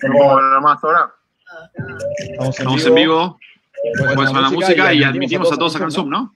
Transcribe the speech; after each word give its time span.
¿Cómo 0.00 0.40
más 0.60 0.82
ahora? 0.84 1.14
Estamos 2.38 2.86
en 2.86 2.94
vivo. 2.94 3.38
Pues 4.14 4.30
con 4.30 4.42
la 4.42 4.50
música 4.50 4.92
y 4.92 5.02
admitimos 5.02 5.52
a 5.52 5.56
todos 5.56 5.76
acá 5.76 5.84
en 5.84 5.90
Zoom, 5.92 6.08
¿no? 6.08 6.34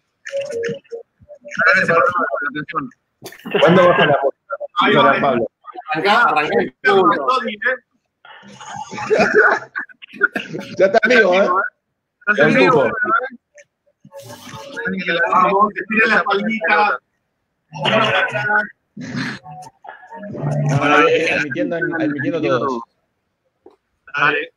¿Cuándo 3.61 3.89
baja 3.89 4.07
la 4.07 4.19
música? 4.23 5.21
Pablo. 5.21 5.51
Arrancá, 5.93 6.23
arrancá 6.23 6.55
el 6.61 6.75
culo. 6.85 7.27
Ya 10.79 10.87
está 10.87 10.99
en 11.03 11.11
vivo, 11.11 11.35
¿eh? 11.35 11.49
¿Estás 12.21 12.37
Ya 12.37 12.45
en 12.45 12.55
vivo? 12.55 12.91
Vamos, 15.33 15.73
que 15.75 15.83
tire 15.89 16.07
la 16.09 16.23
palmita. 16.23 16.99
No, 20.69 21.09
eh, 21.09 21.33
admitiendo, 21.33 21.77
admitiendo 21.77 22.41
todos. 22.41 22.83
Dale. 24.17 24.53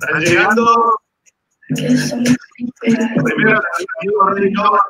Están 0.00 0.20
llegando. 0.20 0.94
Primero, 2.80 3.60
amigos. 4.28 4.80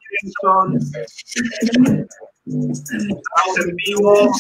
Estamos 2.47 3.59
en 3.59 3.77
vivo. 3.77 4.33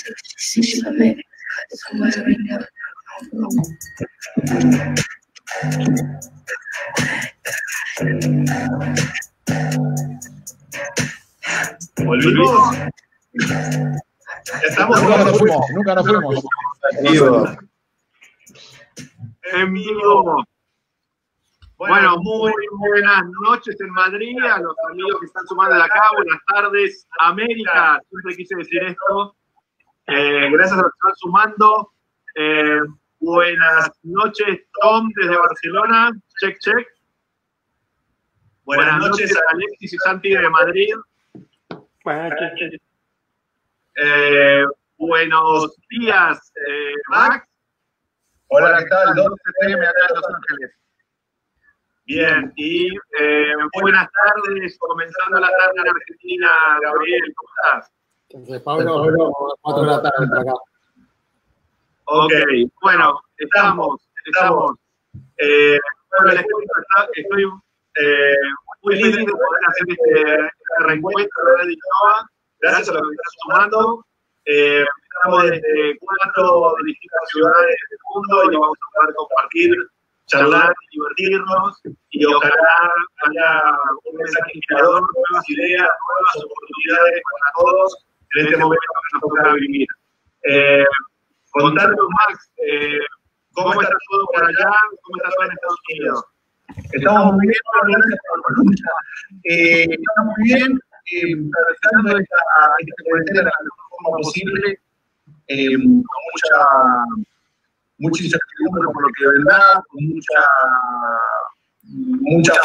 Volvimos. 12.05 12.77
Estamos 14.69 15.03
Nunca 15.03 15.25
nos 15.25 15.39
fuimos, 15.39 15.67
nunca 15.75 15.95
nos 15.95 16.07
fuimos. 16.07 16.45
en 19.53 19.73
vivo. 19.73 20.45
Bueno, 21.77 22.17
muy 22.19 22.53
buenas 22.79 23.25
noches 23.43 23.79
en 23.81 23.91
Madrid, 23.91 24.39
a 24.39 24.59
los 24.61 24.75
amigos 24.91 25.21
que 25.21 25.27
están 25.27 25.47
sumando 25.47 25.75
acá, 25.83 26.03
buenas 26.17 26.39
tardes, 26.47 27.07
América, 27.21 28.01
siempre 28.09 28.37
quise 28.37 28.57
decir 28.57 28.83
esto. 28.85 29.37
Eh, 30.07 30.51
gracias 30.51 30.79
a 30.79 30.83
los 30.83 30.93
que 30.93 30.97
están 30.97 31.17
sumando. 31.17 31.93
Eh, 32.37 32.81
buenas 33.25 33.91
noches, 34.03 34.61
Tom, 34.81 35.09
desde 35.17 35.37
Barcelona, 35.37 36.13
check, 36.41 36.59
check. 36.61 36.87
Buenas 38.65 38.99
noches 38.99 39.35
a 39.37 39.41
Alexis 39.53 39.95
y 39.95 39.99
Santi 39.99 40.31
de 40.31 40.51
Madrid. 40.51 40.95
Eh, 43.97 44.65
buenos 44.99 45.77
días, 45.89 46.53
eh, 46.69 46.95
Max. 47.09 47.47
Hola, 48.49 48.79
¿qué 48.79 48.87
tal? 48.87 49.15
12 49.15 49.37
PM 49.61 49.87
acá 49.87 50.01
en 50.09 50.15
Los 50.17 50.25
Ángeles. 50.27 50.71
Bien, 52.07 52.53
y 52.57 52.89
eh, 53.21 53.55
buenas 53.81 54.09
tardes, 54.13 54.77
comenzando 54.79 55.41
la 55.41 55.49
tarde 55.49 55.75
en 55.77 55.89
Argentina, 55.89 56.51
Gabriel, 56.83 57.35
¿cómo 57.35 57.49
estás? 57.57 57.93
Entonces, 58.29 58.61
Pablo, 58.61 59.57
4 59.63 59.83
de 59.83 59.91
la 59.91 60.03
tarde 60.03 60.27
por 60.27 60.39
acá. 60.39 60.53
Ok, 62.07 62.33
bueno, 62.83 63.21
estamos, 63.39 64.09
estamos. 64.27 64.73
Eh, 65.39 65.79
bueno, 66.11 66.35
les 66.35 66.43
cuento, 66.45 66.73
está- 66.81 67.09
estoy 67.15 67.45
eh, 67.97 68.35
muy 68.83 68.97
feliz 69.01 69.17
de 69.17 69.25
poder 69.33 69.61
hacer 69.67 69.87
este, 69.89 70.21
este 70.23 70.87
reencuentro 70.87 71.45
de 71.47 71.57
Red 71.63 71.69
Innova. 71.71 72.29
Gracias 72.61 72.89
a 72.91 72.93
los 72.93 73.03
que 73.03 73.15
están 73.15 73.33
sumando. 73.43 74.05
Eh, 74.47 74.85
estamos 75.15 75.43
desde 75.45 75.99
cuatro 76.01 76.75
distintas 76.85 77.21
ciudades 77.33 77.77
del 77.91 77.99
mundo 78.15 78.53
y 78.53 78.55
vamos 78.57 78.79
a 78.79 79.01
poder 79.01 79.15
compartir, 79.15 79.75
charlar, 80.27 80.75
divertirnos 80.91 81.81
y 82.11 82.25
ojalá 82.27 82.93
haya 83.27 83.63
un 84.05 84.17
mensaje 84.19 84.51
inspirador, 84.55 85.01
nuevas 85.01 85.49
ideas, 85.49 85.89
nuevas 86.09 86.45
oportunidades 86.45 87.23
para 87.31 87.65
todos 87.65 88.07
en 88.37 88.45
este 88.47 88.57
momento 88.59 88.83
que 88.83 89.19
nos 89.19 89.21
toca 89.23 89.53
vivir. 89.55 89.87
Eh, 90.47 90.85
contarnos, 91.55 92.07
Max, 92.29 92.51
eh, 92.59 92.99
¿cómo 93.53 93.73
está 93.81 93.97
todo 94.11 94.27
por 94.35 94.45
allá? 94.45 94.71
¿Cómo 95.03 95.17
está 95.17 95.31
todo 95.31 95.45
en 95.47 95.53
Estados 95.53 95.81
Unidos? 95.91 96.25
Estamos 96.93 97.35
muy 97.35 97.47
bien. 97.47 97.61
Eh, 99.45 99.87
estamos 99.91 100.35
muy 100.37 100.45
bien, 100.45 100.81
eh, 101.13 101.35
atravesando 101.49 102.19
esta, 102.19 102.37
esta 102.81 103.03
cuarentena 103.05 103.41
de 103.41 103.45
la 103.45 103.53
mejor 103.63 103.85
forma 103.91 104.17
posible, 104.19 104.79
eh, 105.49 105.77
con 105.77 106.21
mucha, 106.33 106.59
mucha 107.99 108.25
incertidumbre 108.25 108.85
por 108.93 109.03
lo 109.03 109.09
que 109.17 109.27
vendrá, 109.29 109.61
con 109.89 110.05
mucha, 110.09 110.41
muchas 111.83 112.59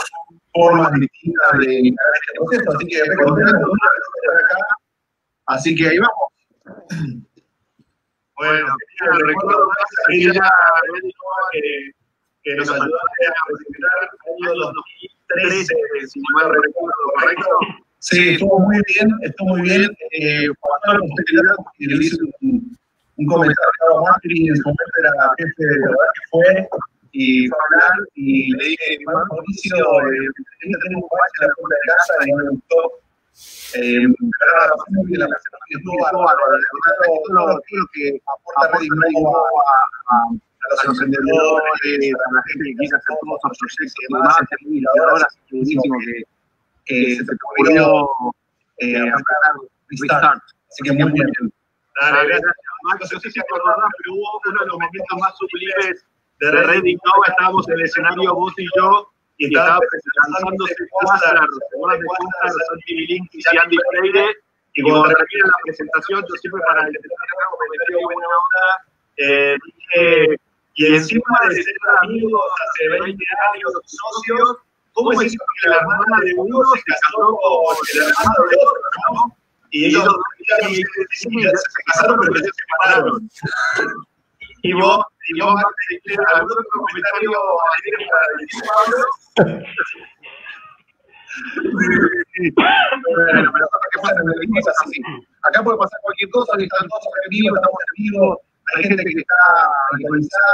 formas 0.54 0.92
distintas 0.94 1.60
de 1.60 1.90
este 1.90 2.34
proceso, 2.36 2.72
así 2.72 2.86
que 2.88 2.98
estar 2.98 3.14
acá, 4.46 4.58
así 5.48 5.76
que 5.76 5.88
ahí 5.88 5.98
vamos. 6.00 7.29
Bueno, 8.40 8.74
genial, 8.98 9.20
recuerdo 9.28 9.68
más 9.68 10.16
Innova 10.16 10.50
que, 11.52 11.92
que 12.44 12.56
nos 12.56 12.70
ayudaste 12.70 13.28
a 13.28 13.42
presentar 13.48 13.92
el 14.02 14.48
año 14.48 14.72
2013, 15.36 15.76
si 16.08 16.20
no 16.22 16.26
mal 16.36 16.56
recuerdo, 16.64 16.96
¿correcto? 17.20 17.50
Sí, 18.00 18.30
estuvo 18.30 18.60
muy 18.60 18.82
bien, 18.88 19.12
estuvo 19.24 19.50
muy 19.50 19.62
bien. 19.64 19.92
Eh, 20.12 20.48
posteridad, 20.62 21.56
que 21.78 21.86
le 21.86 21.96
hice 21.98 22.16
un, 22.40 22.78
un 23.18 23.26
comentario 23.26 23.98
a 23.98 24.02
Macri, 24.10 24.48
en 24.48 24.56
su 24.56 24.64
momento 24.64 24.94
era 25.00 25.12
jefe 25.38 25.66
de 25.66 25.80
verdad 25.80 26.10
que 26.14 26.22
fue, 26.32 26.70
y 27.12 27.48
fue 27.50 27.58
a 27.58 27.64
hablar, 27.76 28.08
y 28.16 28.54
le 28.56 28.64
dije, 28.70 28.98
Mauricio, 29.06 29.76
eh, 29.76 30.30
tengo 30.62 31.02
un 31.02 31.10
bache 31.12 31.42
en 31.42 31.48
la 31.48 31.54
puerta 31.56 31.76
de 31.76 31.88
casa 31.92 32.14
y 32.26 32.34
me 32.36 32.50
gustó. 32.52 33.09
Eh, 33.76 34.02
la 34.02 35.28
lo, 37.30 37.62
que 37.94 38.22
aporta 38.26 38.66
a, 38.66 38.80
a, 40.10 40.28
los 40.70 40.86
emprendedores, 40.86 42.14
a 42.14 42.42
gente 42.50 42.64
que 42.66 42.76
quiere 42.76 42.96
hacer 42.96 43.16
todos 43.22 43.40
sus 43.42 43.54
proyectos 43.60 43.94
y 44.00 44.14
demás, 44.14 44.36
así 44.40 45.40
que 45.48 45.56
buenísimo 45.56 45.84
que 46.00 46.24
que 46.90 47.16
se 47.16 47.24
te 47.24 47.32
ocurrió 47.34 48.10
eh, 48.80 49.10
apretar 49.10 49.54
restart. 49.90 50.44
Así 50.70 50.84
que 50.84 50.94
muy 50.94 51.12
bien. 51.12 51.32
Dale, 52.02 52.28
gracias, 52.28 52.56
Max. 52.84 53.10
No 53.14 53.20
sé 53.20 53.32
si 53.32 53.40
acordás, 53.40 53.76
pero 53.98 54.16
hubo 54.16 54.42
uno 54.46 54.60
de 54.62 54.66
los 54.68 54.74
momentos 54.74 55.20
más 55.20 55.34
sublimes 55.38 56.06
de 56.40 56.90
Innova. 56.90 57.26
Estábamos 57.28 57.68
en 57.70 57.74
el 57.76 57.82
escenario 57.86 58.34
vos 58.34 58.54
y 58.58 58.66
yo, 58.76 59.12
y 59.40 59.46
estaba 59.46 59.80
Quasar, 59.80 61.40
Seguras 61.72 62.00
de 62.00 62.06
Quasar, 62.06 62.52
Santi 62.68 62.94
Bilinkis 62.94 63.46
y 63.52 63.58
Andy 63.58 63.78
Freire. 63.90 64.36
Y 64.76 64.84
cuando 64.84 65.04
termina 65.10 65.46
la 65.46 65.60
presentación, 65.64 66.26
yo 66.30 66.36
siempre 66.36 66.62
para 66.68 66.82
el 66.86 66.92
me 66.92 67.00
metí 67.00 68.04
buena 68.04 68.28
onda, 68.28 68.66
eh, 69.18 69.58
dije, 69.66 70.40
y 70.76 70.86
encima 70.86 71.40
de 71.50 71.56
ser 71.64 71.76
amigos 72.04 72.44
hace 72.68 72.90
20 72.90 73.26
años, 73.54 73.72
socios, 73.86 74.58
¿cómo 74.94 75.14
es 75.14 75.34
eso 75.34 75.38
que 75.62 75.70
la 75.70 75.78
hermana 75.78 76.18
de 76.24 76.34
uno 76.38 76.60
se 76.76 76.84
casó 76.84 77.38
con 77.42 77.76
el 77.94 78.00
hermano 78.02 78.50
de 78.50 78.58
otro, 78.58 78.82
no? 79.14 79.38
Y 79.72 79.86
ellos 79.86 80.16
y 80.70 80.84
se 80.84 81.84
casaron, 81.86 82.20
pero 82.22 82.34
se 82.36 82.50
separaron. 82.52 83.30
Y 84.62 84.74
vos, 84.74 85.06
y 85.28 85.40
vos, 85.42 85.62
algún 86.36 86.50
comentario 86.72 87.32
Pablo. 88.68 89.06
Bueno, 93.16 93.52
pero 93.54 93.66
¿qué 93.92 94.00
pasa? 94.02 94.16
En 94.22 94.30
el 94.30 94.44
equipo 94.44 94.60
es 94.60 94.68
así. 94.68 95.02
Acá 95.44 95.64
puede 95.64 95.78
pasar 95.78 96.00
cualquier 96.02 96.30
cosa, 96.32 96.58
que 96.58 96.64
están 96.64 96.88
todos 96.88 97.04
en 97.24 97.30
vivo, 97.30 97.56
estamos 97.56 97.80
en 97.80 98.04
vivo, 98.04 98.42
hay 98.76 98.84
gente 98.84 99.04
que 99.04 99.20
está 99.20 99.36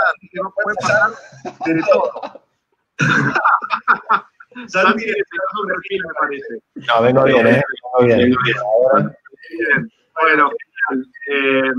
así 0.09 0.29
que 0.29 0.39
no 0.41 0.51
puede 0.51 0.75
pasar 0.77 1.11
de 1.65 1.81
todo. 1.91 2.11
Santi 4.67 5.05
le 5.05 5.13
sacó 5.13 5.61
un 5.61 5.67
perfil, 5.67 6.01
me 6.07 6.13
parece. 6.19 6.53
No, 6.87 7.01
vengo 7.01 7.23
bien, 7.23 7.47
¿eh? 7.47 7.63
Vengo 7.99 8.37
bien. 8.45 8.57
Ahora, 8.59 9.17
Bien. 9.49 9.91
Bueno, 10.21 10.49
genial. 10.89 11.07
Eh, 11.27 11.73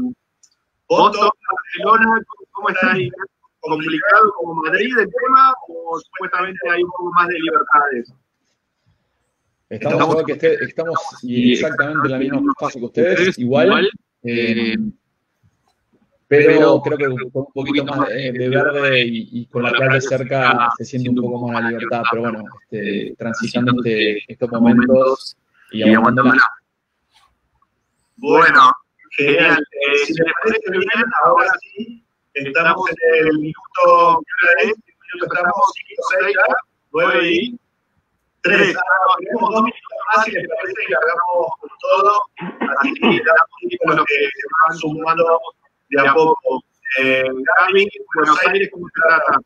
Barcelona, 0.88 2.23
¿cómo 2.53 2.69
está 2.69 2.93
ahí? 2.93 3.11
¿Complicado 3.61 4.33
como 4.38 4.55
Madrid 4.62 4.97
el 4.99 5.06
tema 5.06 5.53
o 5.69 5.99
supuestamente 5.99 6.59
hay 6.71 6.83
un 6.83 6.91
poco 6.91 7.11
más 7.17 7.29
de 7.29 7.35
libertades? 7.41 8.12
Estamos, 9.69 10.09
igual 10.09 10.25
que 10.27 10.33
este- 10.33 10.65
estamos 10.65 10.99
y 11.23 11.53
exactamente 11.55 12.06
en 12.06 12.12
la 12.12 12.19
misma 12.19 12.53
fase 12.59 12.79
que 12.79 12.85
ustedes, 12.85 13.38
igual. 13.38 13.91
eh, 14.23 14.77
Pero 16.29 16.81
creo 16.83 16.99
que 16.99 17.05
con 17.06 17.31
un 17.35 17.53
poquito 17.53 17.85
más 17.85 18.09
de, 18.09 18.32
de 18.32 18.49
verde 18.49 19.05
y, 19.05 19.29
y, 19.41 19.47
con 19.47 19.62
la 19.65 19.71
playa 19.73 20.00
cerca 20.00 20.69
se 20.79 20.85
siente 20.85 21.11
un 21.11 21.17
poco 21.17 21.49
más 21.49 21.62
la 21.62 21.69
libertad, 21.71 22.03
pero 22.11 22.23
bueno, 22.23 22.44
este, 22.62 23.15
transitando 23.19 23.73
este, 23.82 24.23
estos 24.32 24.50
momentos 24.50 25.37
y 25.73 25.82
aguantándola. 25.93 26.43
Bueno, 28.17 28.73
genial. 29.17 29.59
Eh, 29.59 29.97
si 30.07 30.13
les 30.15 30.33
parece 30.43 30.71
bien, 30.71 31.05
ahora 31.25 31.51
sí, 31.61 32.05
estamos 32.35 32.91
en 32.91 33.27
el 33.27 33.39
minuto, 33.39 34.23
¿qué 34.61 34.69
es? 34.69 34.75
Estamos 35.23 35.55
5, 35.89 36.03
6, 36.25 36.37
9 36.93 37.31
y 37.31 37.59
3. 38.43 38.77
tenemos 39.19 39.51
dos 39.51 39.63
minutos 39.63 39.99
más 40.17 40.29
y 40.29 40.33
les 40.33 40.49
parece 40.49 40.75
que 40.87 40.95
hagamos 40.95 41.53
con 41.61 41.71
todo. 41.81 42.21
Así 42.79 42.95
que 42.95 43.07
damos 43.07 43.79
con 43.85 43.97
los 43.97 44.07
que 44.07 44.15
se 44.15 44.47
van 44.69 44.79
sumando 44.79 45.41
de 45.89 46.09
a 46.09 46.15
poco. 46.15 46.63
Eh, 47.01 47.25
Gaby, 47.25 47.89
Buenos 48.15 48.47
Aires, 48.47 48.71
¿cómo 48.73 48.87
se 48.89 49.09
trata? 49.09 49.41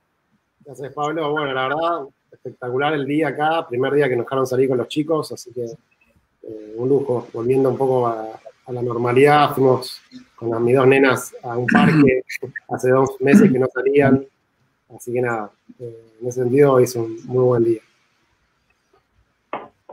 Gracias, 0.64 0.92
Pablo. 0.92 1.30
Bueno, 1.32 1.52
la 1.52 1.68
verdad, 1.68 2.06
espectacular 2.32 2.94
el 2.94 3.06
día 3.06 3.28
acá, 3.28 3.66
primer 3.68 3.92
día 3.92 4.08
que 4.08 4.16
nos 4.16 4.26
dejaron 4.26 4.46
salir 4.46 4.68
con 4.68 4.78
los 4.78 4.88
chicos, 4.88 5.32
así 5.32 5.52
que 5.52 5.64
eh, 5.64 6.74
un 6.76 6.88
lujo, 6.88 7.28
volviendo 7.32 7.68
un 7.70 7.78
poco 7.78 8.06
a, 8.06 8.40
a, 8.66 8.72
la 8.72 8.82
normalidad, 8.82 9.54
fuimos 9.54 10.00
con 10.34 10.50
las, 10.50 10.60
mis 10.60 10.76
dos 10.76 10.86
nenas 10.86 11.34
a 11.42 11.56
un 11.56 11.66
parque 11.66 12.22
hace 12.68 12.90
dos 12.90 13.10
meses 13.20 13.50
que 13.50 13.58
no 13.58 13.66
salían, 13.72 14.24
así 14.94 15.12
que 15.12 15.20
nada, 15.20 15.50
eh, 15.78 16.04
en 16.20 16.28
ese 16.28 16.42
sentido 16.42 16.78
es 16.78 16.94
un 16.96 17.18
muy 17.26 17.44
buen 17.44 17.64
día. 17.64 17.80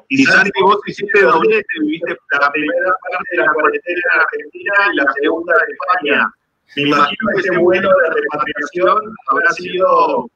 Y 0.09 0.23
Santi, 0.23 0.61
vos 0.61 0.79
hiciste 0.87 1.21
doblete, 1.21 1.65
viviste 1.81 2.17
la 2.39 2.49
primera 2.51 2.91
parte 3.09 3.29
de 3.31 3.37
la 3.37 3.53
cuarentena 3.53 4.01
en 4.13 4.21
Argentina 4.21 4.73
y 4.93 4.95
la 4.95 5.13
segunda 5.21 5.53
en 5.53 5.73
España. 5.73 6.33
Me 6.75 6.81
imagino 6.83 7.29
que 7.33 7.39
ese 7.41 7.57
vuelo 7.57 7.89
de 7.89 8.21
repatriación 8.21 9.15
habrá 9.27 9.51
sido 9.51 10.29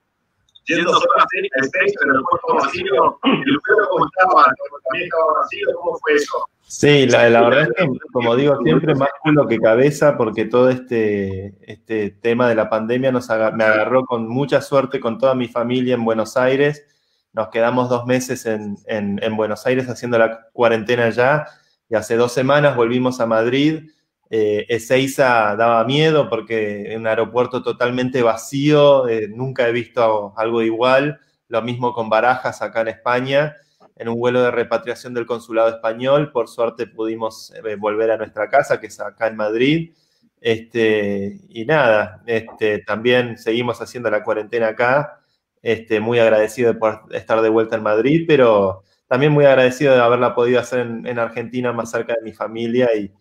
Sí, 6.68 7.06
la, 7.08 7.28
verdad 7.28 7.64
es 7.64 7.70
que, 7.76 7.88
como 8.14 8.36
digo 8.36 8.58
siempre, 8.64 8.96
más 8.96 9.10
culo 9.22 9.48
que 9.48 9.60
cabeza, 9.60 10.18
porque 10.18 10.46
todo 10.46 10.70
este, 10.70 11.56
este 11.62 12.12
tema 12.12 12.48
de 12.48 12.56
la 12.56 12.70
pandemia 12.70 13.12
nos 13.12 13.28
me 13.30 13.64
agarró 13.64 14.06
con 14.06 14.28
mucha 14.28 14.62
suerte 14.62 15.00
con 15.00 15.18
toda 15.18 15.36
mi 15.36 15.48
familia 15.50 15.96
en 15.96 16.06
Buenos 16.06 16.38
Aires 16.38 16.86
nos 17.34 17.50
quedamos 17.50 17.90
dos 17.90 18.06
meses 18.06 18.46
en, 18.46 18.78
en, 18.88 19.20
en, 19.24 19.38
Buenos 19.38 19.66
Aires 19.66 19.88
haciendo 19.88 20.18
la 20.18 20.50
cuarentena 20.52 21.10
ya 21.10 21.46
y 21.90 21.96
hace 21.96 22.16
dos 22.16 22.34
semanas 22.34 22.76
volvimos 22.76 23.20
a 23.20 23.26
Madrid. 23.26 23.90
Eh, 24.34 24.66
Ezeiza 24.70 25.58
daba 25.58 25.84
miedo 25.84 26.30
porque 26.30 26.94
un 26.96 27.06
aeropuerto 27.06 27.62
totalmente 27.62 28.22
vacío, 28.22 29.10
eh, 29.10 29.28
nunca 29.28 29.68
he 29.68 29.74
visto 29.74 30.34
algo 30.38 30.62
igual. 30.62 31.20
Lo 31.50 31.62
mismo 31.62 31.94
con 31.94 32.10
Barajas 32.10 32.62
acá 32.62 32.80
en 32.80 32.88
España, 32.88 33.58
en 33.98 34.08
un 34.08 34.18
vuelo 34.18 34.42
de 34.42 34.52
repatriación 34.52 35.14
del 35.14 35.26
consulado 35.26 35.68
español. 35.68 36.32
Por 36.32 36.48
suerte 36.48 36.88
pudimos 36.88 37.54
eh, 37.56 37.76
volver 37.76 38.10
a 38.12 38.18
nuestra 38.18 38.50
casa, 38.50 38.80
que 38.80 38.88
es 38.88 39.02
acá 39.02 39.28
en 39.28 39.36
Madrid. 39.36 39.94
Este, 40.40 41.42
y 41.50 41.66
nada, 41.66 42.24
este, 42.26 42.80
también 42.80 43.38
seguimos 43.38 43.82
haciendo 43.82 44.10
la 44.10 44.24
cuarentena 44.24 44.70
acá 44.70 45.20
este, 45.62 46.00
muy 46.00 46.20
agradecido 46.20 46.74
de 46.74 46.80
poder 46.80 47.00
estar 47.12 47.42
de 47.42 47.50
vuelta 47.50 47.76
en 47.76 47.84
Madrid, 47.84 48.24
pero 48.28 48.84
también 49.08 49.34
muy 49.34 49.46
agradecido 49.46 49.94
de 49.94 50.00
haberla 50.00 50.34
podido 50.36 50.62
hacer 50.62 50.80
en, 50.80 51.06
en 51.06 51.20
Argentina, 51.20 51.74
más 51.74 51.92
cerca 51.92 52.14
de 52.16 52.22
mi 52.24 52.32
familia 52.34 52.90
y, 52.96 53.12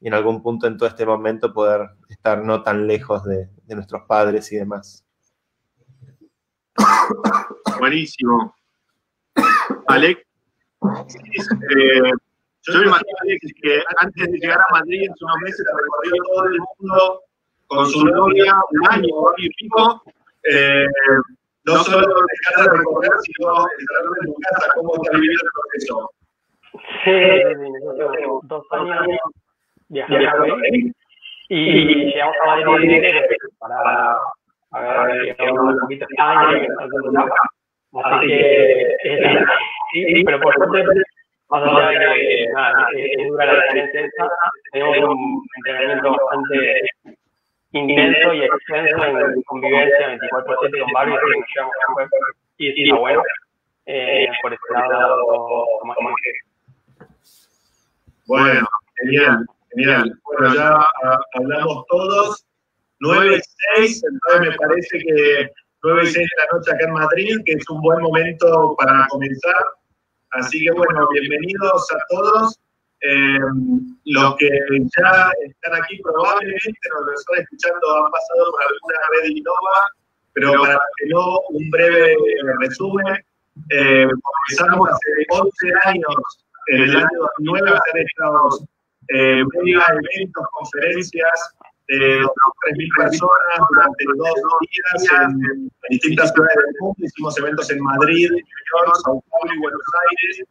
y, 0.00 0.08
en 0.08 0.14
algún 0.14 0.42
punto 0.42 0.66
en 0.66 0.76
todo 0.76 0.88
este 0.88 1.06
momento 1.06 1.52
poder 1.52 1.90
estar 2.08 2.44
no 2.44 2.62
tan 2.62 2.86
lejos 2.86 3.24
de, 3.24 3.48
de 3.64 3.74
nuestros 3.74 4.02
padres 4.06 4.50
y 4.52 4.56
demás. 4.56 5.04
Buenísimo. 7.78 8.54
Alex, 9.88 10.20
eh, 10.20 12.12
yo 12.62 12.78
me 12.80 12.86
imagino 12.86 13.16
Alex, 13.22 13.52
que 13.62 13.82
antes 13.98 14.30
de 14.30 14.38
llegar 14.38 14.58
a 14.58 14.72
Madrid 14.72 15.02
en 15.02 15.14
unos 15.20 15.36
meses 15.42 15.64
recorrió 15.66 16.22
todo 16.34 16.44
el 16.44 16.58
mundo 16.58 17.22
con 17.66 17.86
su 17.86 18.04
novia 18.04 18.54
un 18.70 18.88
año, 18.88 19.14
un 19.14 19.28
año 19.28 19.34
y 19.38 19.50
pico. 19.50 20.02
Eh, 20.50 20.86
no 21.64 21.84
solo 21.84 22.06
dejar 22.06 22.70
de 22.70 22.78
recorrer, 22.78 23.10
sino 23.22 23.50
entrar 23.78 24.02
en 24.22 24.26
tu 24.26 24.34
casa, 24.40 24.68
cómo 24.74 24.94
está 24.94 25.16
viviendo 25.18 25.42
el 25.44 25.50
proceso. 25.52 26.10
Sí, 27.04 27.10
dos 28.44 28.64
años 28.70 29.18
viajando 29.88 30.56
y 31.48 32.04
llegamos 32.06 32.36
a 32.42 32.46
Madrid 32.46 33.02
para 33.58 34.16
a 34.70 35.04
ver, 35.06 35.36
un 35.50 35.78
poquito 35.80 36.04
de 36.06 36.14
España, 36.14 36.66
así 38.04 38.26
que 38.26 38.96
sí, 39.92 40.24
pero 40.24 40.40
por 40.40 40.54
suerte 40.54 41.02
más 41.48 41.62
allá 41.62 41.88
de 41.88 42.14
que 42.14 42.46
nada, 42.52 42.88
es 42.94 43.28
dura 43.28 43.46
la 43.46 43.62
diferencia, 43.62 44.28
tenemos 44.72 44.98
un 44.98 45.42
entrenamiento 45.56 46.10
bastante 46.12 46.80
intenso 47.72 48.34
y 48.34 48.42
extenso 48.42 49.04
en 49.04 49.42
convivencia 49.42 50.18
24-7 50.18 50.80
con 50.82 50.92
varios 50.92 51.20
y 52.58 52.72
sí, 52.72 52.92
bueno, 52.92 53.22
eh, 53.86 54.28
por 54.42 54.52
ese 54.52 54.72
lado, 54.72 55.24
como 55.80 55.94
Bueno, 58.26 58.68
genial, 58.96 59.46
genial. 59.78 60.12
Bueno, 60.24 60.54
ya 60.54 60.86
hablamos 61.34 61.84
todos. 61.88 62.44
9 63.00 63.36
y 63.36 63.40
6, 63.76 64.02
entonces 64.10 64.50
me 64.50 64.56
parece 64.56 64.98
que 64.98 65.50
9 65.84 66.02
y 66.02 66.06
6 66.06 66.16
de 66.16 66.42
la 66.42 66.58
noche 66.58 66.72
acá 66.72 66.84
en 66.84 66.92
Madrid, 66.92 67.36
que 67.44 67.52
es 67.52 67.70
un 67.70 67.80
buen 67.80 68.02
momento 68.02 68.74
para 68.76 69.06
comenzar. 69.08 69.64
Así 70.30 70.64
que 70.64 70.72
bueno, 70.72 71.08
bienvenidos 71.12 71.92
a 71.92 71.98
todos. 72.10 72.58
Eh, 73.00 73.38
los 74.06 74.34
que 74.36 74.48
ya 74.48 75.30
están 75.46 75.80
aquí 75.80 76.00
probablemente 76.02 76.88
nos 76.92 77.06
lo 77.06 77.12
están 77.12 77.38
escuchando 77.38 78.04
han 78.04 78.10
pasado 78.10 78.50
por 78.50 78.62
alguna 78.62 78.98
red 79.12 79.30
Innova, 79.30 79.78
pero 80.32 80.52
para 80.60 80.80
que 80.96 81.06
no, 81.06 81.38
un 81.50 81.70
breve 81.70 82.16
resumen. 82.58 83.24
Eh, 83.70 84.08
comenzamos 84.22 84.88
hace 84.88 85.26
11 85.30 85.50
años, 85.84 86.44
en 86.68 86.82
el 86.82 86.96
año 86.96 87.08
2009, 87.38 87.70
a 87.70 87.74
hacer 87.74 88.02
estos 88.02 88.64
eh, 89.08 89.40
eventos, 89.40 90.46
conferencias 90.52 91.54
de 91.88 92.20
3.000 92.20 92.96
personas 92.96 93.58
durante 93.70 94.04
dos 94.16 94.34
días 94.60 95.22
en, 95.22 95.70
distintas 95.90 96.32
ciudades 96.32 96.56
del 96.56 96.74
mundo. 96.80 96.96
Hicimos 96.98 97.38
eventos 97.38 97.70
en 97.70 97.82
Madrid, 97.82 98.30
New 98.30 98.38
York, 98.38 98.96
Sao 99.04 99.24
Paulo 99.30 99.54
y 99.54 99.58
Buenos 99.58 99.82
Aires. 100.10 100.48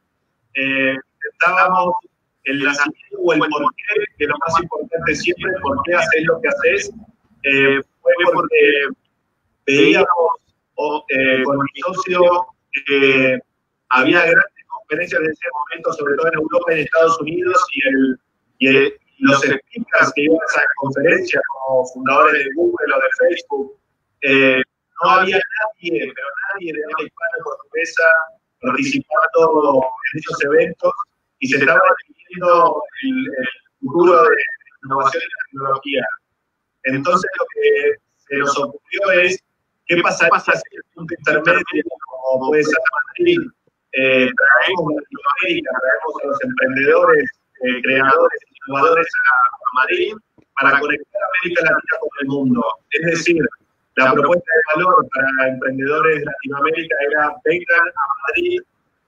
Eh, 0.55 0.95
estábamos 1.31 1.93
el 2.45 2.63
nacimiento 2.63 3.17
o 3.19 3.33
el 3.33 3.39
por 3.39 3.75
qué, 3.75 4.03
que 4.17 4.25
lo 4.25 4.35
más 4.39 4.61
importante 4.61 5.15
siempre, 5.15 5.51
por 5.61 5.77
qué 5.83 5.93
haces 5.93 6.23
lo 6.25 6.41
que 6.41 6.47
haces, 6.47 6.91
eh, 7.43 7.81
fue 8.01 8.13
porque 8.33 8.87
veíamos 9.65 10.07
o, 10.75 11.05
eh, 11.09 11.43
con 11.43 11.57
mi 11.57 11.81
socio 11.81 12.47
que 12.85 13.39
había 13.89 14.21
grandes 14.21 14.65
conferencias 14.67 15.21
en 15.21 15.31
ese 15.31 15.45
momento, 15.53 15.93
sobre 15.93 16.15
todo 16.15 16.27
en 16.27 16.33
Europa 16.35 16.65
y 16.69 16.73
en 16.73 16.79
Estados 16.79 17.19
Unidos, 17.21 17.67
y, 17.73 17.87
el, 17.87 18.19
y, 18.59 18.69
y 18.69 18.93
los 19.19 19.41
speakers 19.41 20.11
que 20.15 20.21
iban 20.23 20.37
a 20.37 20.45
esas 20.51 20.65
conferencias, 20.75 21.41
como 21.53 21.85
fundadores 21.87 22.33
de 22.33 22.49
Google 22.55 22.93
o 22.95 22.99
de 22.99 23.29
Facebook, 23.29 23.77
eh, 24.21 24.61
no 25.03 25.09
había 25.09 25.37
nadie, 25.37 26.13
pero 26.15 26.27
nadie 26.53 26.73
de 26.73 26.83
habla 26.83 27.05
hispana 27.05 27.43
portuguesa 27.43 28.03
participando 28.61 29.81
en 30.13 30.19
esos 30.19 30.43
eventos 30.43 30.93
y 31.39 31.47
se 31.47 31.57
estaba 31.57 31.79
definiendo 31.97 32.81
el, 33.03 33.47
futuro 33.79 34.23
de 34.23 34.35
innovación 34.83 35.21
y 35.21 35.25
la 35.25 35.37
tecnología. 35.51 36.05
Entonces 36.83 37.29
lo 37.39 37.45
que 37.53 37.95
se 38.27 38.35
nos 38.37 38.57
ocurrió 38.57 39.21
es 39.21 39.43
qué 39.87 40.01
pasa 40.01 40.51
si 40.51 40.75
el 40.75 40.83
punto 40.95 41.13
intermedio, 41.17 41.83
como 42.23 42.47
puede 42.47 42.63
ser 42.63 42.77
Madrid, 43.07 43.39
eh, 43.93 44.29
traemos 44.35 44.93
Latinoamérica, 44.93 45.71
traemos 45.79 46.23
a 46.23 46.27
los 46.27 46.43
emprendedores, 46.43 47.31
eh, 47.63 47.81
creadores, 47.81 48.39
innovadores 48.67 49.07
a, 49.07 49.57
Madrid 49.73 50.13
para 50.59 50.79
conectar 50.79 51.21
América 51.41 51.61
Latina 51.61 51.97
con 51.99 52.09
el 52.21 52.27
mundo. 52.27 52.63
Es 52.91 53.05
decir, 53.05 53.43
la 53.95 54.13
propuesta 54.13 54.51
de 54.55 54.75
valor 54.75 55.07
para 55.13 55.49
emprendedores 55.49 56.19
de 56.19 56.25
Latinoamérica 56.25 56.95
era 57.11 57.35
vengan 57.43 57.87
a 57.87 58.05
Madrid 58.27 58.61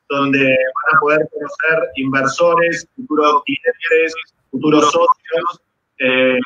donde 0.09 0.43
van 0.43 0.97
a 0.97 0.99
poder 0.99 1.29
conocer 1.31 1.89
inversores, 1.95 2.87
futuros 2.95 3.43
clientes, 3.45 4.13
futuros 4.51 4.91
socios 4.91 5.61
eh, 5.99 6.39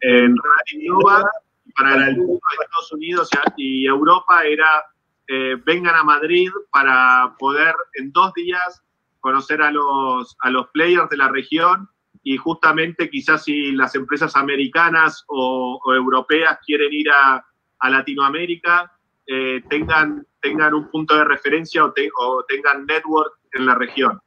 en 0.00 0.34
Innova. 0.72 1.28
Para 1.76 2.08
el 2.08 2.16
mundo 2.16 2.40
de 2.58 2.64
Estados 2.64 2.92
Unidos 2.92 3.30
y 3.56 3.86
Europa 3.86 4.42
era 4.44 4.84
eh, 5.28 5.56
vengan 5.64 5.94
a 5.94 6.02
Madrid 6.02 6.50
para 6.72 7.36
poder 7.38 7.74
en 7.94 8.10
dos 8.12 8.32
días 8.32 8.82
conocer 9.28 9.60
a 9.60 9.70
los, 9.70 10.36
a 10.40 10.50
los 10.50 10.68
players 10.68 11.10
de 11.10 11.18
la 11.18 11.28
región 11.28 11.86
y 12.22 12.38
justamente 12.38 13.10
quizás 13.10 13.44
si 13.44 13.72
las 13.72 13.94
empresas 13.94 14.34
americanas 14.36 15.22
o, 15.28 15.78
europeas 15.94 16.58
quieren 16.64 16.90
ir 16.92 17.10
a, 17.10 17.44
Latinoamérica, 17.90 18.90
eh, 19.26 19.62
tengan, 19.68 20.26
tengan 20.40 20.74
un 20.74 20.90
punto 20.90 21.14
de 21.14 21.24
referencia 21.24 21.84
o, 21.84 21.92
o, 22.20 22.44
tengan 22.48 22.86
network 22.86 23.34
en 23.52 23.66
la 23.66 23.74
región. 23.74 24.18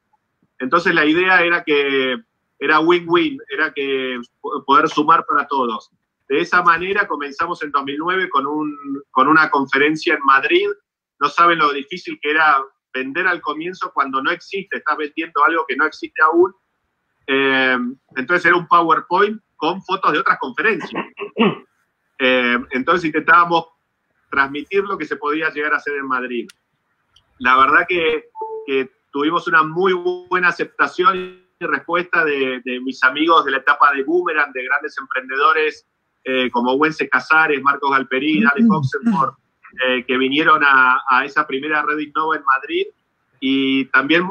Entonces 0.60 0.94
la 0.94 1.04
idea 1.04 1.42
era 1.42 1.64
que 1.64 2.16
era 2.60 2.78
win-win, 2.80 3.38
era 3.50 3.72
que 3.72 4.20
poder 4.66 4.88
sumar 4.88 5.24
para 5.28 5.48
todos. 5.48 5.90
De 6.28 6.40
esa 6.40 6.62
manera 6.62 7.08
comenzamos 7.08 7.60
en 7.64 7.72
2009 7.72 8.30
con, 8.30 8.46
un, 8.46 8.72
con 9.10 9.26
una 9.26 9.50
conferencia 9.50 10.14
en 10.14 10.24
Madrid. 10.24 10.68
No 11.20 11.28
saben 11.28 11.58
lo 11.58 11.72
difícil 11.72 12.18
que 12.22 12.30
era 12.30 12.56
vender 12.92 13.26
al 13.26 13.40
comienzo 13.40 13.90
cuando 13.92 14.22
no 14.22 14.30
existe, 14.30 14.78
estás 14.78 14.96
vendiendo 14.96 15.44
algo 15.44 15.64
que 15.66 15.76
no 15.76 15.86
existe 15.86 16.22
aún. 16.22 16.54
Eh, 17.26 17.78
entonces 18.16 18.46
era 18.46 18.56
un 18.56 18.66
PowerPoint 18.66 19.40
con 19.56 19.82
fotos 19.82 20.12
de 20.12 20.18
otras 20.18 20.38
conferencias. 20.38 21.02
Eh, 22.24 22.56
entonces 22.70 23.06
intentábamos 23.06 23.66
transmitir 24.30 24.84
lo 24.84 24.96
que 24.96 25.06
se 25.06 25.16
podía 25.16 25.50
llegar 25.50 25.72
a 25.72 25.78
hacer 25.78 25.94
en 25.96 26.06
Madrid. 26.06 26.46
La 27.38 27.56
verdad 27.56 27.84
que, 27.88 28.26
que 28.64 28.92
tuvimos 29.10 29.48
una 29.48 29.64
muy 29.64 29.92
buena 29.92 30.50
aceptación 30.50 31.16
y 31.58 31.66
respuesta 31.66 32.24
de, 32.24 32.60
de, 32.64 32.80
mis 32.80 33.02
amigos 33.02 33.44
de 33.44 33.50
la 33.50 33.56
etapa 33.56 33.92
de 33.92 34.04
Boomerang, 34.04 34.52
de 34.52 34.62
grandes 34.62 34.96
emprendedores 34.98 35.84
eh, 36.24 36.50
como 36.52 36.74
Wences 36.74 37.10
Casares, 37.10 37.60
Marcos 37.62 37.90
Galperín, 37.90 38.46
Alex 38.46 38.68
Oxenford, 38.70 39.34
eh, 39.86 40.04
que 40.06 40.18
vinieron 40.18 40.62
a, 40.64 41.00
a, 41.08 41.24
esa 41.24 41.46
primera 41.46 41.82
Red 41.82 41.98
Innova 41.98 42.36
en 42.36 42.44
Madrid 42.44 42.86
y 43.40 43.86
también 43.86 44.30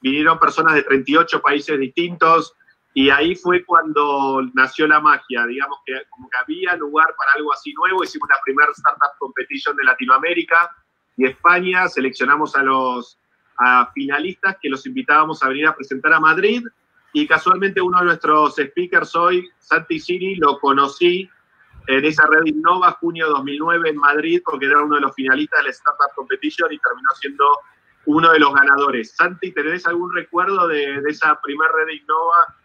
vinieron 0.00 0.38
personas 0.38 0.74
de 0.74 0.82
38 0.82 1.40
países 1.40 1.78
distintos 1.78 2.54
y 2.94 3.08
ahí 3.08 3.34
fue 3.34 3.64
cuando 3.64 4.42
nació 4.52 4.86
la 4.86 5.00
magia, 5.00 5.46
digamos 5.46 5.78
que 5.86 5.94
como 6.10 6.28
que 6.28 6.38
había 6.38 6.76
lugar 6.76 7.14
para 7.16 7.32
algo 7.36 7.52
así 7.52 7.72
nuevo, 7.72 8.04
hicimos 8.04 8.28
la 8.28 8.40
primera 8.44 8.70
Startup 8.72 9.16
Competition 9.18 9.76
de 9.76 9.84
Latinoamérica 9.84 10.70
y 11.16 11.26
España, 11.26 11.88
seleccionamos 11.88 12.54
a 12.54 12.62
los 12.62 13.18
a 13.58 13.90
finalistas 13.94 14.56
que 14.60 14.68
los 14.68 14.86
invitábamos 14.86 15.42
a 15.42 15.48
venir 15.48 15.66
a 15.66 15.74
presentar 15.74 16.12
a 16.12 16.20
Madrid 16.20 16.66
y 17.12 17.26
casualmente 17.26 17.80
uno 17.80 17.98
de 18.00 18.06
nuestros 18.06 18.56
speakers 18.56 19.14
hoy, 19.14 19.48
Santi 19.58 20.00
Siri, 20.00 20.36
lo 20.36 20.58
conocí 20.58 21.30
en 21.86 22.04
esa 22.04 22.24
red 22.26 22.46
Innova, 22.46 22.92
junio 23.00 23.26
de 23.26 23.32
2009 23.32 23.90
en 23.90 23.96
Madrid, 23.96 24.42
porque 24.44 24.66
era 24.66 24.82
uno 24.82 24.96
de 24.96 25.02
los 25.02 25.14
finalistas 25.14 25.60
de 25.60 25.64
la 25.64 25.70
Startup 25.70 26.14
Competition 26.14 26.72
y 26.72 26.78
terminó 26.78 27.10
siendo 27.20 27.44
uno 28.06 28.32
de 28.32 28.38
los 28.38 28.54
ganadores. 28.54 29.14
Santi, 29.16 29.52
¿tenés 29.52 29.86
algún 29.86 30.14
recuerdo 30.14 30.68
de, 30.68 31.02
esa 31.08 31.38
primera 31.42 31.70
red 31.72 31.94
Innova? 31.94 32.56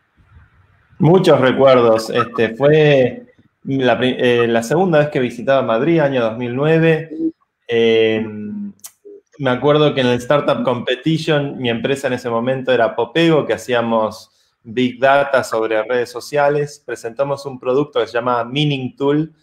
Muchos 0.99 1.39
recuerdos. 1.39 2.09
Este, 2.09 2.55
fue 2.55 3.33
la, 3.63 3.99
eh, 4.01 4.47
la, 4.47 4.63
segunda 4.63 4.99
vez 4.99 5.09
que 5.09 5.19
visitaba 5.19 5.61
Madrid, 5.61 5.99
año 5.99 6.21
2009. 6.23 7.09
Eh, 7.67 8.25
me 9.39 9.49
acuerdo 9.49 9.93
que 9.93 10.01
en 10.01 10.07
el 10.07 10.17
Startup 10.17 10.63
Competition, 10.63 11.57
mi 11.57 11.69
empresa 11.69 12.07
en 12.07 12.13
ese 12.13 12.29
momento 12.29 12.71
era 12.71 12.95
Popego, 12.95 13.45
que 13.45 13.53
hacíamos 13.53 14.31
Big 14.69 14.99
Data 14.99 15.45
sobre 15.45 15.81
redes 15.83 16.11
sociales. 16.11 16.83
Presentamos 16.85 17.45
un 17.45 17.57
producto 17.57 18.01
que 18.01 18.07
se 18.07 18.13
llama 18.13 18.43
Meaning 18.43 18.97
Tool, 18.97 19.33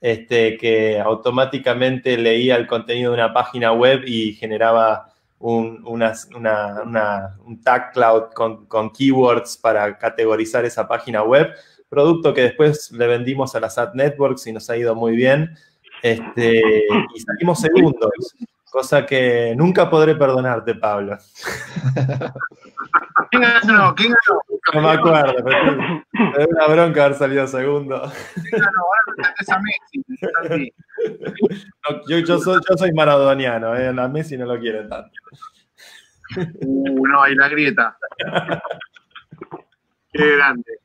este, 0.00 0.56
que 0.56 0.98
automáticamente 0.98 2.16
leía 2.16 2.56
el 2.56 2.66
contenido 2.66 3.10
de 3.12 3.18
una 3.18 3.34
página 3.34 3.72
web 3.72 4.02
y 4.06 4.32
generaba 4.32 5.12
un, 5.38 5.82
una, 5.84 6.14
una, 6.34 7.36
un 7.44 7.60
tag 7.62 7.92
cloud 7.92 8.32
con, 8.34 8.64
con, 8.66 8.90
keywords 8.90 9.58
para 9.58 9.98
categorizar 9.98 10.64
esa 10.64 10.88
página 10.88 11.22
web. 11.24 11.48
Producto 11.90 12.32
que 12.32 12.42
después 12.42 12.90
le 12.92 13.06
vendimos 13.06 13.54
a 13.54 13.60
las 13.60 13.76
ad 13.76 13.92
networks 13.92 14.46
y 14.46 14.52
nos 14.52 14.70
ha 14.70 14.78
ido 14.78 14.94
muy 14.94 15.14
bien. 15.14 15.56
Este, 16.02 16.62
y 17.14 17.20
salimos 17.20 17.60
segundos. 17.60 18.34
Cosa 18.70 19.04
que 19.04 19.54
nunca 19.56 19.90
podré 19.90 20.14
perdonarte, 20.14 20.76
Pablo. 20.76 21.18
¿Quién 23.30 23.42
ganó? 23.42 23.94
¿Quién 23.96 24.12
ganó? 24.12 24.40
No 24.72 24.80
me 24.82 24.90
acuerdo, 24.90 25.34
pero 25.44 26.04
es 26.38 26.46
una 26.46 26.66
bronca 26.68 27.04
haber 27.04 27.16
salido 27.16 27.46
segundo. 27.48 28.12
¿Quién 28.34 28.62
ganó? 28.62 28.80
Ahora 28.80 29.34
a 29.48 29.60
Messi. 29.60 30.72
No, 31.88 32.00
yo, 32.08 32.18
yo, 32.18 32.38
soy, 32.38 32.60
yo 32.68 32.76
soy 32.76 32.92
maradoniano, 32.92 33.74
¿eh? 33.76 33.88
a 33.88 34.08
Messi 34.08 34.36
no 34.36 34.46
lo 34.46 34.58
quieren 34.60 34.88
tanto. 34.88 35.10
Uh, 36.60 37.06
no, 37.08 37.22
hay 37.22 37.34
la 37.34 37.48
grieta. 37.48 37.96
Qué 40.12 40.36
grande. 40.36 40.78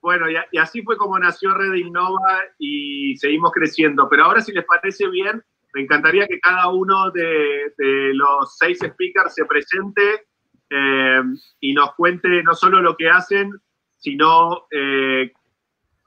Bueno, 0.00 0.30
y, 0.30 0.36
y 0.52 0.58
así 0.58 0.82
fue 0.82 0.96
como 0.96 1.18
nació 1.18 1.54
Red 1.54 1.74
Innova 1.74 2.40
y 2.58 3.16
seguimos 3.16 3.50
creciendo. 3.52 4.08
Pero 4.08 4.24
ahora, 4.24 4.40
si 4.40 4.52
les 4.52 4.64
parece 4.64 5.08
bien, 5.08 5.42
me 5.74 5.82
encantaría 5.82 6.26
que 6.26 6.40
cada 6.40 6.68
uno 6.68 7.10
de, 7.10 7.72
de 7.78 8.14
los 8.14 8.56
seis 8.56 8.78
speakers 8.78 9.34
se 9.34 9.44
presente 9.44 10.26
eh, 10.70 11.22
y 11.60 11.72
nos 11.74 11.94
cuente 11.94 12.42
no 12.42 12.54
solo 12.54 12.80
lo 12.80 12.96
que 12.96 13.08
hacen, 13.08 13.50
sino 13.98 14.66
eh, 14.70 15.32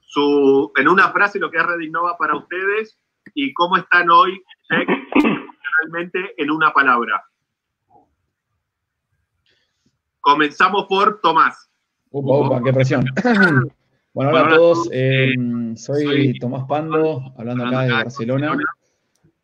su, 0.01 0.72
en 0.75 0.88
una 0.88 1.10
frase 1.12 1.39
lo 1.39 1.50
que 1.51 1.57
es 1.57 1.65
Red 1.65 1.81
Innova 1.81 2.17
para 2.17 2.36
ustedes 2.36 3.00
y 3.34 3.53
cómo 3.53 3.77
están 3.77 4.10
hoy 4.10 4.41
realmente 4.69 6.34
en 6.38 6.51
una 6.51 6.72
palabra. 6.72 7.24
Comenzamos 10.19 10.86
por 10.86 11.22
Tomás. 11.22 11.69
Upa, 12.10 12.62
qué 12.63 12.74
presión. 12.74 13.05
Bueno, 14.15 14.31
hola 14.31 14.45
a 14.45 14.55
todos. 14.55 14.89
Eh, 14.93 15.36
soy 15.75 16.39
Tomás 16.39 16.63
Pando, 16.69 17.34
hablando 17.38 17.65
acá 17.65 17.81
de 17.81 17.91
Barcelona. 17.91 18.57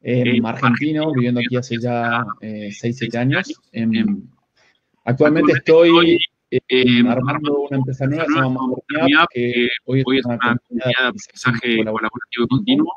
Eh, 0.04 0.40
argentino, 0.44 1.12
viviendo 1.14 1.42
aquí 1.42 1.56
hace 1.56 1.78
ya 1.80 2.26
6, 2.42 2.84
eh, 2.84 2.94
7 2.94 3.18
años. 3.20 3.54
Em, 3.72 4.24
actualmente 5.06 5.54
estoy 5.54 6.18
eh, 6.50 7.04
armando 7.08 7.62
una 7.70 7.78
empresa 7.78 8.08
nueva, 8.08 8.26
se 8.26 8.34
llama 8.34 8.50
Mamornia, 8.50 9.26
que 9.32 9.70
hoy 9.86 10.04
es 10.18 10.26
una 10.26 10.40
comunidad 10.40 10.86
de 10.86 11.08
aprendizaje 11.08 11.78
colaborativo 11.78 12.48
continuo 12.50 12.94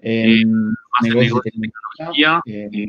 en 0.00 0.52
negocios 1.02 1.40
de 1.44 1.50
tecnología. 1.52 2.40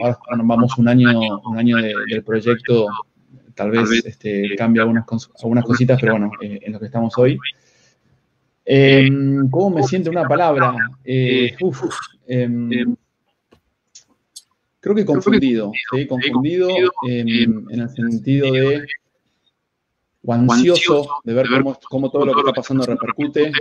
ahora 0.03 0.43
vamos 0.43 0.77
un 0.79 0.87
año, 0.87 1.39
un 1.45 1.57
año 1.57 1.77
del 1.77 2.23
proyecto, 2.23 2.87
tal 3.53 3.69
vez 3.69 3.91
este, 4.05 4.55
cambia 4.57 4.81
algunas, 4.81 5.05
algunas 5.41 5.63
cositas, 5.63 5.99
pero 6.01 6.13
bueno, 6.13 6.31
en 6.41 6.73
lo 6.73 6.79
que 6.79 6.85
estamos 6.87 7.15
hoy. 7.19 7.37
Em, 8.65 9.47
¿Cómo 9.51 9.77
me 9.77 9.83
siento 9.83 10.09
una 10.09 10.27
palabra? 10.27 10.75
uf, 11.61 11.83
em, 12.27 12.95
Creo 14.85 14.95
que 14.95 15.03
confundido, 15.03 15.71
¿sí? 15.91 16.05
confundido 16.05 16.69
en, 17.07 17.65
el 17.71 17.89
sentido 17.89 18.51
de 18.51 18.85
o 20.23 20.31
ansioso 20.31 21.09
de 21.23 21.33
ver 21.33 21.47
cómo, 21.49 21.79
cómo, 21.89 22.11
todo 22.11 22.23
lo 22.23 22.33
que 22.33 22.41
está 22.41 22.53
pasando 22.53 22.85
repercute. 22.85 23.51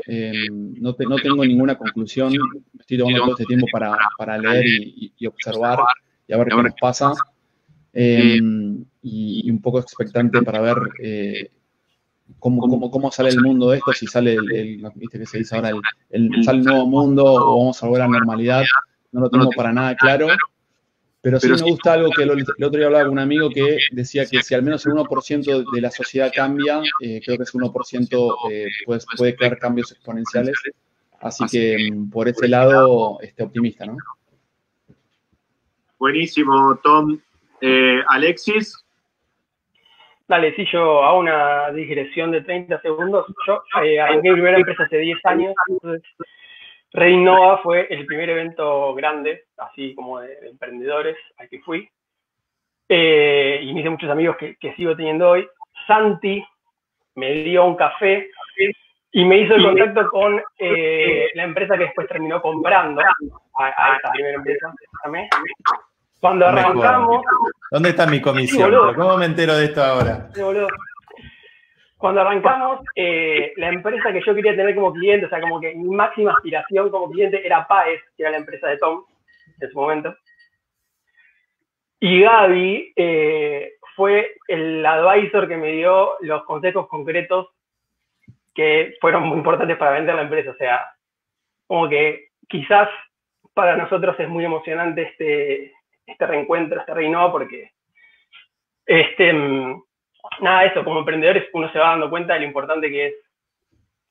no, 0.51 0.95
no, 0.99 1.17
tengo 1.17 1.47
ninguna 1.47 1.79
conclusión, 1.79 2.35
estoy 2.79 2.99
tomando 2.99 3.23
todo 3.23 3.31
este 3.31 3.47
tiempo 3.47 3.67
para, 3.73 3.97
para 4.19 4.37
leer 4.37 4.67
y, 4.67 5.15
y, 5.17 5.27
observar 5.27 5.79
y 6.29 6.35
a 6.35 6.37
ver 6.37 6.49
qué 6.49 6.63
nos 6.63 6.75
pasa. 6.79 7.15
Em, 7.95 8.85
y, 9.01 9.51
un 9.51 9.63
poco 9.63 9.79
expectante 9.79 10.43
para 10.43 10.61
ver 10.61 10.77
eh, 11.03 11.51
cómo, 12.39 12.69
cómo, 12.69 12.91
cómo, 12.91 13.11
sale 13.13 13.31
el 13.31 13.41
mundo 13.41 13.71
de 13.71 13.79
esto, 13.79 13.95
si 13.95 14.07
sale 14.07 14.35
el, 14.35 14.87
¿viste 14.97 15.19
que 15.19 15.25
se 15.25 15.39
dice 15.39 15.57
ahora, 15.57 15.71
el, 16.11 16.45
sale 16.45 16.59
el 16.59 16.65
nuevo 16.67 16.87
mundo 16.87 17.25
o 17.25 17.61
vamos 17.61 17.83
a 17.83 17.87
volver 17.87 18.03
a 18.03 18.09
la 18.09 18.19
normalidad. 18.19 18.63
No 19.11 19.23
lo 19.23 19.31
tengo 19.31 19.49
para 19.57 19.73
nada 19.73 19.97
claro. 19.97 20.27
Pero 21.25 21.41
sí 21.41 21.49
me 21.49 21.71
gusta 21.71 21.95
algo 21.95 22.11
que 22.11 22.23
el, 22.23 22.31
otro 22.33 22.79
día 22.79 22.85
hablaba 22.85 23.05
con 23.05 23.15
un 23.15 23.19
amigo 23.19 23.49
que 23.49 23.79
decía 23.93 24.27
que 24.27 24.43
si 24.43 24.55
al 24.55 24.63
menos 24.63 24.85
el 24.85 24.93
1% 24.93 25.73
de 25.73 25.81
la 25.81 25.91
sociedad 25.91 26.31
cambia, 26.31 26.83
eh, 27.01 27.19
creo 27.25 27.39
que 27.39 27.45
ese 27.45 27.57
1% 27.57 28.37
eh, 28.53 28.67
pues, 28.85 29.07
puede 29.17 29.35
crear 29.35 29.59
cambios 29.59 29.91
exponenciales. 29.91 30.55
Así 31.23 31.47
que 31.51 31.91
mm, 31.91 32.11
por 32.11 32.29
ese 32.29 32.47
lado, 32.47 33.19
este, 33.23 33.43
optimista, 33.43 33.87
¿no? 33.87 33.97
Buenísimo, 35.99 36.79
Tom. 36.83 37.19
Eh, 37.63 38.03
Alexis. 38.07 38.85
Dale, 40.29 40.55
si 40.57 40.67
yo 40.71 41.05
hago 41.05 41.21
una 41.21 41.71
digresión 41.71 42.33
de 42.33 42.43
30 42.43 42.83
segundos. 42.83 43.25
Yo 43.47 43.63
arranqué 43.73 44.29
mi 44.29 44.35
primera 44.35 44.59
empresa 44.59 44.83
hace 44.83 44.99
10 44.99 45.19
años, 45.25 45.55
entonces 45.71 46.03
Reinnova 46.95 47.59
fue 47.59 47.89
el 47.91 48.07
primer 48.07 48.31
evento 48.31 48.95
grande, 48.95 49.47
así 49.59 49.97
como 49.97 50.21
de, 50.21 50.33
emprendedores, 50.49 51.17
al 51.39 51.49
que 51.49 51.61
fui. 51.61 51.89
Eh, 52.89 53.59
y 53.63 53.75
me 53.75 53.81
hice 53.81 53.91
muchos 53.91 54.09
amigos 54.09 54.37
que, 54.37 54.75
sigo 54.77 54.95
teniendo 54.95 55.31
hoy. 55.31 55.47
Santi 55.89 56.43
me 57.17 57.33
dio 57.43 57.65
un 57.65 57.75
café 57.75 58.31
y 59.11 59.25
me 59.25 59.39
hizo 59.39 59.57
el 59.57 59.65
contacto 59.65 60.09
con 60.09 60.41
eh, 60.59 61.31
la 61.35 61.43
empresa 61.43 61.77
que 61.77 61.85
después 61.85 62.07
terminó 62.07 62.41
comprando 62.41 63.01
a, 63.01 63.97
esa 63.97 64.13
primera 64.13 64.37
empresa. 64.37 64.73
Cuando 66.21 66.47
arrancamos. 66.47 67.25
¿Dónde 67.73 67.89
está 67.89 68.07
mi 68.07 68.21
comisión? 68.21 68.73
¿Cómo 68.95 69.17
me 69.17 69.27
entero 69.27 69.57
de 69.57 69.65
esto 69.65 69.83
ahora? 69.83 70.29
Cuando 72.05 72.21
arrancamos, 72.21 72.81
eh, 72.97 73.55
la 73.57 73.71
empresa 73.71 74.13
que 74.13 74.21
yo 74.21 74.35
quería 74.35 74.55
tener 74.55 74.75
como 74.75 74.93
cliente, 74.93 75.25
o 75.25 75.29
sea, 75.31 75.41
como 75.41 75.59
que 75.59 75.75
mi 75.75 75.89
máxima 75.89 76.33
aspiración 76.33 76.91
como 76.91 77.11
cliente 77.11 77.47
era 77.47 77.67
Paes, 77.67 78.03
que 78.15 78.25
era 78.25 78.33
la 78.33 78.37
empresa 78.37 78.69
de 78.69 78.77
Tom 78.77 79.07
en 79.59 79.71
su 79.71 79.75
momento. 79.75 80.15
Y 82.01 82.21
Gaby 82.21 82.93
eh, 82.95 83.73
fue 83.97 84.35
el 84.49 84.85
advisor 84.85 85.49
que 85.49 85.57
me 85.57 85.73
dio 85.73 86.19
los 86.21 86.45
consejos 86.45 86.89
concretos 86.89 87.49
que 88.55 88.97
fueron 89.01 89.23
muy 89.23 89.39
importantes 89.39 89.79
para 89.79 89.93
vender 89.93 90.15
la 90.15 90.25
empresa. 90.25 90.51
O 90.51 90.57
sea, 90.57 90.87
como 91.67 91.89
que 91.89 92.33
quizás 92.51 92.91
para 93.55 93.79
nosotros 93.79 94.15
es 94.21 94.29
muy 94.29 94.45
emocionante 94.45 95.05
este, 95.05 95.73
este 96.05 96.27
reencuentro, 96.27 96.81
este 96.81 96.93
reino, 96.93 97.33
porque 97.33 97.71
este, 98.85 99.33
mm, 99.33 99.83
nada, 100.41 100.65
eso, 100.65 100.85
como 100.85 101.01
emprendedores 101.01 101.49
uno 101.53 101.71
se 101.73 101.79
va 101.79 101.91
dando 101.91 102.11
cuenta 102.11 102.35
de 102.35 102.41
lo 102.41 102.47
importante 102.47 102.91
que 102.91 103.07
es 103.07 103.15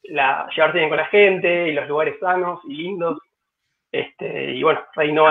la, 0.04 0.48
llevarse 0.56 0.78
bien 0.78 0.90
con 0.90 0.98
la 0.98 1.06
gente 1.06 1.70
y 1.70 1.74
los 1.74 1.88
lugares 1.88 2.20
sanos 2.20 2.60
y 2.66 2.76
lindos. 2.76 3.20
Este, 3.92 4.54
y 4.54 4.64
bueno, 4.64 4.82
reino 4.96 5.28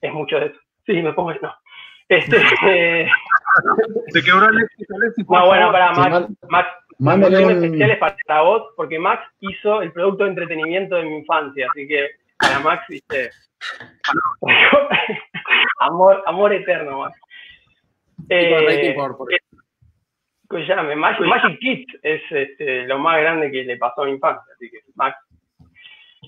es, 0.00 0.12
mucho 0.12 0.40
de 0.40 0.46
eso. 0.46 0.60
Sí, 0.86 1.02
me 1.02 1.12
pongo 1.12 1.32
no. 1.34 1.54
Este, 2.08 2.36
Se 4.08 4.22
quebró 4.22 4.46
Alexis, 4.46 4.90
Alexis. 4.90 5.28
No, 5.28 5.46
bueno, 5.46 5.70
para 5.72 5.92
Max, 5.92 6.28
Max 6.48 6.68
Mándale 6.98 7.44
un... 7.44 7.50
especiales 7.52 7.98
para 7.98 8.42
vos, 8.42 8.72
porque 8.76 8.98
Max 8.98 9.22
hizo 9.40 9.82
el 9.82 9.92
producto 9.92 10.24
de 10.24 10.30
entretenimiento 10.30 10.96
de 10.96 11.04
mi 11.04 11.18
infancia, 11.18 11.66
así 11.70 11.86
que 11.86 12.08
para 12.38 12.58
Max, 12.60 12.84
viste, 12.88 13.30
amor, 15.80 16.22
amor 16.26 16.52
eterno, 16.52 17.00
Max. 17.00 17.18
Eh, 18.28 18.96
Magic, 20.50 21.26
Magic 21.26 21.58
Kids 21.58 21.98
es 22.02 22.22
este, 22.30 22.86
lo 22.86 22.98
más 22.98 23.20
grande 23.20 23.50
que 23.50 23.64
le 23.64 23.76
pasó 23.76 24.02
a 24.02 24.06
mi 24.06 24.12
infancia, 24.12 24.52
así 24.54 24.70
que 24.70 24.78
Max. 24.94 25.16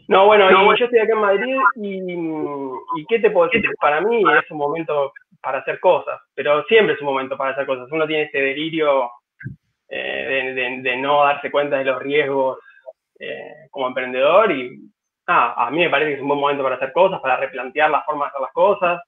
No, 0.08 0.26
bueno, 0.26 0.50
no, 0.50 0.76
yo 0.76 0.84
estoy 0.84 0.98
acá 1.00 1.12
en 1.12 1.20
Madrid 1.20 1.56
y, 1.76 3.00
y 3.00 3.06
¿qué 3.06 3.20
te 3.20 3.30
puedo 3.30 3.48
decir? 3.48 3.68
Para 3.80 4.00
mí 4.00 4.22
es 4.22 4.50
un 4.50 4.58
momento 4.58 5.12
para 5.40 5.58
hacer 5.58 5.80
cosas, 5.80 6.20
pero 6.34 6.64
siempre 6.64 6.94
es 6.94 7.00
un 7.00 7.06
momento 7.06 7.36
para 7.36 7.52
hacer 7.52 7.66
cosas. 7.66 7.88
Uno 7.90 8.06
tiene 8.06 8.24
ese 8.24 8.38
delirio 8.38 9.10
eh, 9.88 10.80
de, 10.82 10.96
no 10.96 11.24
darse 11.24 11.50
cuenta 11.50 11.78
de 11.78 11.84
los 11.84 12.00
riesgos 12.00 12.58
eh, 13.18 13.68
como 13.70 13.88
emprendedor 13.88 14.50
y 14.52 14.78
a 15.26 15.70
mí 15.70 15.78
me 15.78 15.90
parece 15.90 16.10
que 16.10 16.16
es 16.16 16.22
un 16.22 16.28
buen 16.28 16.40
momento 16.40 16.64
para 16.64 16.74
hacer 16.74 16.92
cosas, 16.92 17.20
para 17.20 17.36
replantear 17.36 17.88
la 17.88 18.02
forma 18.02 18.24
de 18.24 18.28
hacer 18.30 18.40
las 18.40 18.52
cosas. 18.52 19.00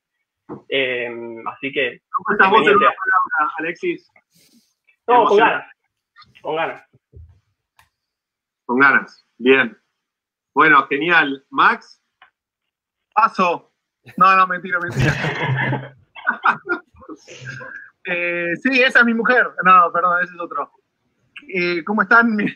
Eh, 0.69 1.11
así 1.47 1.73
que... 1.73 2.00
¿Cómo 2.11 2.33
estás 2.33 2.50
vos 2.50 2.61
en 2.61 2.76
una 2.76 2.90
palabra, 2.90 3.54
Alexis? 3.59 4.09
No, 5.06 5.25
con 5.26 5.38
ganas. 5.38 5.64
Con 6.40 6.56
ganas. 6.56 6.88
Con 8.64 8.78
ganas. 8.78 9.26
Bien. 9.38 9.76
Bueno, 10.54 10.87
genial. 10.87 11.44
Max. 11.50 12.00
Paso. 13.14 13.73
No, 14.16 14.37
no, 14.37 14.47
mentira, 14.47 14.78
mentira. 14.80 15.97
Eh, 18.04 18.56
sí, 18.61 18.82
esa 18.82 19.00
es 19.00 19.04
mi 19.04 19.14
mujer. 19.14 19.47
No, 19.64 19.92
perdón, 19.92 20.25
ese 20.25 20.32
es 20.35 20.40
otro. 20.40 20.73
Eh, 21.54 21.85
¿Cómo 21.85 22.02
están? 22.02 22.37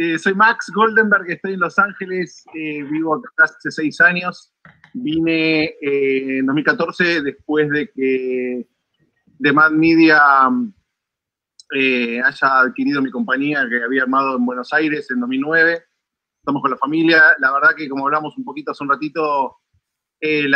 Eh, 0.00 0.18
soy 0.18 0.34
Max 0.34 0.70
Goldenberg, 0.72 1.28
estoy 1.28 1.54
en 1.54 1.60
Los 1.60 1.76
Ángeles, 1.78 2.44
vivo 2.52 3.16
acá 3.16 3.44
hace 3.44 3.70
seis 3.70 4.00
años. 4.00 4.52
Vine 4.94 5.74
en 5.80 6.46
2014 6.46 7.22
después 7.22 7.68
de 7.70 7.90
que 7.90 8.66
The 9.40 9.52
Mad 9.52 9.72
Media 9.72 10.20
haya 11.72 12.60
adquirido 12.60 13.00
mi 13.00 13.10
compañía 13.10 13.66
que 13.68 13.82
había 13.82 14.02
armado 14.02 14.36
en 14.36 14.44
Buenos 14.44 14.72
Aires 14.72 15.10
en 15.10 15.20
2009. 15.20 15.82
Estamos 16.42 16.60
con 16.60 16.70
la 16.70 16.76
familia. 16.76 17.36
La 17.38 17.52
verdad 17.52 17.74
que 17.76 17.88
como 17.88 18.06
hablamos 18.06 18.36
un 18.36 18.44
poquito 18.44 18.72
hace 18.72 18.84
un 18.84 18.90
ratito, 18.90 19.58
eh, 20.24 20.46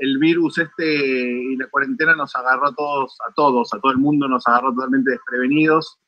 el 0.00 0.18
virus 0.18 0.58
este 0.58 0.84
y 0.94 1.56
la 1.56 1.68
cuarentena 1.68 2.14
nos 2.14 2.36
agarró 2.36 2.68
a 2.68 2.74
todos, 2.74 3.16
a 3.26 3.32
todos, 3.32 3.72
a 3.72 3.80
todo 3.80 3.92
el 3.92 3.98
mundo 3.98 4.28
nos 4.28 4.46
agarró 4.46 4.74
totalmente 4.74 5.12
desprevenidos. 5.12 5.98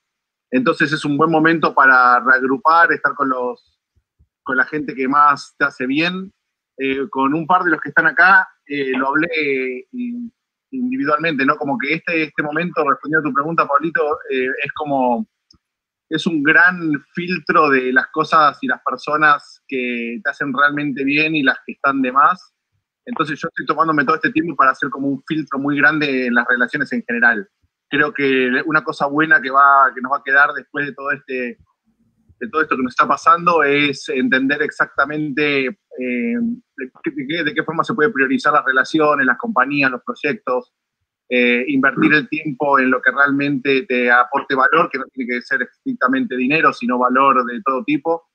Entonces 0.50 0.92
es 0.92 1.04
un 1.04 1.16
buen 1.16 1.30
momento 1.30 1.74
para 1.74 2.20
reagrupar, 2.20 2.92
estar 2.92 3.14
con 3.14 3.30
los 3.30 3.80
con 4.42 4.58
la 4.58 4.64
gente 4.64 4.94
que 4.94 5.08
más 5.08 5.54
te 5.58 5.64
hace 5.64 5.86
bien. 5.86 6.32
Eh, 6.78 7.08
con 7.08 7.32
un 7.32 7.46
par 7.46 7.64
de 7.64 7.70
los 7.70 7.80
que 7.80 7.88
están 7.88 8.06
acá, 8.06 8.46
eh, 8.66 8.92
lo 8.96 9.08
hablé 9.08 9.88
individualmente, 10.76 11.44
¿no? 11.44 11.56
Como 11.56 11.78
que 11.78 11.94
este, 11.94 12.24
este 12.24 12.42
momento, 12.42 12.88
respondiendo 12.88 13.28
a 13.28 13.30
tu 13.30 13.34
pregunta, 13.34 13.66
Pablito, 13.66 14.18
es 14.30 14.72
como, 14.74 15.26
es 16.08 16.26
un 16.26 16.42
gran 16.42 16.92
filtro 17.14 17.70
de 17.70 17.92
las 17.92 18.06
cosas 18.08 18.58
y 18.62 18.66
las 18.66 18.80
personas 18.82 19.62
que 19.66 20.20
te 20.22 20.30
hacen 20.30 20.52
realmente 20.52 21.04
bien 21.04 21.34
y 21.34 21.42
las 21.42 21.58
que 21.66 21.72
están 21.72 22.00
de 22.02 22.12
más. 22.12 22.52
Entonces 23.04 23.38
yo 23.40 23.48
estoy 23.48 23.66
tomándome 23.66 24.04
todo 24.04 24.16
este 24.16 24.32
tiempo 24.32 24.56
para 24.56 24.72
hacer 24.72 24.90
como 24.90 25.08
un 25.08 25.22
filtro 25.26 25.58
muy 25.58 25.76
grande 25.76 26.26
en 26.26 26.34
las 26.34 26.46
relaciones 26.48 26.92
en 26.92 27.04
general. 27.04 27.48
Creo 27.88 28.12
que 28.12 28.50
una 28.66 28.82
cosa 28.82 29.06
buena 29.06 29.40
que, 29.40 29.50
va, 29.50 29.92
que 29.94 30.00
nos 30.00 30.12
va 30.12 30.18
a 30.18 30.22
quedar 30.24 30.52
después 30.52 30.86
de 30.86 30.92
todo, 30.92 31.12
este, 31.12 31.58
de 32.38 32.48
todo 32.48 32.62
esto 32.62 32.76
que 32.76 32.82
nos 32.82 32.92
está 32.92 33.06
pasando 33.06 33.62
es 33.62 34.08
entender 34.08 34.62
exactamente 34.62 35.66
eh, 35.66 36.34
de, 36.76 37.54
qué, 37.54 37.62
forma 37.64 37.84
se 37.84 37.94
puede 37.94 38.10
priorizar 38.10 38.52
las 38.52 38.64
relaciones, 38.64 39.26
las 39.26 39.38
compañías, 39.38 39.90
los 39.90 40.02
proyectos, 40.02 40.72
eh, 41.28 41.64
invertir 41.68 42.12
el 42.12 42.28
tiempo 42.28 42.78
en 42.78 42.90
lo 42.90 43.00
que 43.00 43.10
realmente 43.10 43.82
te 43.82 44.10
aporte 44.10 44.54
valor, 44.54 44.90
que 44.90 44.98
no 44.98 45.06
tiene 45.06 45.34
que 45.34 45.42
ser 45.42 45.62
estrictamente 45.62 46.36
dinero, 46.36 46.72
sino 46.72 46.98
valor 46.98 47.44
de 47.46 47.60
todo 47.62 47.82
tipo 47.84 48.26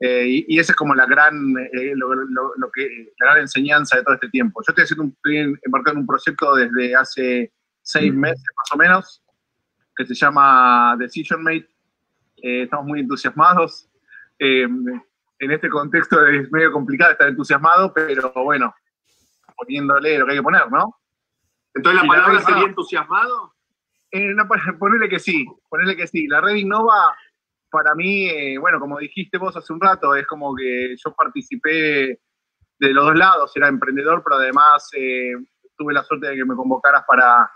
eh, 0.00 0.44
y, 0.48 0.58
esa 0.58 0.72
es 0.72 0.76
como 0.76 0.94
la 0.94 1.06
gran, 1.06 1.34
eh, 1.72 1.92
lo, 1.94 2.70
que, 2.72 3.12
la 3.20 3.26
gran 3.26 3.38
enseñanza 3.40 3.96
de 3.96 4.02
todo 4.02 4.14
este 4.14 4.28
tiempo. 4.28 4.60
Yo 4.60 4.70
estoy, 4.70 4.84
haciendo 4.84 5.04
un, 5.04 5.58
embarcado 5.62 5.94
en 5.94 6.00
un 6.00 6.06
proyecto 6.06 6.54
desde 6.56 6.94
hace 6.94 7.52
seis 7.80 8.12
meses 8.12 8.44
más 8.56 8.72
o 8.72 8.76
menos, 8.76 9.22
que 9.96 10.04
se 10.04 10.14
llama 10.14 10.96
Decision 10.98 11.42
Mate. 11.42 11.73
Eh, 12.44 12.64
estamos 12.64 12.84
muy 12.84 13.00
entusiasmados. 13.00 13.88
en 14.38 15.02
este 15.38 15.70
contexto 15.70 16.26
es 16.26 16.50
medio 16.52 16.70
complicado 16.72 17.12
estar 17.12 17.28
entusiasmado, 17.28 17.92
pero 17.94 18.32
bueno, 18.34 18.74
poniéndole 19.56 20.18
lo 20.18 20.26
que 20.26 20.32
hay 20.32 20.38
que 20.38 20.42
poner, 20.42 20.70
¿no? 20.70 21.00
Entonces 21.72 22.02
la 22.02 22.08
palabra 22.08 22.40
sería 22.40 22.64
entusiasmado. 22.64 23.54
No, 24.12 24.46
ponerle 24.78 25.08
que 25.08 25.18
sí, 25.18 25.46
ponerle 25.70 25.96
que 25.96 26.06
sí. 26.06 26.26
La 26.28 26.42
red 26.42 26.54
Innova 26.54 27.16
para 27.70 27.94
mí, 27.94 28.26
eh, 28.28 28.58
bueno, 28.58 28.78
como 28.78 28.98
dijiste 28.98 29.38
vos 29.38 29.56
hace 29.56 29.72
un 29.72 29.80
rato, 29.80 30.14
es 30.14 30.26
como 30.26 30.54
que 30.54 30.94
yo 31.02 31.14
participé 31.14 32.20
de 32.78 32.92
los 32.92 33.06
dos 33.06 33.16
lados, 33.16 33.56
era 33.56 33.68
emprendedor, 33.68 34.22
pero 34.22 34.36
además 34.36 34.88
eh, 34.92 35.32
tuve 35.76 35.94
la 35.94 36.04
suerte 36.04 36.28
de 36.28 36.36
que 36.36 36.44
me 36.44 36.54
convocaras 36.54 37.04
para, 37.08 37.50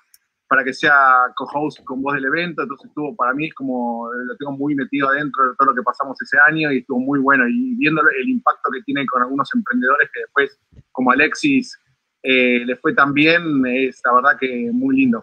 para 0.48 0.64
que 0.64 0.72
sea 0.72 1.30
co-host 1.36 1.84
con 1.84 2.00
vos 2.00 2.14
del 2.14 2.24
evento, 2.24 2.62
entonces 2.62 2.88
estuvo, 2.88 3.14
para 3.14 3.34
mí 3.34 3.46
es 3.46 3.54
como, 3.54 4.10
lo 4.12 4.36
tengo 4.36 4.52
muy 4.52 4.74
metido 4.74 5.08
adentro 5.08 5.50
de 5.50 5.56
todo 5.58 5.70
lo 5.70 5.74
que 5.74 5.82
pasamos 5.82 6.16
ese 6.22 6.38
año 6.38 6.72
y 6.72 6.78
estuvo 6.78 6.98
muy 6.98 7.20
bueno, 7.20 7.46
y 7.46 7.74
viendo 7.76 8.00
el 8.00 8.28
impacto 8.28 8.70
que 8.72 8.82
tiene 8.82 9.06
con 9.06 9.22
algunos 9.22 9.48
emprendedores 9.54 10.08
que 10.12 10.20
después, 10.20 10.58
como 10.90 11.10
Alexis, 11.10 11.78
eh, 12.22 12.64
les 12.64 12.80
fue 12.80 12.94
tan 12.94 13.12
bien, 13.12 13.64
es 13.66 14.00
la 14.04 14.14
verdad 14.14 14.38
que 14.40 14.70
muy 14.72 14.96
lindo. 14.96 15.22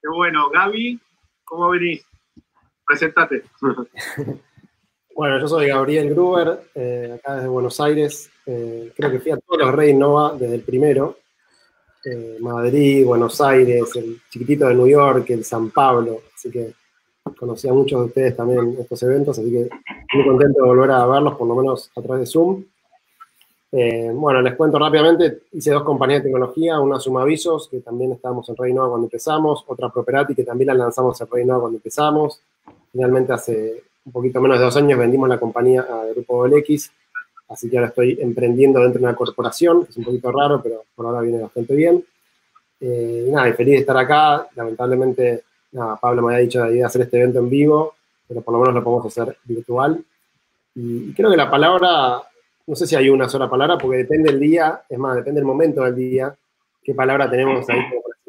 Qué 0.00 0.08
bueno, 0.08 0.50
Gaby, 0.50 0.98
¿cómo 1.44 1.70
venís? 1.70 2.04
Preséntate. 2.86 3.42
bueno, 5.14 5.40
yo 5.40 5.48
soy 5.48 5.68
Gabriel 5.68 6.10
Gruber, 6.10 6.70
eh, 6.74 7.18
acá 7.18 7.36
desde 7.36 7.48
Buenos 7.48 7.80
Aires. 7.80 8.30
Eh, 8.46 8.92
creo 8.96 9.10
que 9.10 9.20
fui 9.20 9.32
a 9.32 9.38
todos 9.38 9.60
los 9.60 9.74
Rey 9.74 9.94
Nova 9.94 10.34
desde 10.38 10.56
el 10.56 10.62
primero. 10.62 11.18
Eh, 12.04 12.36
Madrid, 12.40 13.04
Buenos 13.04 13.40
Aires, 13.40 13.96
el 13.96 14.20
chiquitito 14.30 14.66
de 14.66 14.74
New 14.74 14.86
York, 14.86 15.28
el 15.30 15.44
San 15.44 15.70
Pablo. 15.70 16.22
Así 16.34 16.50
que 16.50 16.72
conocí 17.38 17.68
a 17.68 17.72
muchos 17.72 18.00
de 18.00 18.06
ustedes 18.06 18.36
también 18.36 18.76
estos 18.78 19.02
eventos, 19.02 19.38
así 19.38 19.50
que 19.50 19.68
muy 20.14 20.24
contento 20.26 20.62
de 20.62 20.68
volver 20.68 20.90
a 20.90 21.06
verlos, 21.06 21.34
por 21.36 21.48
lo 21.48 21.54
menos 21.54 21.90
a 21.96 22.02
través 22.02 22.20
de 22.20 22.26
Zoom. 22.26 22.64
bueno, 23.72 24.42
les 24.42 24.54
cuento 24.54 24.78
rápidamente, 24.78 25.44
hice 25.52 25.70
dos 25.70 25.82
compañías 25.82 26.22
de 26.22 26.28
tecnología, 26.28 26.78
una 26.78 27.00
Sumavisos, 27.00 27.68
que 27.68 27.80
también 27.80 28.12
estábamos 28.12 28.48
en 28.50 28.56
Rey 28.56 28.72
Nova 28.72 28.90
cuando 28.90 29.06
empezamos, 29.06 29.64
otra 29.66 29.88
Properati, 29.88 30.34
que 30.34 30.44
también 30.44 30.68
la 30.68 30.74
lanzamos 30.74 31.20
en 31.20 31.28
Rey 31.30 31.44
Nova 31.44 31.62
cuando 31.62 31.78
empezamos, 31.78 32.40
Finalmente 32.94 33.32
hace 33.32 33.82
un 34.04 34.12
poquito 34.12 34.40
menos 34.40 34.60
de 34.60 34.64
dos 34.66 34.76
años 34.76 34.96
vendimos 34.96 35.28
la 35.28 35.40
compañía 35.40 35.80
a 35.80 36.04
Grupo 36.12 36.46
LX, 36.46 36.92
así 37.48 37.68
que 37.70 37.76
ahora 37.76 37.88
estoy 37.88 38.18
emprendiendo 38.20 38.80
dentro 38.80 39.00
de 39.00 39.06
una 39.06 39.16
corporación, 39.16 39.84
que 39.84 39.90
es 39.90 39.96
un 39.96 40.04
poquito 40.04 40.32
raro, 40.32 40.62
pero 40.62 40.84
por 40.94 41.06
ahora 41.06 41.20
viene 41.20 41.40
bastante 41.40 41.74
bien. 41.74 42.04
Eh, 42.80 43.28
nada, 43.30 43.48
y 43.48 43.52
feliz 43.52 43.74
de 43.74 43.80
estar 43.80 43.96
acá. 43.96 44.48
Lamentablemente, 44.54 45.44
nada, 45.72 45.96
Pablo 45.96 46.22
me 46.22 46.34
había 46.34 46.44
dicho 46.44 46.62
de 46.64 46.84
hacer 46.84 47.02
este 47.02 47.18
evento 47.18 47.38
en 47.38 47.50
vivo, 47.50 47.94
pero 48.26 48.40
por 48.42 48.54
lo 48.54 48.60
menos 48.60 48.74
lo 48.74 48.84
podemos 48.84 49.06
hacer 49.06 49.36
virtual. 49.44 50.04
Y, 50.74 51.12
creo 51.12 51.30
que 51.30 51.36
la 51.36 51.50
palabra, 51.50 52.22
no 52.66 52.76
sé 52.76 52.86
si 52.86 52.96
hay 52.96 53.08
una 53.08 53.28
sola 53.28 53.48
palabra, 53.48 53.78
porque 53.78 53.98
depende 53.98 54.32
del 54.32 54.40
día, 54.40 54.82
es 54.88 54.98
más, 54.98 55.16
depende 55.16 55.40
del 55.40 55.46
momento 55.46 55.82
del 55.82 55.94
día, 55.94 56.34
qué 56.82 56.94
palabra 56.94 57.30
tenemos 57.30 57.68
ahí 57.68 57.80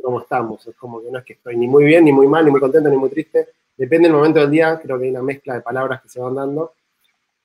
cómo 0.05 0.21
estamos. 0.21 0.65
Es 0.67 0.75
como 0.75 1.01
que 1.01 1.09
no 1.09 1.17
es 1.17 1.25
que 1.25 1.33
estoy 1.33 1.57
ni 1.57 1.67
muy 1.67 1.83
bien, 1.83 2.05
ni 2.05 2.13
muy 2.13 2.27
mal, 2.27 2.45
ni 2.45 2.51
muy 2.51 2.59
contento, 2.59 2.89
ni 2.89 2.95
muy 2.95 3.09
triste. 3.09 3.49
Depende 3.75 4.07
del 4.07 4.15
momento 4.15 4.39
del 4.39 4.51
día, 4.51 4.79
creo 4.81 4.97
que 4.99 5.05
hay 5.05 5.09
una 5.09 5.23
mezcla 5.23 5.55
de 5.55 5.61
palabras 5.61 6.01
que 6.01 6.07
se 6.09 6.21
van 6.21 6.35
dando. 6.35 6.73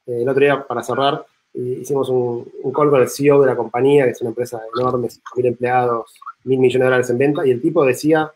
Eh, 0.07 0.23
el 0.23 0.29
otro 0.29 0.45
día, 0.45 0.63
para 0.67 0.83
cerrar, 0.83 1.25
hicimos 1.55 2.09
un, 2.09 2.51
un, 2.63 2.73
call 2.73 2.91
con 2.91 3.01
el 3.01 3.09
CEO 3.09 3.41
de 3.41 3.47
la 3.47 3.57
compañía, 3.57 4.05
que 4.05 4.11
es 4.11 4.21
una 4.21 4.31
empresa 4.31 4.61
enorme, 4.75 5.09
mil 5.37 5.47
empleados, 5.47 6.15
mil 6.45 6.59
millones 6.59 6.81
de 6.81 6.85
dólares 6.85 7.11
en 7.11 7.19
venta, 7.19 7.47
y 7.47 7.51
el 7.51 7.61
tipo 7.61 7.85
decía 7.85 8.31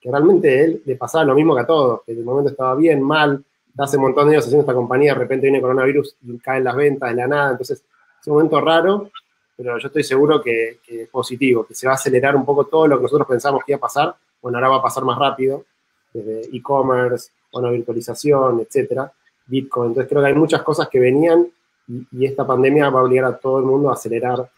que 0.00 0.10
realmente 0.10 0.64
él 0.64 0.82
le 0.84 0.96
pasaba 0.96 1.24
lo 1.24 1.34
mismo 1.34 1.54
que 1.54 1.62
a 1.62 1.66
todos, 1.66 2.02
que 2.04 2.12
el 2.12 2.24
momento 2.24 2.50
estaba 2.50 2.74
bien, 2.74 3.02
mal, 3.02 3.44
hace 3.76 3.96
un 3.96 4.04
montón 4.04 4.26
de 4.26 4.34
años 4.34 4.44
haciendo 4.44 4.62
esta 4.62 4.74
compañía, 4.74 5.12
de 5.12 5.20
repente 5.20 5.46
viene 5.46 5.60
coronavirus 5.60 6.16
y 6.22 6.38
caen 6.38 6.64
las 6.64 6.76
ventas 6.76 7.10
de 7.10 7.16
la 7.16 7.26
nada, 7.26 7.50
entonces 7.52 7.82
es 8.20 8.26
un 8.26 8.34
momento 8.34 8.60
raro, 8.60 9.10
pero 9.56 9.78
yo 9.78 9.86
estoy 9.86 10.04
seguro 10.04 10.40
que, 10.40 10.78
que, 10.84 11.02
es 11.02 11.08
positivo, 11.08 11.64
que 11.64 11.74
se 11.74 11.86
va 11.86 11.92
a 11.92 11.96
acelerar 11.96 12.36
un 12.36 12.44
poco 12.44 12.66
todo 12.66 12.86
lo 12.86 12.96
que 12.96 13.04
nosotros 13.04 13.26
pensamos 13.26 13.62
que 13.64 13.72
iba 13.72 13.78
a 13.78 13.80
pasar, 13.80 14.14
bueno, 14.40 14.58
ahora 14.58 14.68
va 14.68 14.76
a 14.76 14.82
pasar 14.82 15.04
más 15.04 15.18
rápido, 15.18 15.64
desde 16.12 16.56
e-commerce, 16.56 17.30
bueno, 17.52 17.70
virtualización, 17.70 18.60
etcétera, 18.60 19.12
Bitcoin, 19.46 19.88
entonces 19.88 20.08
creo 20.08 20.22
que 20.22 20.28
hay 20.28 20.34
muchas 20.34 20.62
cosas 20.62 20.88
que 20.88 21.00
venían 21.00 21.46
y, 21.88 22.06
y 22.12 22.26
esta 22.26 22.46
pandemia 22.46 22.90
va 22.90 23.00
a 23.00 23.04
obligar 23.04 23.24
a 23.24 23.38
todo 23.38 23.58
el 23.58 23.64
mundo 23.64 23.90
a 23.90 23.94
acelerar 23.94 24.50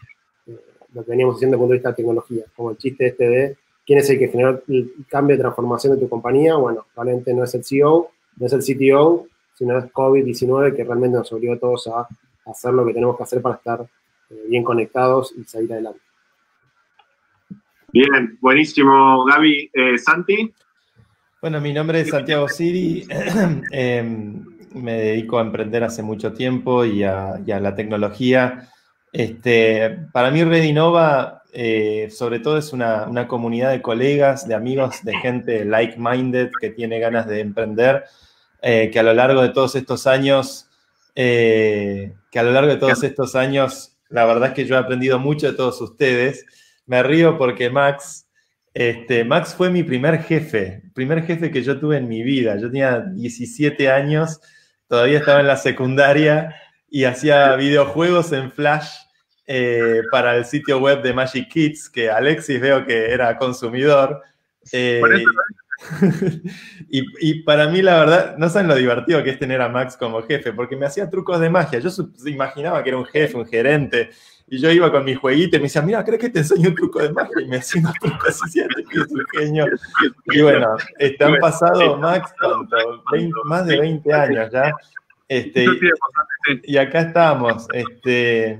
eh, 0.47 0.57
lo 0.93 1.03
que 1.03 1.11
veníamos 1.11 1.35
haciendo 1.35 1.55
desde 1.55 1.55
el 1.55 1.59
punto 1.59 1.71
de 1.71 1.77
vista 1.77 1.89
de 1.89 1.95
tecnología, 1.95 2.43
como 2.55 2.71
el 2.71 2.77
chiste 2.77 3.07
este 3.07 3.29
de 3.29 3.57
quién 3.85 3.99
es 3.99 4.09
el 4.09 4.19
que 4.19 4.27
generó 4.27 4.61
el 4.67 4.93
cambio 5.09 5.35
de 5.35 5.41
transformación 5.41 5.95
de 5.95 6.01
tu 6.01 6.09
compañía, 6.09 6.55
bueno, 6.55 6.85
realmente 6.95 7.33
no 7.33 7.43
es 7.43 7.53
el 7.55 7.63
CEO, 7.63 8.11
no 8.37 8.45
es 8.45 8.53
el 8.53 8.61
CTO, 8.61 9.27
sino 9.53 9.77
es 9.77 9.85
COVID-19 9.85 10.75
que 10.75 10.83
realmente 10.83 11.17
nos 11.17 11.31
obligó 11.33 11.53
a 11.53 11.59
todos 11.59 11.87
a 11.87 12.07
hacer 12.45 12.73
lo 12.73 12.85
que 12.85 12.93
tenemos 12.93 13.17
que 13.17 13.23
hacer 13.23 13.41
para 13.41 13.55
estar 13.55 13.81
eh, 14.29 14.43
bien 14.47 14.63
conectados 14.63 15.33
y 15.37 15.43
salir 15.43 15.71
adelante. 15.73 15.99
Bien, 17.93 18.37
buenísimo, 18.39 19.25
Gaby. 19.25 19.69
Eh, 19.73 19.97
Santi. 19.97 20.53
Bueno, 21.41 21.59
mi 21.59 21.73
nombre 21.73 22.01
es 22.01 22.09
Santiago 22.09 22.47
Siri. 22.47 23.05
eh, 23.71 24.35
me 24.73 24.93
dedico 24.93 25.39
a 25.39 25.41
emprender 25.41 25.83
hace 25.83 26.03
mucho 26.03 26.33
tiempo 26.33 26.85
y 26.85 27.03
a, 27.03 27.39
y 27.45 27.51
a 27.51 27.59
la 27.59 27.75
tecnología. 27.75 28.69
Este, 29.11 29.97
para 30.13 30.31
mí, 30.31 30.43
Red 30.43 30.63
Innova, 30.63 31.43
eh, 31.53 32.09
sobre 32.11 32.39
todo, 32.39 32.57
es 32.57 32.71
una, 32.73 33.07
una, 33.07 33.27
comunidad 33.27 33.71
de 33.71 33.81
colegas, 33.81 34.47
de 34.47 34.55
amigos, 34.55 35.03
de 35.03 35.15
gente 35.17 35.65
like-minded 35.65 36.49
que 36.59 36.69
tiene 36.69 36.99
ganas 36.99 37.27
de 37.27 37.41
emprender, 37.41 38.05
eh, 38.61 38.89
que 38.91 38.99
a 38.99 39.03
lo 39.03 39.13
largo 39.13 39.41
de 39.41 39.49
todos 39.49 39.75
estos 39.75 40.07
años, 40.07 40.69
eh, 41.15 42.13
que 42.31 42.39
a 42.39 42.43
lo 42.43 42.51
largo 42.51 42.71
de 42.71 42.77
todos 42.77 43.03
estos 43.03 43.35
años, 43.35 43.97
la 44.09 44.25
verdad 44.25 44.49
es 44.49 44.55
que 44.55 44.65
yo 44.65 44.75
he 44.75 44.79
aprendido 44.79 45.19
mucho 45.19 45.47
de 45.47 45.57
todos 45.57 45.81
ustedes. 45.81 46.45
Me 46.85 47.03
río 47.03 47.37
porque 47.37 47.69
Max, 47.69 48.27
este, 48.73 49.25
Max 49.25 49.53
fue 49.53 49.69
mi 49.69 49.83
primer 49.83 50.23
jefe, 50.23 50.83
primer 50.93 51.23
jefe 51.25 51.51
que 51.51 51.63
yo 51.63 51.79
tuve 51.79 51.97
en 51.97 52.07
mi 52.07 52.23
vida. 52.23 52.55
Yo 52.57 52.67
tenía 52.67 52.99
17 52.99 53.89
años, 53.89 54.39
todavía 54.91 55.19
estaba 55.19 55.39
en 55.39 55.47
la 55.47 55.55
secundaria 55.55 56.53
y 56.89 57.05
hacía 57.05 57.55
videojuegos 57.55 58.33
en 58.33 58.51
Flash 58.51 58.89
eh, 59.47 60.01
para 60.11 60.35
el 60.35 60.43
sitio 60.43 60.79
web 60.79 61.01
de 61.01 61.13
Magic 61.13 61.47
Kids, 61.47 61.89
que 61.89 62.09
Alexis 62.09 62.59
veo 62.59 62.85
que 62.85 63.09
era 63.09 63.37
consumidor. 63.37 64.21
Eh, 64.73 65.01
y, 66.89 67.05
y, 67.21 67.43
para 67.43 67.69
mí, 67.69 67.81
la 67.81 67.99
verdad, 67.99 68.35
no 68.37 68.49
saben 68.49 68.67
lo 68.67 68.75
divertido 68.75 69.23
que 69.23 69.29
es 69.29 69.39
tener 69.39 69.61
a 69.61 69.69
Max 69.69 69.95
como 69.95 70.23
jefe, 70.23 70.51
porque 70.51 70.75
me 70.75 70.87
hacía 70.87 71.09
trucos 71.09 71.39
de 71.39 71.49
magia. 71.49 71.79
Yo 71.79 71.89
imaginaba 72.25 72.83
que 72.83 72.89
era 72.89 72.97
un 72.97 73.05
jefe, 73.05 73.37
un 73.37 73.47
gerente, 73.47 74.09
y 74.51 74.59
yo 74.59 74.69
iba 74.69 74.91
con 74.91 75.05
mi 75.05 75.15
jueguito 75.15 75.55
y 75.55 75.59
me 75.59 75.63
decía, 75.63 75.81
mira, 75.81 76.03
¿crees 76.03 76.19
que 76.19 76.29
te 76.29 76.39
enseño 76.39 76.67
un 76.67 76.75
truco 76.75 77.01
de 77.01 77.13
magia? 77.13 77.41
Y 77.41 77.47
me 77.47 77.55
hacía 77.55 77.79
unos 77.79 77.93
trucos 77.93 78.37
así, 78.43 78.59
que 78.59 78.99
es 78.99 79.09
un 79.09 79.25
genio. 79.31 79.65
Y 80.25 80.41
bueno, 80.41 80.75
este, 80.99 81.23
han 81.23 81.37
pasado, 81.37 81.97
Max, 81.97 82.33
¿cuánto? 82.37 82.75
20, 83.13 83.33
más 83.45 83.65
de 83.65 83.79
20 83.79 84.13
años 84.13 84.51
ya. 84.51 84.73
Este, 85.29 85.65
y 86.63 86.75
acá 86.75 86.99
estamos. 86.99 87.65
Este, 87.71 88.59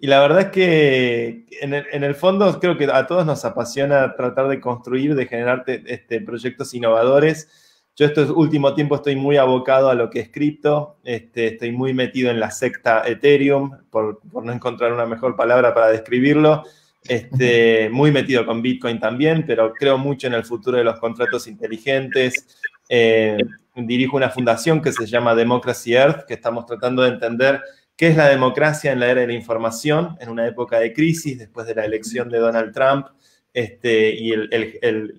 y 0.00 0.08
la 0.08 0.18
verdad 0.22 0.40
es 0.40 0.48
que 0.48 1.46
en 1.60 1.74
el, 1.74 1.86
en 1.92 2.02
el, 2.02 2.16
fondo 2.16 2.58
creo 2.58 2.76
que 2.76 2.86
a 2.92 3.06
todos 3.06 3.24
nos 3.24 3.44
apasiona 3.44 4.16
tratar 4.16 4.48
de 4.48 4.60
construir, 4.60 5.14
de 5.14 5.26
generar 5.26 5.62
este, 5.66 6.20
proyectos 6.20 6.74
innovadores. 6.74 7.48
Yo 7.94 8.06
este 8.06 8.22
último 8.22 8.74
tiempo 8.74 8.96
estoy 8.96 9.16
muy 9.16 9.36
abocado 9.36 9.90
a 9.90 9.94
lo 9.94 10.08
que 10.08 10.20
es 10.20 10.30
cripto, 10.30 10.96
este, 11.04 11.48
estoy 11.48 11.72
muy 11.72 11.92
metido 11.92 12.30
en 12.30 12.40
la 12.40 12.50
secta 12.50 13.02
Ethereum, 13.06 13.70
por, 13.90 14.20
no 14.32 14.50
encontrar 14.50 14.92
una 14.92 15.04
mejor 15.04 15.36
palabra 15.36 15.74
para 15.74 15.88
describirlo. 15.88 16.62
Este, 17.04 17.90
muy 17.92 18.10
metido 18.10 18.46
con 18.46 18.62
Bitcoin 18.62 18.98
también, 18.98 19.44
pero 19.46 19.74
creo 19.74 19.98
mucho 19.98 20.26
en 20.26 20.34
el 20.34 20.44
futuro 20.44 20.78
de 20.78 20.84
los 20.84 20.98
contratos 20.98 21.46
inteligentes. 21.46 22.58
Eh, 22.88 23.36
dirijo 23.76 24.16
una 24.16 24.30
fundación 24.30 24.80
que 24.80 24.92
se 24.92 25.06
llama 25.06 25.34
Democracy 25.34 25.94
Earth, 25.94 26.24
que 26.26 26.34
estamos 26.34 26.64
tratando 26.64 27.02
de 27.02 27.10
entender 27.10 27.60
qué 27.96 28.08
es 28.08 28.16
la 28.16 28.28
democracia 28.28 28.92
en 28.92 29.00
la 29.00 29.10
era 29.10 29.20
de 29.20 29.26
la 29.26 29.32
información, 29.34 30.16
en 30.18 30.30
una 30.30 30.46
época 30.46 30.78
de 30.78 30.94
crisis, 30.94 31.38
después 31.38 31.66
de 31.66 31.74
la 31.74 31.84
elección 31.84 32.30
de 32.30 32.38
Donald 32.38 32.72
Trump, 32.72 33.06
este, 33.54 34.14
y 34.14 34.32
el, 34.32 34.48
el, 34.50 34.78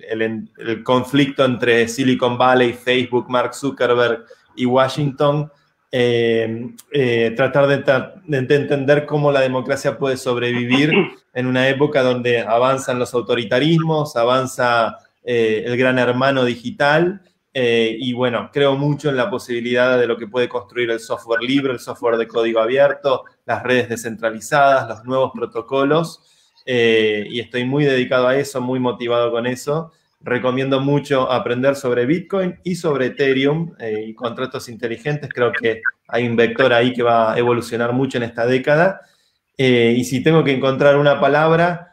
el, 0.09 0.49
el, 0.57 0.83
conflicto 0.83 1.45
entre 1.45 1.87
Silicon 1.87 2.37
Valley, 2.37 2.73
Facebook, 2.73 3.29
Mark 3.29 3.53
Zuckerberg 3.53 4.25
y 4.55 4.65
Washington, 4.65 5.51
eh, 5.91 6.71
eh, 6.91 7.33
tratar 7.35 7.67
de, 7.67 7.83
de, 8.25 8.55
entender 8.55 9.05
cómo 9.05 9.31
la 9.31 9.41
democracia 9.41 9.97
puede 9.97 10.17
sobrevivir 10.17 10.91
en 11.33 11.45
una 11.45 11.69
época 11.69 12.01
donde 12.01 12.39
avanzan 12.41 12.97
los 12.97 13.13
autoritarismos, 13.13 14.15
avanza 14.15 14.97
eh, 15.23 15.63
el 15.67 15.77
gran 15.77 15.99
hermano 15.99 16.43
digital, 16.43 17.21
y 17.55 18.13
bueno, 18.13 18.49
creo 18.51 18.75
mucho 18.75 19.09
en 19.09 19.15
la 19.15 19.29
posibilidad 19.29 19.99
de 19.99 20.07
lo 20.07 20.17
que 20.17 20.25
puede 20.25 20.49
construir 20.49 20.89
el 20.89 20.99
software 20.99 21.43
libre, 21.43 21.71
el 21.71 21.79
software 21.79 22.17
de 22.17 22.27
código 22.27 22.59
abierto, 22.59 23.25
las 23.45 23.61
redes 23.61 23.89
descentralizadas, 23.89 24.89
los 24.89 25.05
nuevos 25.05 25.31
protocolos. 25.35 26.23
Eh, 26.65 27.25
y 27.29 27.39
estoy 27.39 27.65
muy 27.65 27.83
dedicado 27.85 28.27
a 28.27 28.37
eso, 28.37 28.61
muy 28.61 28.79
motivado 28.79 29.31
con 29.31 29.45
eso. 29.45 29.91
Recomiendo 30.21 30.79
mucho 30.79 31.29
aprender 31.29 31.75
sobre 31.75 32.05
Bitcoin 32.05 32.59
y 32.63 32.75
sobre 32.75 33.07
Ethereum 33.07 33.75
eh, 33.79 34.05
y 34.07 34.13
contratos 34.13 34.69
inteligentes. 34.69 35.29
Creo 35.29 35.51
que 35.51 35.81
hay 36.07 36.27
un 36.27 36.35
vector 36.35 36.71
ahí 36.71 36.93
que 36.93 37.03
va 37.03 37.33
a 37.33 37.37
evolucionar 37.37 37.91
mucho 37.91 38.17
en 38.17 38.23
esta 38.23 38.45
década. 38.45 39.01
Eh, 39.57 39.93
y 39.97 40.05
si 40.05 40.23
tengo 40.23 40.43
que 40.43 40.53
encontrar 40.53 40.97
una 40.97 41.19
palabra, 41.19 41.89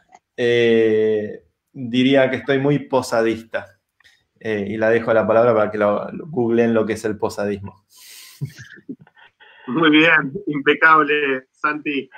diría 1.73 2.29
que 2.29 2.37
estoy 2.37 2.57
muy 2.59 2.79
posadista. 2.79 3.77
Y 4.43 4.77
la 4.77 4.89
dejo 4.89 5.13
la 5.13 5.27
palabra 5.27 5.53
para 5.53 5.69
que 5.69 5.77
lo, 5.77 6.09
lo 6.11 6.25
googleen 6.25 6.73
lo 6.73 6.85
que 6.85 6.93
es 6.93 7.05
el 7.05 7.17
posadismo. 7.17 7.85
Muy 9.67 9.91
bien, 9.91 10.33
impecable, 10.47 11.47
Santi. 11.51 12.09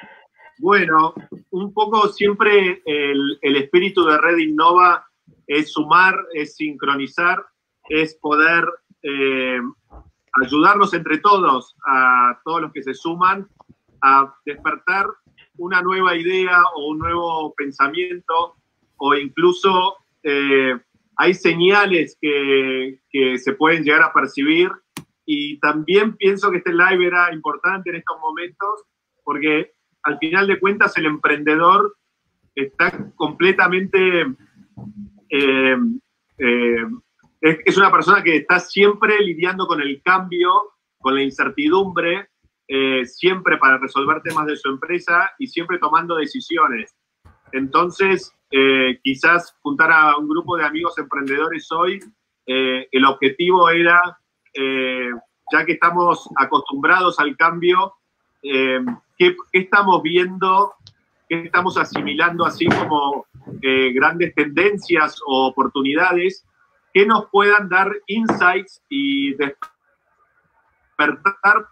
Bueno, 0.60 1.14
un 1.52 1.74
poco 1.74 2.08
siempre 2.10 2.82
el, 2.86 3.40
el, 3.42 3.56
espíritu 3.56 4.06
de 4.06 4.18
Red 4.18 4.38
Innova 4.38 5.06
es 5.48 5.74
sumar, 5.74 6.16
es 6.34 6.56
sincronizar, 6.56 7.46
es 7.90 8.16
poder 8.16 8.66
eh, 9.02 9.60
ayudarnos 10.42 10.94
entre 10.94 11.18
todos, 11.20 11.76
a 11.86 12.40
todos 12.44 12.62
los 12.62 12.72
que 12.72 12.84
se 12.84 12.94
suman, 12.94 13.48
a 14.02 14.34
despertar 14.46 15.08
una 15.58 15.82
nueva 15.82 16.16
idea 16.16 16.62
o 16.76 16.90
un 16.90 17.00
nuevo 17.00 17.54
pensamiento 17.56 18.56
o 18.98 19.16
incluso 19.16 19.98
eh, 20.24 20.80
hay 21.18 21.34
señales 21.34 22.18
que, 22.20 23.00
que, 23.10 23.38
se 23.38 23.54
pueden 23.54 23.84
llegar 23.84 24.02
a 24.02 24.14
percibir. 24.14 24.72
Y 25.26 25.58
también 25.60 26.18
pienso 26.18 26.52
que 26.52 26.58
este 26.58 26.74
live 26.74 27.06
era 27.06 27.34
importante 27.34 27.90
en 27.90 27.98
estos 27.98 28.20
momentos 28.20 28.84
porque 29.24 29.74
al 30.04 30.18
final 30.20 30.48
de 30.48 30.60
cuentas 30.60 30.96
el 30.98 31.06
emprendedor 31.06 31.96
está 32.56 33.12
completamente... 33.16 34.26
Eh, 35.30 35.78
eh, 36.38 36.86
es, 37.42 37.78
una 37.78 37.92
persona 37.92 38.24
que 38.24 38.38
está 38.38 38.60
siempre 38.60 39.20
lidiando 39.20 39.68
con 39.68 39.82
el 39.82 40.02
cambio, 40.02 40.74
con 41.00 41.16
la 41.16 41.24
incertidumbre, 41.24 42.30
eh, 42.68 43.06
siempre 43.06 43.58
para 43.58 43.78
resolver 43.78 44.22
temas 44.22 44.46
de 44.46 44.56
su 44.56 44.70
empresa 44.70 45.32
y 45.38 45.48
siempre 45.48 45.78
tomando 45.78 46.16
decisiones. 46.16 46.96
Entonces, 47.52 48.32
quizás 49.04 49.56
juntar 49.62 49.92
a 49.92 50.18
un 50.18 50.28
grupo 50.28 50.56
de 50.58 50.64
amigos 50.64 50.98
emprendedores 50.98 51.72
hoy, 51.72 52.00
el 52.46 53.06
objetivo 53.06 53.70
era, 53.70 54.00
ya 54.54 55.66
que 55.66 55.74
estamos 55.74 56.30
acostumbrados 56.38 57.20
al 57.20 57.36
cambio, 57.36 57.94
¿qué, 58.44 58.86
¿qué, 59.18 59.36
estamos 59.54 60.04
viendo? 60.04 60.74
¿Qué 61.28 61.46
estamos 61.46 61.78
asimilando 61.78 62.46
así 62.46 62.68
como 62.68 63.26
grandes 63.96 64.36
tendencias 64.36 65.20
o 65.26 65.48
oportunidades 65.48 66.46
que 66.94 67.06
nos 67.06 67.30
puedan 67.30 67.70
dar 67.70 67.92
insights 68.08 68.82
y 68.90 69.34
despertar 70.98 71.68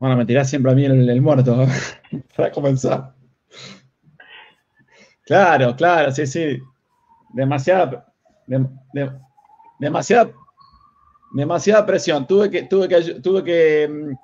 Bueno, 0.00 0.16
me 0.16 0.24
tirás 0.24 0.48
siempre 0.48 0.72
a 0.72 0.74
mí 0.74 0.86
el, 0.86 1.20
muerto 1.20 1.66
para 2.36 2.50
comenzar. 2.50 3.12
Claro, 5.26 5.76
claro, 5.76 6.10
sí, 6.10 6.26
sí. 6.26 6.58
Demasiada, 7.34 8.10
demasiada, 9.78 10.32
demasiada 11.34 11.84
presión. 11.84 12.26
Tuve 12.26 12.50
que, 12.50 12.62
tuve 12.62 12.88
que, 12.88 13.00
tuve 13.20 13.44
que 13.44 13.88
mm, 13.88 14.16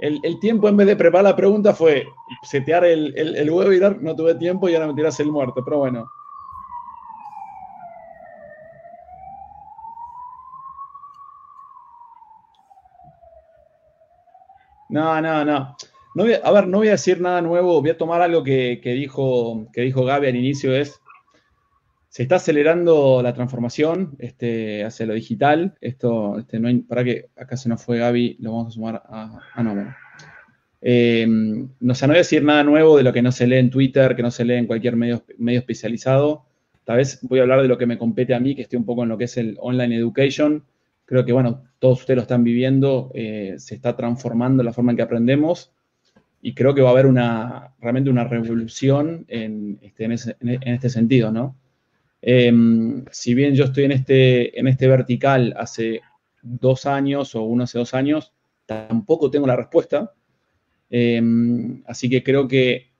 el, 0.00 0.40
tiempo 0.40 0.68
en 0.68 0.76
vez 0.76 0.88
de 0.88 0.96
preparar 0.96 1.24
la 1.24 1.36
pregunta 1.36 1.74
fue 1.74 2.04
setear 2.42 2.84
el, 2.84 3.14
el, 3.16 3.50
webinar, 3.50 4.02
no 4.02 4.16
tuve 4.16 4.34
tiempo 4.34 4.68
y 4.68 4.74
ahora 4.74 4.88
me 4.88 4.94
tiras 4.94 5.20
el 5.20 5.30
muerto, 5.30 5.62
pero 5.64 5.78
bueno. 5.78 6.10
No, 14.90 15.20
no, 15.20 15.44
no. 15.44 15.76
no 16.14 16.24
a 16.42 16.52
ver, 16.52 16.66
no 16.66 16.78
voy 16.78 16.88
a 16.88 16.92
decir 16.92 17.20
nada 17.20 17.40
nuevo, 17.40 17.80
voy 17.80 17.90
a 17.90 17.98
tomar 17.98 18.22
algo 18.22 18.42
que, 18.42 18.80
dijo, 18.82 19.68
que 19.72 19.82
dijo 19.82 20.04
Gaby 20.04 20.28
al 20.28 20.36
inicio, 20.36 20.74
es, 20.74 21.00
se 22.08 22.22
está 22.22 22.36
acelerando 22.36 23.22
la 23.22 23.32
transformación 23.32 24.16
este, 24.18 24.84
hacia 24.84 25.06
lo 25.06 25.14
digital. 25.14 25.76
Esto, 25.80 26.38
este, 26.38 26.58
no 26.58 26.68
hay, 26.68 26.78
para 26.78 27.04
que 27.04 27.26
acá 27.36 27.56
se 27.56 27.68
nos 27.68 27.82
fue 27.82 27.98
Gaby, 27.98 28.38
lo 28.40 28.52
vamos 28.52 28.68
a 28.68 28.70
sumar 28.72 29.02
a, 29.06 29.38
a 29.54 29.62
no, 29.62 29.74
bueno. 29.74 29.94
Eh, 30.82 31.26
no, 31.26 31.70
no 31.80 32.06
voy 32.06 32.16
a 32.16 32.18
decir 32.18 32.42
nada 32.42 32.64
nuevo 32.64 32.96
de 32.96 33.02
lo 33.02 33.12
que 33.12 33.22
no 33.22 33.32
se 33.32 33.46
lee 33.46 33.58
en 33.58 33.70
Twitter, 33.70 34.16
que 34.16 34.22
no 34.22 34.30
se 34.30 34.44
lee 34.44 34.54
en 34.54 34.66
cualquier 34.66 34.96
medio, 34.96 35.22
medio 35.38 35.60
especializado. 35.60 36.46
Tal 36.84 36.96
vez 36.96 37.20
voy 37.22 37.38
a 37.38 37.42
hablar 37.42 37.62
de 37.62 37.68
lo 37.68 37.78
que 37.78 37.86
me 37.86 37.98
compete 37.98 38.34
a 38.34 38.40
mí, 38.40 38.54
que 38.54 38.62
estoy 38.62 38.78
un 38.78 38.86
poco 38.86 39.02
en 39.02 39.10
lo 39.10 39.18
que 39.18 39.24
es 39.24 39.36
el 39.36 39.56
online 39.60 39.96
education. 39.96 40.64
Creo 41.10 41.24
que, 41.24 41.32
bueno, 41.32 41.64
todos 41.80 42.02
ustedes 42.02 42.18
lo 42.18 42.22
están 42.22 42.44
viviendo, 42.44 43.10
eh, 43.14 43.56
se 43.58 43.74
está 43.74 43.96
transformando 43.96 44.62
la 44.62 44.72
forma 44.72 44.92
en 44.92 44.96
que 44.96 45.02
aprendemos 45.02 45.72
y 46.40 46.54
creo 46.54 46.72
que 46.72 46.82
va 46.82 46.90
a 46.90 46.92
haber 46.92 47.06
una, 47.06 47.74
realmente 47.80 48.10
una 48.10 48.28
revolución 48.28 49.24
en, 49.26 49.80
este, 49.82 50.04
en, 50.04 50.60
este 50.62 50.88
sentido, 50.88 51.32
¿no? 51.32 51.56
Em, 52.22 53.04
si 53.10 53.34
bien 53.34 53.56
yo 53.56 53.64
estoy 53.64 53.86
en 53.86 53.90
este, 53.90 54.56
en 54.56 54.68
este 54.68 54.86
vertical 54.86 55.52
hace 55.58 56.00
dos 56.42 56.86
años 56.86 57.34
o 57.34 57.42
uno 57.42 57.64
hace 57.64 57.78
dos 57.78 57.92
años, 57.92 58.32
tampoco 58.64 59.32
tengo 59.32 59.48
la 59.48 59.56
respuesta. 59.56 60.12
Em, 60.90 61.82
así 61.88 62.08
que 62.08 62.22
creo 62.22 62.46
que 62.46 62.92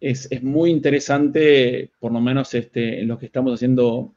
es, 0.00 0.26
es, 0.32 0.42
muy 0.42 0.72
interesante, 0.72 1.92
por 2.00 2.10
lo 2.10 2.20
menos 2.20 2.52
este, 2.54 3.00
en 3.00 3.06
lo 3.06 3.16
que 3.16 3.26
estamos 3.26 3.54
haciendo 3.54 4.16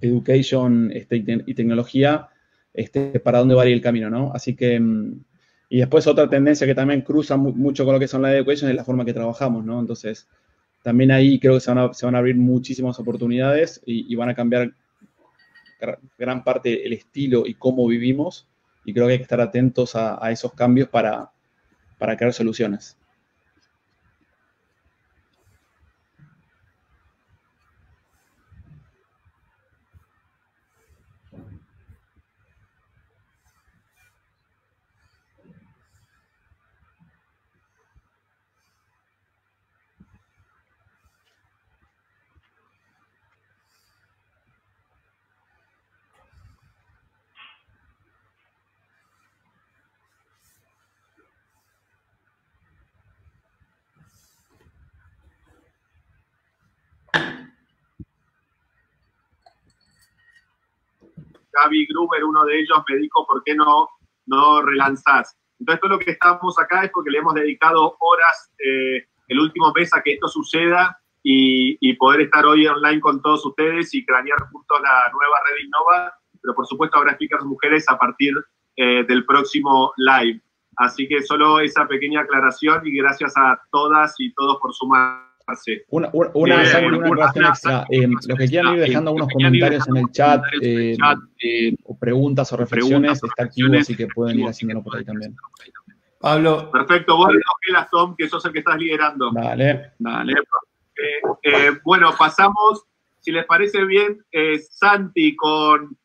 education 0.00 0.90
este, 0.92 1.16
y, 1.16 1.54
tecnología, 1.54 2.28
este, 2.74 3.20
para 3.20 3.38
dónde 3.38 3.54
va 3.54 3.62
a 3.62 3.66
ir 3.66 3.74
el 3.74 3.80
camino, 3.80 4.10
¿no? 4.10 4.32
Así 4.34 4.54
que, 4.54 4.78
mm, 4.78 5.24
y 5.70 5.78
después 5.78 6.06
otra 6.06 6.28
tendencia 6.28 6.66
que 6.66 6.74
también 6.74 7.02
cruza 7.02 7.36
mucho 7.36 7.84
con 7.84 7.94
lo 7.94 8.00
que 8.00 8.08
son 8.08 8.22
la 8.22 8.34
education 8.34 8.70
es 8.70 8.76
la 8.76 8.84
forma 8.84 9.04
que 9.04 9.12
trabajamos, 9.12 9.64
¿no? 9.64 9.80
Entonces, 9.80 10.28
también 10.82 11.10
ahí 11.10 11.38
creo 11.38 11.54
que 11.54 11.60
se 11.60 11.70
van 11.72 12.14
a, 12.14 12.18
abrir 12.18 12.36
muchísimas 12.36 12.98
oportunidades 12.98 13.82
y, 13.84 14.14
van 14.14 14.30
a 14.30 14.34
cambiar 14.34 14.72
gran 16.18 16.42
parte 16.44 16.84
el 16.86 16.92
estilo 16.92 17.46
y 17.46 17.54
cómo 17.54 17.86
vivimos 17.86 18.48
y 18.84 18.92
creo 18.92 19.06
que 19.06 19.12
hay 19.12 19.18
que 19.18 19.22
estar 19.22 19.40
atentos 19.40 19.94
a, 19.94 20.24
a 20.24 20.32
esos 20.32 20.52
cambios 20.54 20.88
para, 20.88 21.30
para 21.98 22.16
crear 22.16 22.32
soluciones. 22.32 22.97
Gaby 61.62 61.86
Gruber, 61.86 62.24
uno 62.24 62.44
de 62.44 62.60
ellos, 62.60 62.78
me 62.88 62.96
dijo, 62.96 63.26
¿por 63.26 63.42
qué 63.44 63.54
no, 63.54 63.88
no 64.26 64.62
relanzás? 64.62 65.36
Entonces, 65.58 65.80
todo 65.80 65.92
lo 65.92 65.98
que 65.98 66.12
estamos 66.12 66.58
acá 66.58 66.84
es 66.84 66.90
porque 66.92 67.10
le 67.10 67.18
hemos 67.18 67.34
dedicado 67.34 67.96
horas 68.00 68.52
eh, 68.58 69.06
el 69.28 69.40
último 69.40 69.72
mes 69.74 69.94
a 69.94 70.02
que 70.02 70.14
esto 70.14 70.28
suceda 70.28 70.98
y, 71.22 71.92
poder 71.94 72.22
estar 72.22 72.46
hoy 72.46 72.66
online 72.66 73.00
con 73.00 73.20
todos 73.20 73.44
ustedes 73.44 73.92
y 73.92 74.04
cranear 74.04 74.38
juntos 74.50 74.80
la 74.80 75.10
nueva 75.12 75.36
red 75.46 75.64
Innova, 75.64 76.14
pero 76.40 76.54
por 76.54 76.66
supuesto 76.66 76.96
habrá 76.96 77.14
speakers 77.14 77.44
mujeres 77.44 77.84
a 77.88 77.98
partir 77.98 78.32
eh, 78.76 79.04
del 79.04 79.26
próximo 79.26 79.92
live. 79.96 80.40
Así 80.76 81.08
que 81.08 81.22
solo 81.22 81.58
esa 81.58 81.86
pequeña 81.88 82.20
aclaración 82.20 82.86
y 82.86 82.96
gracias 82.96 83.36
a 83.36 83.60
todas 83.72 84.14
y 84.18 84.32
todos 84.32 84.58
por 84.60 84.72
sumar. 84.72 85.27
Una, 85.88 86.10
una, 86.12 86.30
una, 86.34 86.62
extra. 86.62 87.86
Eh, 87.90 88.06
los 88.06 88.38
que 88.38 88.48
quieran 88.48 88.74
ir 88.74 88.80
dejando 88.80 89.10
algunos 89.10 89.32
comentarios 89.32 89.88
en 89.88 89.96
el 89.96 90.12
chat, 90.12 90.42
eh, 90.60 90.96
eh, 91.42 91.74
o 91.84 91.98
preguntas 91.98 92.52
o 92.52 92.56
reflexiones, 92.56 93.22
está 93.22 93.44
activo, 93.44 93.74
así 93.78 93.96
que 93.96 94.06
pueden 94.08 94.40
ir 94.40 94.46
haciéndolo 94.46 94.82
por 94.82 94.96
ahí 94.96 95.04
también. 95.04 95.34
Pablo. 96.20 96.70
Perfecto, 96.70 97.16
vos 97.16 97.30
las 97.72 97.88
Tom, 97.90 98.14
que 98.16 98.28
sos 98.28 98.44
el 98.44 98.52
que 98.52 98.58
estás 98.58 98.76
liderando. 98.76 99.30
Dale. 99.32 99.92
Dale. 99.98 100.34
bueno, 101.82 102.14
pasamos, 102.18 102.84
si 103.20 103.32
les 103.32 103.46
parece 103.46 103.84
bien, 103.86 104.18
Santi 104.70 105.34
con 105.34 105.96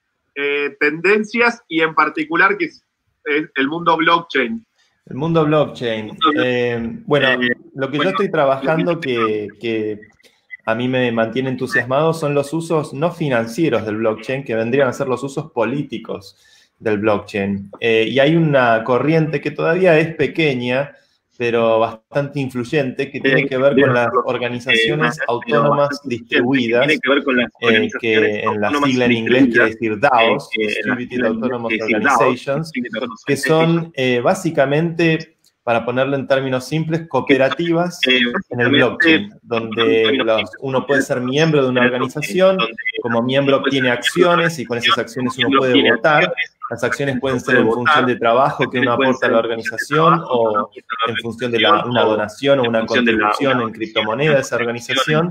tendencias 0.80 1.62
y 1.68 1.82
en 1.82 1.94
particular 1.94 2.58
que 2.58 2.66
es 2.66 2.82
el 3.26 3.68
mundo 3.68 3.98
blockchain. 3.98 4.66
El 5.06 5.18
mundo 5.18 5.46
blockchain. 5.46 6.18
Eh, 6.42 7.02
bueno, 7.06 7.28
lo 7.76 7.92
que 7.92 7.98
yo 7.98 8.10
estoy 8.10 8.32
trabajando 8.32 9.00
que, 9.00 10.00
a 10.66 10.76
mí 10.76 10.88
me 10.88 11.12
mantiene 11.12 11.50
entusiasmado 11.50 12.14
son 12.14 12.34
los 12.34 12.54
usos 12.54 12.94
no 12.94 13.12
financieros 13.12 13.86
del 13.86 13.98
blockchain, 13.98 14.46
que 14.46 14.56
vendrían 14.56 14.88
a 14.88 14.94
ser 14.94 15.08
los 15.08 15.22
usos 15.24 15.52
políticos 15.52 16.38
del 16.80 17.00
blockchain. 17.00 17.70
Eh, 17.82 18.08
y 18.10 18.20
hay 18.20 18.36
una 18.36 18.84
corriente 18.84 19.42
que 19.42 19.52
todavía 19.52 20.00
es 20.00 20.16
pequeña, 20.16 20.96
pero 21.44 21.78
bastante 21.78 22.40
influyente, 22.40 23.12
que 23.12 23.20
tiene 23.20 23.46
que 23.46 23.58
ver 23.58 23.78
con 23.78 23.94
las 23.94 24.08
organizaciones 24.24 25.20
autónomas 25.28 26.00
distribuidas, 26.06 26.88
que 28.00 28.44
en 28.44 28.62
la 28.62 28.72
sigla 28.82 29.04
en 29.04 29.12
inglés 29.12 29.48
quiere 29.52 29.66
decir 29.66 30.00
DAOs, 30.00 30.48
Distributed 30.56 31.26
Autonomous 31.26 31.74
Organizations, 31.82 32.72
que 33.26 33.36
son 33.36 33.92
eh, 33.94 34.22
básicamente, 34.24 35.36
para 35.64 35.84
ponerlo 35.84 36.16
en 36.16 36.30
términos 36.30 36.64
simples, 36.64 37.10
cooperativas 37.10 38.00
en 38.08 38.62
el 38.62 38.70
blockchain, 38.70 39.34
donde 39.42 40.18
uno 40.62 40.88
puede 40.88 41.02
ser 41.02 41.20
miembro 41.20 41.62
de 41.62 41.68
una 41.72 41.82
organización, 41.82 42.58
como 43.02 43.22
miembro 43.22 43.58
obtiene 43.58 43.92
acciones 43.92 44.60
y 44.60 44.66
con 44.66 44.78
esas 44.78 44.98
acciones 44.98 45.38
uno 45.40 45.58
puede 45.58 45.92
votar, 45.92 46.34
las 46.70 46.84
acciones 46.84 47.20
pueden 47.20 47.40
ser 47.40 47.58
en 47.58 47.70
función 47.70 48.06
de 48.06 48.16
trabajo 48.16 48.70
que 48.70 48.80
uno 48.80 48.94
aporta 48.94 49.28
a 49.28 49.32
la 49.32 49.40
organización 49.40 50.24
o 50.28 50.70
en 51.08 51.16
función 51.18 51.52
de 51.52 51.58
una 51.58 52.04
donación 52.04 52.60
o 52.60 52.64
una 52.64 52.86
contribución 52.86 53.62
en 53.62 53.72
criptomoneda 53.72 54.38
a 54.38 54.40
esa 54.40 54.56
organización. 54.56 55.30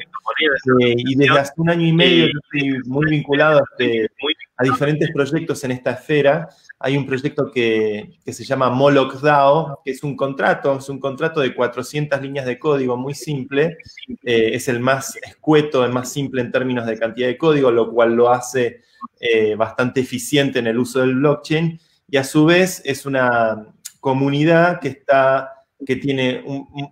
Eh, 0.80 0.94
y 0.96 1.14
desde 1.14 1.38
hace 1.38 1.52
un 1.56 1.70
año 1.70 1.86
y 1.86 1.92
medio 1.92 2.26
yo 2.26 2.38
estoy 2.42 2.82
muy 2.84 3.06
vinculado 3.10 3.60
a, 3.60 3.62
este, 3.70 4.10
a 4.56 4.64
diferentes 4.64 5.10
proyectos 5.12 5.64
en 5.64 5.72
esta 5.72 5.92
esfera. 5.92 6.48
Hay 6.78 6.96
un 6.96 7.06
proyecto 7.06 7.50
que, 7.50 8.18
que 8.24 8.32
se 8.32 8.44
llama 8.44 8.68
Moloch 8.68 9.20
DAO, 9.20 9.80
que 9.84 9.92
es 9.92 10.02
un 10.02 10.16
contrato, 10.16 10.76
es 10.76 10.88
un 10.88 11.00
contrato 11.00 11.40
de 11.40 11.54
400 11.54 12.20
líneas 12.20 12.44
de 12.44 12.58
código 12.58 12.96
muy 12.96 13.14
simple. 13.14 13.78
Eh, 14.22 14.50
es 14.52 14.68
el 14.68 14.80
más 14.80 15.16
escueto, 15.16 15.84
el 15.84 15.92
más 15.92 16.12
simple 16.12 16.42
en 16.42 16.52
términos 16.52 16.86
de 16.86 16.98
cantidad 16.98 17.28
de 17.28 17.38
código, 17.38 17.70
lo 17.70 17.90
cual 17.90 18.14
lo 18.14 18.30
hace 18.30 18.82
eh, 19.20 19.54
bastante 19.54 20.00
eficiente 20.00 20.58
en 20.58 20.66
el 20.66 20.78
uso 20.78 21.00
del 21.00 21.14
blockchain 21.16 21.78
y 22.08 22.16
a 22.16 22.24
su 22.24 22.44
vez 22.44 22.82
es 22.84 23.06
una 23.06 23.66
comunidad 24.00 24.80
que 24.80 24.88
está 24.88 25.52
que 25.84 25.96
tiene 25.96 26.44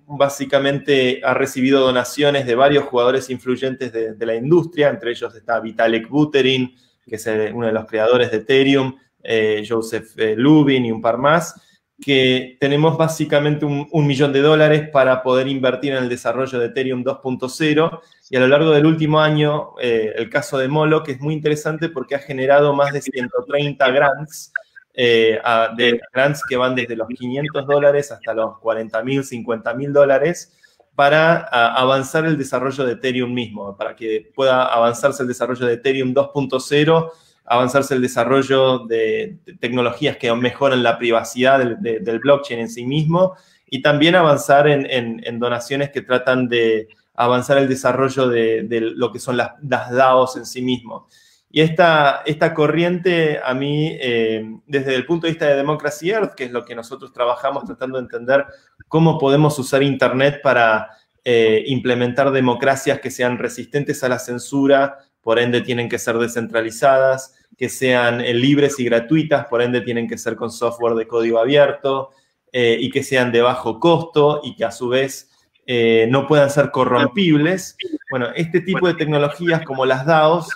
básicamente 0.07 1.21
ha 1.23 1.35
recibido 1.35 1.81
donaciones 1.81 2.47
de 2.47 2.55
varios 2.55 2.85
jugadores 2.85 3.31
influyentes 3.31 3.93
de, 3.93 4.27
la 4.27 4.35
industria, 4.35 4.89
entre 4.89 5.13
ellos 5.13 5.35
está 5.35 5.61
Vitalik 5.61 6.09
Buterin, 6.09 6.75
que 7.07 7.17
es 7.17 7.27
uno 7.53 7.67
de 7.67 7.73
los 7.73 7.87
creadores 7.87 8.31
de 8.31 8.39
Ethereum, 8.39 8.97
eh, 9.23 9.65
Joseph 9.69 10.19
eh, 10.19 10.35
Lubin 10.37 10.87
y 10.87 10.93
un 10.93 11.01
par 11.01 11.19
más, 11.19 11.55
que 12.01 12.57
tenemos 12.59 12.97
básicamente 12.97 13.65
un, 13.65 14.07
millón 14.07 14.33
de 14.33 14.41
dólares 14.41 14.89
para 14.91 15.23
poder 15.23 15.49
invertir 15.49 15.93
en 15.93 16.03
el 16.03 16.09
desarrollo 16.09 16.59
de 16.59 16.67
Ethereum 16.67 17.05
2.0 17.05 18.01
y 18.31 18.37
a 18.37 18.41
lo 18.41 18.49
largo 18.49 18.71
del 18.71 18.87
último 18.87 19.21
año 19.21 19.75
eh, 19.81 20.13
el 20.17 20.31
caso 20.31 20.57
de 20.59 20.69
Molo, 20.69 21.03
que 21.03 21.13
es 21.13 21.21
muy 21.21 21.35
interesante 21.35 21.89
porque 21.89 22.15
ha 22.15 22.21
generado 22.21 22.73
más 22.75 22.93
de 22.93 23.03
130 23.03 23.91
grants 23.91 24.53
eh, 24.95 25.39
de 25.77 26.01
grants 26.13 26.43
que 26.49 26.57
van 26.57 26.75
desde 26.75 26.97
los 26.97 27.09
500 27.09 27.67
dólares 27.67 28.11
hasta 28.11 28.35
los 28.35 28.59
40 28.59 29.03
mil, 29.03 29.25
50 29.25 29.75
mil 29.75 29.93
dólares 29.93 30.57
para 30.95 31.39
avanzar 31.39 32.27
el 32.27 32.37
desarrollo 32.37 32.85
de 32.85 32.93
Ethereum 32.93 33.33
mismo, 33.33 33.75
para 33.77 33.97
que 33.97 34.31
pueda 34.35 34.65
avanzarse 34.65 35.23
el 35.23 35.29
desarrollo 35.29 35.65
de 35.65 35.75
Ethereum 35.75 36.13
2.0, 36.13 37.11
avanzarse 37.51 37.95
el 37.95 38.01
desarrollo 38.01 38.87
de, 38.87 39.39
tecnologías 39.59 40.17
que 40.17 40.33
mejoran 40.33 40.85
la 40.85 40.97
privacidad 40.99 41.59
del, 41.59 42.19
blockchain 42.21 42.61
en 42.61 42.71
sí 42.71 42.87
mismo 42.87 43.35
y 43.67 43.83
también 43.83 44.15
avanzar 44.15 44.69
en, 44.69 45.39
donaciones 45.41 45.91
que 45.91 46.01
tratan 46.01 46.49
de 46.49 46.87
avanzar 47.13 47.59
el 47.59 47.69
desarrollo 47.69 48.29
de, 48.29 48.93
lo 48.95 49.11
que 49.11 49.19
son 49.19 49.37
las, 49.37 49.51
DAOs 49.61 50.37
en 50.37 50.47
sí 50.47 50.63
mismo. 50.63 51.09
Y 51.51 51.63
esta, 51.63 52.23
esta 52.25 52.55
corriente 52.55 53.41
a 53.45 53.53
mí, 53.53 53.99
eh, 54.01 54.45
desde 54.69 54.95
el 54.95 55.05
punto 55.05 55.27
de 55.27 55.33
vista 55.33 55.47
de 55.47 55.57
Democracy 55.57 56.09
Earth, 56.09 56.35
que 56.37 56.45
es 56.45 56.53
lo 56.53 56.65
que 56.65 56.77
nosotros 56.77 57.13
trabajamos 57.13 57.65
tratando 57.65 57.99
de 57.99 58.05
entender 58.05 58.47
cómo 58.87 59.19
podemos 59.19 59.59
usar 59.59 59.83
Internet 59.83 60.39
para 60.41 60.89
eh, 61.25 61.65
implementar 61.67 62.31
democracias 62.31 63.01
que 63.01 63.11
sean 63.11 63.39
resistentes 63.39 64.05
a 64.05 64.09
la 64.09 64.21
censura, 64.21 64.99
por 65.21 65.41
ende 65.41 65.63
tienen 65.63 65.89
que 65.89 65.99
ser 65.99 66.17
descentralizadas, 66.17 67.35
que 67.57 67.69
sean 67.69 68.21
eh, 68.21 68.33
libres 68.35 68.79
y 68.81 68.85
gratuitas, 68.85 69.47
por 69.47 69.63
ende 69.63 69.81
tienen 69.81 70.09
que 70.09 70.19
ser 70.19 70.37
con 70.37 70.51
software 70.51 70.95
de 70.95 71.07
código 71.07 71.39
abierto 71.39 72.11
y 72.53 72.91
que 72.91 73.05
sean 73.05 73.31
de 73.31 73.43
bajo 73.43 73.79
costo 73.79 74.41
y 74.43 74.57
que 74.57 74.65
a 74.65 74.73
su 74.73 74.89
vez 74.89 75.31
eh, 75.73 76.09
no 76.11 76.27
puedan 76.27 76.51
ser 76.51 76.73
corrompibles. 76.73 77.77
Bueno, 78.11 78.31
este 78.35 78.61
tipo 78.61 78.89
de 78.89 78.95
tecnologías 78.95 79.65
como 79.65 79.87
las 79.87 80.05
DAOs 80.05 80.49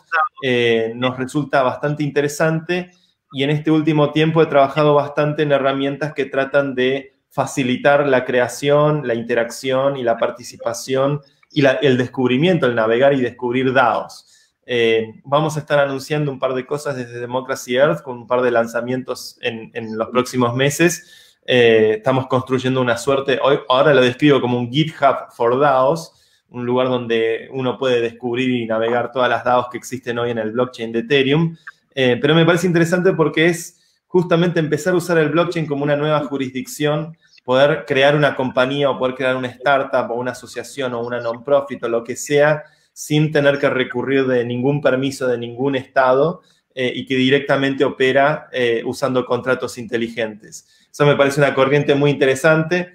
eh, 0.43 0.93
nos 0.97 1.17
resulta 1.17 1.63
bastante 1.63 2.03
interesante 2.03 2.91
y 3.33 3.45
en 3.45 3.51
este 3.51 3.71
último 3.71 4.11
tiempo 4.11 4.43
he 4.43 4.47
trabajado 4.47 4.93
bastante 4.95 5.45
en 5.45 5.53
herramientas 5.53 6.15
que 6.15 6.25
tratan 6.25 6.75
de 6.75 7.15
facilitar 7.31 8.09
la 8.09 8.25
creación, 8.25 9.07
la 9.07 9.15
interacción 9.15 9.97
y 9.97 10.03
la 10.03 10.19
participación 10.19 11.21
y 11.49 11.65
el 11.65 11.97
descubrimiento, 11.97 12.67
el 12.67 12.75
navegar 12.75 13.13
y 13.13 13.21
descubrir 13.21 13.73
DAOs. 13.73 14.34
Eh, 14.67 15.21
vamos 15.25 15.57
a 15.57 15.61
estar 15.61 15.79
anunciando 15.79 16.33
un 16.33 16.39
par 16.39 16.55
de 16.55 16.65
cosas 16.65 16.97
desde 16.97 17.21
Democracy 17.21 17.77
Earth 17.77 18.03
con 18.03 18.19
un 18.19 18.27
par 18.27 18.41
de 18.41 18.51
lanzamientos 18.51 19.39
en, 19.43 19.71
los 19.99 20.09
próximos 20.09 20.57
meses 20.57 21.25
eh, 21.47 21.97
estamos 21.99 22.27
construyendo 22.27 22.81
una 22.81 22.97
suerte, 22.97 23.39
hoy, 23.43 23.59
ahora 23.69 23.93
lo 23.93 24.01
describo 24.01 24.41
como 24.41 24.59
un 24.59 24.73
GitHub 24.73 25.31
for 25.31 25.59
DAOs, 25.59 26.13
un 26.49 26.65
lugar 26.65 26.89
donde 26.89 27.49
uno 27.53 27.77
puede 27.77 28.01
descubrir 28.01 28.49
y 28.51 28.67
navegar 28.67 29.13
todas 29.13 29.29
las 29.29 29.45
DAOs 29.45 29.69
que 29.71 29.77
existen 29.77 30.19
hoy 30.19 30.31
en 30.31 30.39
el 30.39 30.53
blockchain 30.53 30.93
de 30.93 31.01
Ethereum. 31.01 31.57
Eh, 31.95 32.19
pero 32.21 32.35
me 32.35 32.47
parece 32.47 32.67
interesante 32.67 33.13
porque 33.13 33.47
es 33.47 33.79
justamente 34.07 34.59
empezar 34.59 34.95
a 34.95 34.97
usar 34.97 35.19
el 35.19 35.29
blockchain 35.29 35.67
como 35.67 35.85
una 35.85 35.97
nueva 35.97 36.21
jurisdicción, 36.21 37.17
poder 37.45 37.85
crear 37.87 38.17
una 38.17 38.35
compañía 38.35 38.91
o 38.91 38.99
poder 38.99 39.15
crear 39.15 39.37
una 39.37 39.49
startup 39.49 40.11
o 40.11 40.15
una 40.15 40.31
asociación 40.31 40.95
o 40.95 41.01
una 41.01 41.21
non-profit 41.21 41.83
o 41.85 41.89
lo 41.89 42.03
que 42.03 42.17
sea 42.17 42.65
sin 42.95 43.31
tener 43.31 43.59
que 43.59 43.69
recurrir 43.69 44.27
de 44.27 44.47
ningún 44.47 44.81
permiso 44.81 45.29
de 45.29 45.37
ningún 45.37 45.77
estado 45.77 46.41
eh, 46.75 46.91
y 46.95 47.05
que 47.05 47.17
directamente 47.17 47.85
opera 47.85 48.49
usando 48.87 49.27
contratos 49.27 49.77
inteligentes. 49.77 50.67
Eso 50.91 51.05
me 51.05 51.17
parece 51.17 51.41
una 51.41 51.55
corriente 51.55 51.95
muy 51.95 52.11
interesante. 52.11 52.95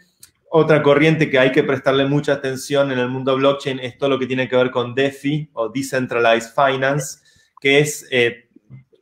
Otra 0.52 0.82
corriente 0.82 1.30
que 1.30 1.38
hay 1.38 1.52
que 1.52 1.64
prestarle 1.64 2.06
mucha 2.06 2.34
atención 2.34 2.92
en 2.92 2.98
el 2.98 3.08
mundo 3.08 3.36
blockchain 3.36 3.80
es 3.80 4.00
todo 4.00 4.10
lo 4.10 4.18
que 4.18 4.26
tiene 4.26 4.50
que 4.50 4.56
ver 4.56 4.72
con 4.72 4.96
DeFi 4.96 5.52
o 5.54 5.70
Decentralized 5.70 6.54
Finance, 6.56 7.20
que 7.62 7.80
es, 7.80 8.08
eh, 8.10 8.50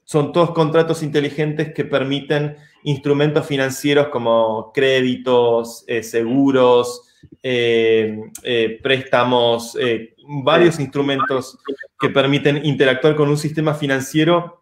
son 0.03 0.33
todos 0.33 0.51
contratos 0.51 1.03
inteligentes 1.03 1.73
que 1.73 1.85
permiten 1.85 2.57
instrumentos 2.83 3.45
financieros 3.47 4.09
como 4.09 4.73
créditos, 4.73 5.85
eh, 5.87 6.03
seguros, 6.03 7.06
eh, 7.41 8.79
préstamos, 8.81 9.77
varios 10.43 10.79
instrumentos 10.79 11.57
que 11.99 12.09
permiten 12.09 12.65
interactuar 12.65 13.15
con 13.15 13.29
un 13.29 13.37
sistema 13.37 13.73
financiero 13.73 14.61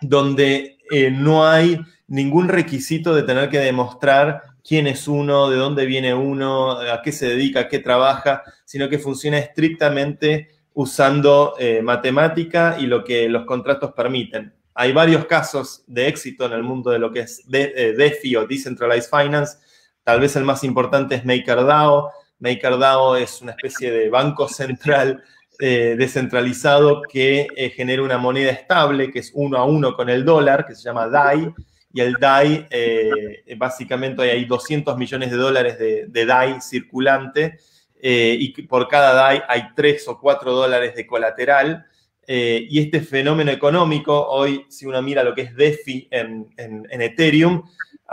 donde 0.00 0.78
no 1.12 1.46
hay 1.46 1.78
ningún 2.08 2.48
requisito 2.48 3.14
de 3.14 3.22
tener 3.22 3.48
que 3.48 3.58
demostrar 3.58 4.42
quién 4.66 4.86
es 4.86 5.08
uno, 5.08 5.50
de 5.50 5.56
dónde 5.56 5.86
viene 5.86 6.14
uno, 6.14 6.72
a 6.72 7.02
qué 7.02 7.12
se 7.12 7.28
dedica, 7.28 7.60
a 7.60 7.68
qué 7.68 7.78
trabaja, 7.78 8.42
sino 8.64 8.88
que 8.88 8.98
funciona 8.98 9.38
estrictamente 9.38 10.48
usando 10.74 11.54
eh, 11.58 11.82
matemática 11.82 12.76
y 12.78 12.86
lo 12.86 13.04
que 13.04 13.28
los 13.28 13.44
contratos 13.44 13.92
permiten. 13.92 14.54
Hay 14.74 14.92
varios 14.92 15.26
casos 15.26 15.84
de 15.86 16.08
éxito 16.08 16.46
en 16.46 16.52
el 16.52 16.62
mundo 16.62 16.90
de 16.90 16.98
lo 16.98 17.12
que 17.12 17.20
es 17.20 17.44
eh, 17.52 17.94
DeFi 17.96 18.36
o 18.36 18.46
Decentralized 18.46 19.10
Finance. 19.10 19.58
Tal 20.04 20.20
vez 20.20 20.36
el 20.36 20.44
más 20.44 20.64
importante 20.64 21.14
es 21.14 21.24
MakerDAO. 21.24 22.10
MakerDAO 22.40 23.16
es 23.16 23.40
una 23.40 23.52
especie 23.52 23.90
de 23.90 24.10
banco 24.10 24.48
central 24.48 25.22
eh, 25.58 25.94
descentralizado 25.96 27.02
que 27.02 27.46
genera 27.76 28.02
una 28.02 28.18
moneda 28.18 28.50
estable, 28.50 29.10
que 29.10 29.20
es 29.20 29.30
uno 29.34 29.58
a 29.58 29.64
uno 29.64 29.94
con 29.94 30.08
el 30.08 30.24
dólar, 30.24 30.66
que 30.66 30.74
se 30.74 30.82
llama 30.82 31.08
DAI, 31.08 31.52
y 31.92 32.00
el 32.00 32.14
DAI, 32.14 32.66
eh, 32.70 33.44
básicamente 33.56 34.22
hay 34.22 34.44
200 34.46 34.96
millones 34.96 35.30
de 35.30 35.36
dólares 35.36 35.78
de, 35.78 36.26
DAI 36.26 36.60
circulante 36.60 37.58
eh, 38.00 38.36
y 38.38 38.62
por 38.62 38.88
cada 38.88 39.12
DAI 39.12 39.42
hay 39.46 39.62
3 39.74 40.08
o 40.08 40.18
4 40.18 40.52
dólares 40.52 40.94
de 40.94 41.06
colateral. 41.06 41.86
Eh, 42.26 42.66
y 42.70 42.78
este 42.78 43.00
fenómeno 43.00 43.50
económico, 43.50 44.28
hoy 44.28 44.64
si 44.68 44.86
uno 44.86 45.02
mira 45.02 45.24
lo 45.24 45.34
que 45.34 45.42
es 45.42 45.56
DeFi 45.56 46.08
en, 46.10 46.48
Ethereum, 46.88 47.64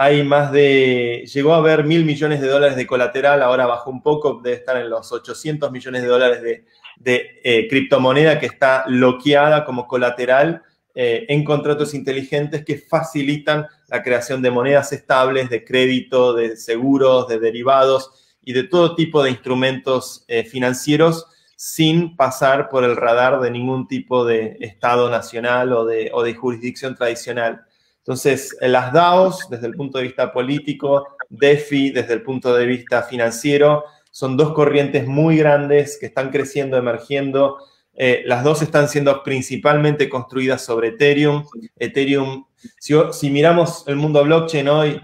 hay 0.02 0.24
más 0.24 0.54
de, 0.54 1.26
llegó 1.34 1.54
a 1.54 1.58
haber 1.58 1.84
mil 1.84 2.06
millones 2.06 2.40
de 2.40 2.48
dólares 2.48 2.78
de 2.78 2.88
colateral, 2.88 3.44
ahora 3.44 3.66
bajó 3.66 3.90
un 3.90 4.02
poco, 4.02 4.40
debe 4.42 4.56
estar 4.56 4.78
en 4.78 4.90
los 4.90 5.12
800 5.12 5.70
millones 5.74 6.04
de 6.04 6.08
dólares 6.08 6.42
de, 6.42 6.66
de 6.96 7.68
criptomoneda 7.70 8.40
que 8.40 8.46
está 8.46 8.86
bloqueada 8.88 9.66
como 9.66 9.88
colateral 9.88 10.64
eh, 10.96 11.26
en 11.28 11.44
contratos 11.44 11.94
inteligentes 11.94 12.64
que 12.64 12.78
facilitan 12.78 13.68
la 13.90 14.02
creación 14.02 14.42
de 14.42 14.52
monedas 14.52 14.94
estables, 14.94 15.50
de 15.50 15.66
crédito, 15.66 16.34
de 16.34 16.56
seguros, 16.56 17.28
de 17.28 17.38
derivados 17.38 18.38
y 18.42 18.54
de 18.54 18.64
todo 18.64 18.96
tipo 18.96 19.22
de 19.22 19.32
instrumentos 19.32 20.24
eh, 20.30 20.46
financieros 20.46 21.26
sin 21.58 22.16
pasar 22.16 22.70
por 22.70 22.86
el 22.86 22.96
radar 22.96 23.42
de 23.42 23.52
ningún 23.52 23.86
tipo 23.90 24.24
de 24.24 24.56
Estado 24.62 25.10
nacional 25.10 25.74
o 25.74 25.84
de 25.86 26.34
jurisdicción 26.36 26.96
tradicional. 26.96 27.66
Entonces, 28.00 28.58
las 28.62 28.92
DAOs, 28.92 29.50
desde 29.50 29.68
el 29.68 29.76
punto 29.76 29.98
de 29.98 30.06
vista 30.06 30.32
político, 30.32 31.08
DeFi, 31.30 31.92
desde 31.92 32.14
el 32.14 32.24
punto 32.24 32.56
de 32.56 32.66
vista 32.66 33.04
financiero, 33.04 33.84
son 34.12 34.36
dos 34.36 34.54
corrientes 34.54 35.06
muy 35.06 35.38
grandes 35.38 35.98
que 36.00 36.08
están 36.08 36.32
creciendo, 36.32 36.78
emergiendo 36.78 37.58
eh, 38.02 38.24
las 38.26 38.46
dos 38.46 38.62
están 38.62 38.88
siendo 38.88 39.22
principalmente 39.24 40.08
construidas 40.08 40.64
sobre 40.64 40.88
Ethereum. 40.88 41.44
Ethereum, 41.78 42.46
si, 42.80 43.30
miramos 43.30 43.84
el 43.88 43.98
mundo 43.98 44.24
blockchain 44.24 44.70
hoy, 44.70 45.02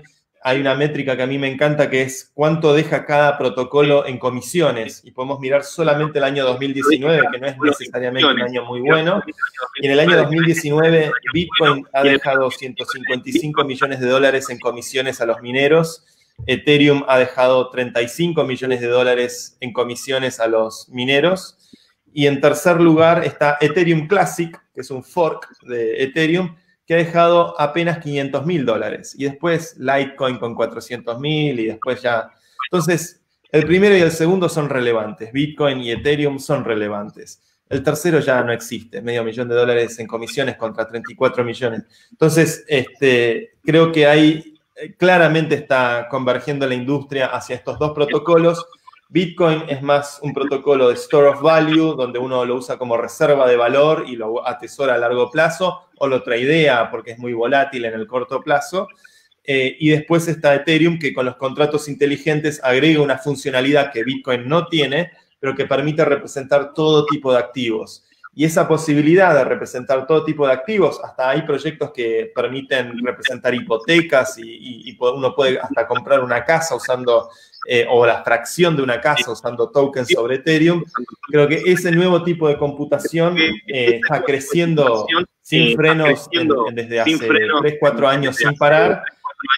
hay 0.47 0.61
una 0.61 0.75
métrica 0.75 1.17
que 1.17 1.23
a 1.23 1.25
mí 1.25 1.39
me 1.39 1.51
encanta 1.51 1.89
que 1.89 2.03
es 2.03 2.29
cuánto 2.35 2.75
deja 2.75 3.03
cada 3.03 3.35
protocolo 3.35 4.05
en 4.05 4.19
comisiones. 4.19 5.01
Y 5.03 5.09
podemos 5.09 5.39
mirar 5.39 5.63
solamente 5.63 6.19
el 6.19 6.23
año 6.23 6.45
2019, 6.45 7.23
que 7.31 7.39
no 7.39 7.47
es 7.47 7.57
necesariamente 7.57 8.31
un 8.31 8.41
año 8.43 8.63
muy 8.63 8.79
bueno. 8.81 9.23
Y 9.81 9.87
en 9.87 9.93
el 9.93 9.99
año 10.01 10.15
2019, 10.17 11.11
Bitcoin 11.33 11.87
ha 11.91 12.03
dejado 12.03 12.51
155 12.51 13.63
millones 13.63 13.99
de 13.99 14.05
dólares 14.05 14.47
en 14.51 14.59
comisiones 14.59 15.19
a 15.19 15.25
los 15.25 15.41
mineros. 15.41 16.05
Ethereum 16.45 17.03
ha 17.07 17.17
dejado 17.17 17.71
35 17.71 18.43
millones 18.43 18.81
de 18.81 18.87
dólares 18.87 19.57
en 19.61 19.73
comisiones 19.73 20.39
a 20.39 20.45
los 20.45 20.89
mineros. 20.89 21.57
Y 22.13 22.27
en 22.27 22.39
tercer 22.39 22.79
lugar 22.79 23.23
está 23.23 23.57
Ethereum 23.59 24.07
Classic, 24.07 24.55
que 24.75 24.81
es 24.81 24.91
un 24.91 25.03
fork 25.03 25.47
de 25.63 26.03
Ethereum, 26.03 26.55
que 26.85 26.93
ha 26.93 26.97
dejado 26.97 27.59
apenas 27.59 27.99
500 27.99 28.45
mil 28.45 28.65
dólares. 28.65 29.15
Y 29.17 29.25
después 29.25 29.75
Litecoin 29.77 30.37
con 30.37 30.55
400 30.55 31.19
mil 31.19 31.59
y 31.59 31.65
después 31.65 32.01
ya... 32.01 32.29
Entonces, 32.71 33.21
el 33.51 33.65
primero 33.65 33.95
y 33.95 34.01
el 34.01 34.11
segundo 34.11 34.49
son 34.49 34.69
relevantes. 34.69 35.31
Bitcoin 35.31 35.81
y 35.81 35.91
Ethereum 35.91 36.39
son 36.39 36.63
relevantes. 36.63 37.41
El 37.67 37.81
tercero 37.81 38.19
ya 38.19 38.43
no 38.43 38.51
existe, 38.51 39.01
medio 39.01 39.23
millón 39.23 39.49
de 39.49 39.55
dólares 39.55 39.97
en 39.99 40.05
comisiones 40.05 40.55
contra 40.55 40.87
34 40.87 41.43
millones. 41.43 41.83
Entonces, 42.11 42.63
este, 42.67 43.53
creo 43.63 43.91
que 43.91 44.05
ahí 44.05 44.55
eh, 44.75 44.93
claramente 44.95 45.55
está 45.55 46.07
convergiendo 46.09 46.67
la 46.67 46.75
industria 46.75 47.27
hacia 47.27 47.55
estos 47.55 47.79
dos 47.79 47.91
protocolos 47.93 48.65
Bitcoin 49.07 49.63
es 49.69 49.81
más 49.81 50.19
un 50.23 50.33
protocolo 50.33 50.89
de 50.89 50.95
store 50.95 51.29
of 51.29 51.41
value, 51.41 51.95
donde 51.95 52.19
uno 52.19 52.43
lo 52.43 52.55
usa 52.55 52.77
como 52.77 52.97
reserva 52.97 53.47
de 53.47 53.55
valor 53.55 54.05
y 54.07 54.15
lo 54.15 54.45
atesora 54.45 54.95
a 54.95 54.97
largo 54.97 55.29
plazo, 55.29 55.84
o 55.97 56.07
lo 56.07 56.23
tradea 56.23 56.89
porque 56.91 57.11
es 57.11 57.19
muy 57.19 57.33
volátil 57.33 57.85
en 57.85 57.93
el 57.93 58.07
corto 58.07 58.41
plazo. 58.41 58.87
Eh, 59.43 59.77
y 59.79 59.89
después 59.89 60.27
está 60.27 60.55
Ethereum, 60.55 60.97
que 60.97 61.13
con 61.13 61.25
los 61.25 61.35
contratos 61.35 61.87
inteligentes 61.87 62.59
agrega 62.63 63.01
una 63.01 63.19
funcionalidad 63.19 63.91
que 63.91 64.03
Bitcoin 64.03 64.47
no 64.47 64.67
tiene, 64.67 65.11
pero 65.39 65.55
que 65.55 65.65
permite 65.65 66.03
representar 66.03 66.73
todo 66.73 67.05
tipo 67.05 67.31
de 67.31 67.39
activos. 67.39 68.03
y 68.37 68.43
esa 68.43 68.67
posibilidad 68.67 69.33
de 69.33 69.45
representar 69.45 70.05
todo 70.05 70.25
tipo 70.25 70.45
de 70.45 70.51
activos, 70.51 70.99
hasta 71.01 71.29
hay 71.29 71.43
proyectos 71.43 71.91
que 71.93 72.33
permiten 72.35 72.91
representar 73.01 73.55
hipotecas 73.55 74.37
y, 74.37 74.97
uno 74.99 75.33
puede 75.33 75.57
hasta 75.57 75.87
comprar 75.87 76.19
una 76.19 76.43
casa 76.43 76.75
usando, 76.75 77.29
eh, 77.65 77.85
o 77.89 78.05
la 78.05 78.23
fracción 78.23 78.75
de 78.75 78.83
una 78.83 79.01
casa 79.01 79.31
usando 79.31 79.69
tokens 79.69 80.09
sobre 80.09 80.35
Ethereum. 80.35 80.83
Creo 81.29 81.47
que 81.47 81.61
ese 81.65 81.91
nuevo 81.91 82.23
tipo 82.23 82.47
de 82.47 82.57
computación 82.57 83.37
eh, 83.37 83.55
está 83.67 84.23
creciendo 84.23 85.05
sin 85.41 85.75
frenos 85.75 86.29
desde 86.73 86.99
hace 86.99 87.17
3, 87.17 87.75
4 87.79 88.07
años 88.07 88.35
sin 88.35 88.55
parar 88.55 89.03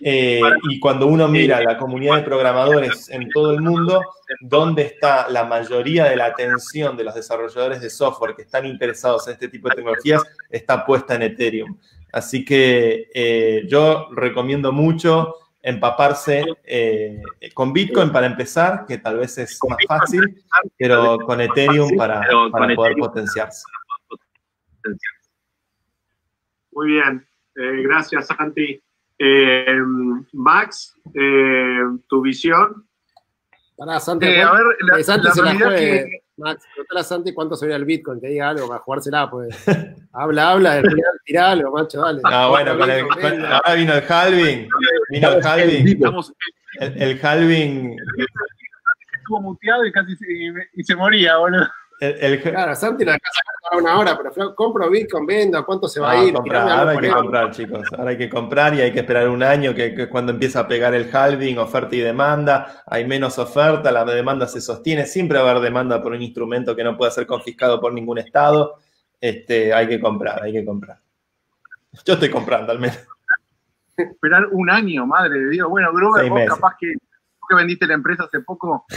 eh, 0.01 0.41
y 0.69 0.79
cuando 0.79 1.07
uno 1.07 1.27
mira 1.27 1.61
la 1.61 1.77
comunidad 1.77 2.17
de 2.17 2.23
programadores 2.23 3.09
en 3.09 3.29
todo 3.29 3.51
el 3.51 3.61
mundo, 3.61 4.01
¿dónde 4.41 4.83
está 4.83 5.29
la 5.29 5.45
mayoría 5.45 6.05
de 6.05 6.15
la 6.15 6.25
atención 6.25 6.97
de 6.97 7.03
los 7.03 7.15
desarrolladores 7.15 7.81
de 7.81 7.89
software 7.89 8.35
que 8.35 8.43
están 8.43 8.65
interesados 8.65 9.27
en 9.27 9.33
este 9.33 9.47
tipo 9.47 9.69
de 9.69 9.75
tecnologías? 9.75 10.23
Está 10.49 10.85
puesta 10.85 11.15
en 11.15 11.23
Ethereum. 11.23 11.77
Así 12.11 12.45
que 12.45 13.09
eh, 13.13 13.63
yo 13.67 14.09
recomiendo 14.11 14.71
mucho 14.71 15.35
empaparse 15.67 16.45
eh, 16.63 17.21
con 17.53 17.73
Bitcoin 17.73 18.11
para 18.11 18.27
empezar, 18.27 18.85
que 18.87 18.97
tal 18.97 19.17
vez 19.17 19.37
es 19.37 19.59
más 19.67 19.77
fácil, 19.87 20.43
pero 20.77 21.17
con 21.19 21.41
Ethereum 21.41 21.95
para, 21.97 22.21
para 22.51 22.75
poder 22.75 22.95
potenciarse. 22.95 23.63
Muy 26.71 26.87
bien, 26.91 27.27
gracias 27.55 28.27
Santi. 28.27 28.81
Eh, 29.19 29.79
Max, 30.33 30.93
eh, 31.13 31.79
tu 32.07 32.21
visión. 32.21 32.87
Para 33.75 33.99
Santi, 33.99 34.27
eh, 34.27 34.41
a 34.41 34.51
ver, 34.51 34.63
la, 34.81 35.03
Santi 35.03 35.27
se 35.31 35.41
la 35.41 35.55
juegue. 35.55 36.23
Max, 36.37 36.63
a 36.95 37.03
Santi 37.03 37.33
cuánto 37.33 37.55
sería 37.55 37.75
el 37.75 37.85
Bitcoin, 37.85 38.21
que 38.21 38.27
diga 38.27 38.49
algo 38.49 38.67
para 38.67 38.79
jugársela, 38.79 39.29
pues. 39.29 39.55
habla, 40.13 40.51
habla, 40.51 40.81
tira 41.25 41.51
algo, 41.51 41.71
macho, 41.71 42.01
dale. 42.01 42.21
Ah, 42.23 42.47
bueno, 42.47 42.71
ahora 42.71 43.75
vino 43.75 43.93
el 43.93 44.03
halving. 44.07 44.69
Vino 45.09 45.31
el 45.31 45.45
halving. 45.45 45.99
El, 46.79 47.01
el 47.01 47.25
halving. 47.25 47.97
Estuvo 49.17 49.41
muteado 49.41 49.85
y 49.85 49.91
casi 49.91 50.15
se, 50.15 50.25
y 50.73 50.83
se 50.83 50.95
moría, 50.95 51.37
boludo. 51.37 51.67
El, 51.99 52.41
Claro, 52.41 52.75
Santi 52.75 53.03
la 53.03 53.17
casa 53.17 53.41
para 53.63 53.81
una 53.81 53.97
hora, 53.97 54.17
pero 54.17 54.53
compro 54.53 54.89
Bitcoin, 54.89 55.25
vendo, 55.25 55.65
¿cuánto 55.65 55.87
se 55.87 55.99
va 55.99 56.11
a 56.11 56.23
ir? 56.23 56.35
ahora 56.35 56.91
hay 56.91 56.99
que 56.99 57.09
comprar, 57.09 57.51
chicos. 57.51 57.87
Ahora 57.97 58.11
hay 58.11 58.17
que 58.17 58.29
comprar 58.29 58.73
y 58.75 58.81
hay 58.81 58.93
que 58.93 58.99
esperar 58.99 59.27
un 59.29 59.41
año 59.41 59.73
que, 59.73 59.87
es 59.87 60.07
cuando 60.07 60.31
empieza 60.31 60.61
a 60.61 60.67
pegar 60.67 60.93
el 60.93 61.09
halving, 61.13 61.57
oferta 61.57 61.95
y 61.95 61.99
demanda. 61.99 62.83
Hay 62.85 63.07
menos 63.07 63.39
oferta, 63.39 63.91
la 63.91 64.05
demanda 64.05 64.47
se 64.47 64.61
sostiene. 64.61 65.05
Siempre 65.05 65.39
va 65.39 65.47
a 65.47 65.51
haber 65.51 65.63
demanda 65.63 66.01
por 66.01 66.11
un 66.11 66.21
instrumento 66.21 66.75
que 66.75 66.83
no 66.83 66.95
pueda 66.95 67.09
ser 67.09 67.25
confiscado 67.25 67.81
por 67.81 67.91
ningún 67.93 68.19
estado. 68.19 68.75
Este, 69.19 69.73
hay 69.73 69.87
que 69.87 69.99
comprar, 69.99 70.43
hay 70.43 70.53
que 70.53 70.63
comprar. 70.63 70.99
Yo 72.05 72.13
estoy 72.13 72.29
comprando 72.29 72.71
al 72.71 72.79
menos. 72.79 72.99
Esperar 73.97 74.45
un 74.51 74.69
año, 74.69 75.07
madre 75.07 75.39
de 75.39 75.49
Dios. 75.49 75.67
Bueno, 75.67 75.91
Gruber, 75.91 76.29
vos 76.29 76.41
capaz 76.47 76.75
que, 76.79 76.93
que 76.93 77.55
vendiste 77.55 77.87
la 77.87 77.95
empresa 77.95 78.25
hace 78.25 78.41
poco. 78.41 78.85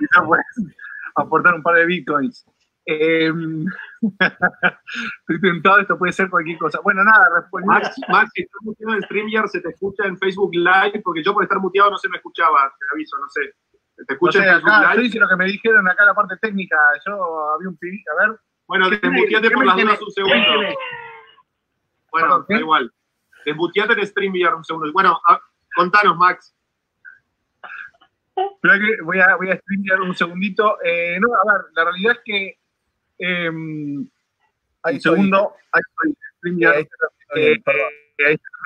aportar 1.16 1.54
un 1.54 1.62
par 1.62 1.76
de 1.76 1.86
bitcoins. 1.86 2.46
Em, 2.86 3.64
estoy 4.10 5.40
tentado, 5.40 5.80
esto 5.80 5.98
puede 5.98 6.12
ser 6.12 6.30
cualquier 6.30 6.58
cosa. 6.58 6.80
Bueno, 6.82 7.04
nada, 7.04 7.28
Max, 7.64 7.96
Max, 8.08 8.30
si 8.34 8.42
estás 8.42 8.60
muteado 8.62 8.94
en 8.94 9.02
StreamYard, 9.02 9.48
se 9.48 9.60
te 9.60 9.68
escucha 9.68 10.06
en 10.06 10.18
Facebook 10.18 10.50
Live, 10.54 11.00
porque 11.04 11.22
yo 11.22 11.32
por 11.32 11.42
estar 11.42 11.58
muteado 11.60 11.90
no 11.90 11.98
se 11.98 12.08
me 12.08 12.16
escuchaba, 12.16 12.72
te 12.78 12.86
aviso, 12.92 13.16
no 13.18 13.28
sé. 13.28 13.54
¿Te 14.06 14.14
escucha 14.14 14.38
en 14.38 14.44
Facebook 14.44 14.70
acá, 14.70 14.94
Live? 14.94 15.20
Lo 15.20 15.28
que 15.28 15.36
me 15.36 15.44
dijeron 15.46 15.88
acá 15.88 16.04
la 16.04 16.14
parte 16.14 16.36
técnica, 16.38 16.76
yo 17.06 17.50
había 17.54 17.68
un 17.68 17.76
pibito, 17.76 18.10
a 18.12 18.26
ver. 18.26 18.40
Bueno, 18.66 18.88
desmuteate 18.88 19.50
por 19.50 19.66
las 19.66 19.76
dudas 19.76 20.02
un 20.02 20.10
segundo. 20.10 20.74
Bueno, 22.10 22.46
da 22.48 22.58
igual. 22.58 22.92
Desmuteate 23.44 23.92
en 23.92 24.06
StreamYard 24.06 24.56
un 24.56 24.64
segundo. 24.64 24.92
Bueno, 24.92 25.20
contanos, 25.74 26.16
Max 26.16 26.54
voy 29.04 29.20
a, 29.20 29.36
voy 29.36 29.50
a 29.50 29.60
un 30.02 30.14
segundito. 30.14 30.78
Eh, 30.82 31.18
no, 31.20 31.28
a 31.34 31.52
ver, 31.52 31.62
la 31.74 31.84
realidad 31.84 32.12
es 32.12 32.20
que 32.24 32.58
eh, 33.18 33.50
un 33.50 34.10
segundo, 35.00 35.54
hay 35.72 35.82
StreamYard. 36.36 36.86
Eh, 37.36 37.56
a 37.66 37.72
ver, 37.72 37.88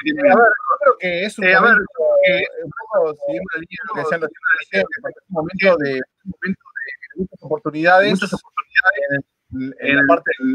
yo 0.07 0.15
creo 0.15 0.99
que 0.99 1.25
es 1.25 1.39
un 1.39 1.45
eh, 1.45 1.53
eh, 1.53 2.43
un 2.65 2.71
poco 2.71 3.15
siguiendo 3.27 3.49
la 3.53 3.59
línea 3.61 3.79
de 3.81 3.87
lo 3.87 3.95
que 3.95 4.01
decían 4.01 4.21
los 4.21 4.31
es 4.71 4.83
un 5.29 5.35
momento 5.35 5.77
de, 5.79 5.93
un 6.25 6.33
momento 6.41 6.63
de 6.75 7.21
muchas 7.21 7.43
oportunidades, 7.43 8.11
muchas 8.11 8.35
oportunidades. 8.35 9.25
en, 9.53 9.89
en, 9.89 9.97
la 9.97 10.03
parte 10.07 10.31
de, 10.39 10.55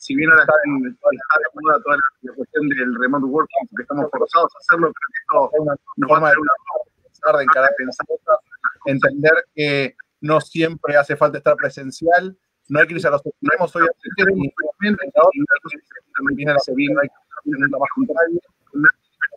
si 0.00 0.16
bien 0.16 0.30
ahora 0.30 0.42
está 0.42 0.54
en 0.64 0.96
moda 1.62 1.78
toda 1.84 1.96
la, 1.96 2.32
cuestión 2.34 2.68
del 2.68 2.94
remote 2.98 3.26
working, 3.26 3.66
porque 3.68 3.82
estamos 3.82 4.10
forzados 4.10 4.50
a 4.54 4.58
hacerlo, 4.58 4.90
creo 4.92 5.08
que 5.12 5.20
esto 5.20 5.76
nos 5.98 6.10
va 6.10 6.16
a 6.16 6.20
dar 6.20 6.38
una 6.38 6.52
pensar, 7.04 7.36
de 7.36 7.42
encarar, 7.44 7.70
pensar, 7.76 8.06
entender 8.86 9.32
que 9.54 9.94
no 10.22 10.40
siempre 10.40 10.96
hace 10.96 11.16
falta 11.16 11.36
estar 11.36 11.54
presencial, 11.56 12.34
no 12.68 12.80
hay 12.80 12.86
que 12.86 12.94
irse 12.94 13.08
a 13.08 13.10
los 13.10 13.26
extremos, 13.26 13.76
hoy 13.76 13.82
más 13.82 13.92
con 17.94 18.06
nadie, 18.06 18.40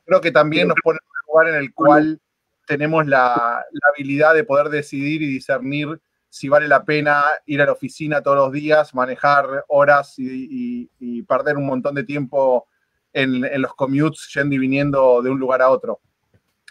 creo 0.05 0.22
que 0.22 0.32
también 0.32 0.70
nos 0.70 0.78
pone 0.82 0.97
en 1.01 1.09
un 1.09 1.28
lugar 1.28 1.47
en 1.49 1.55
el 1.55 1.74
cual 1.74 2.22
tenemos 2.68 3.05
la, 3.05 3.66
la 3.70 3.89
habilidad 3.93 4.34
de 4.34 4.45
poder 4.45 4.70
decidir 4.70 5.22
y 5.24 5.28
discernir 5.28 5.99
si 6.34 6.49
vale 6.49 6.67
la 6.67 6.84
pena 6.84 7.23
ir 7.45 7.61
a 7.61 7.67
la 7.67 7.73
oficina 7.73 8.23
todos 8.23 8.38
los 8.38 8.51
días, 8.51 8.95
manejar 8.95 9.65
horas 9.67 10.15
y, 10.17 10.89
perder 11.27 11.57
un 11.57 11.67
montón 11.67 11.93
de 11.93 12.03
tiempo 12.03 12.67
en, 13.13 13.61
los 13.61 13.75
commutes 13.75 14.34
yendo 14.34 14.55
y 14.55 14.57
viniendo 14.57 15.21
de 15.21 15.29
un 15.29 15.39
lugar 15.39 15.61
a 15.61 15.69
otro. 15.69 16.01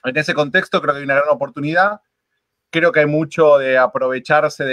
En 0.03 0.17
ese 0.17 0.35
contexto 0.35 0.83
creo 0.83 0.95
que 0.95 0.99
hay 0.99 1.05
una 1.05 1.15
gran 1.15 1.29
oportunidad. 1.29 2.01
Creo 2.71 2.91
que 2.91 3.01
hay 3.01 3.07
mucho 3.07 3.57
de 3.57 3.79
aprovecharse 3.79 4.65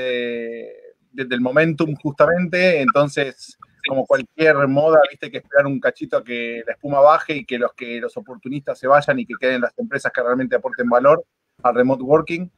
del 1.11 1.39
momentum 1.41 1.93
justamente. 2.01 2.81
Entonces, 2.81 3.59
como 3.87 4.07
cualquier 4.07 4.55
moda, 4.67 5.01
viste 5.07 5.29
que 5.29 5.37
esperar 5.37 5.67
un 5.67 5.79
cachito 5.79 6.17
a 6.17 6.23
que 6.23 6.63
la 6.65 6.73
espuma 6.73 6.99
baje 6.99 7.35
y 7.35 7.45
que 7.45 7.59
los, 7.59 7.73
que 7.75 7.99
los 7.99 8.17
oportunistas 8.17 8.79
se 8.79 8.87
vayan 8.87 9.19
y 9.19 9.27
que 9.27 9.35
queden 9.39 9.61
las 9.61 9.77
empresas 9.77 10.11
que 10.11 10.23
realmente 10.23 10.55
aporten 10.55 10.89
valor 10.89 11.23
al 11.61 11.75
remote 11.75 12.01
working. 12.01 12.51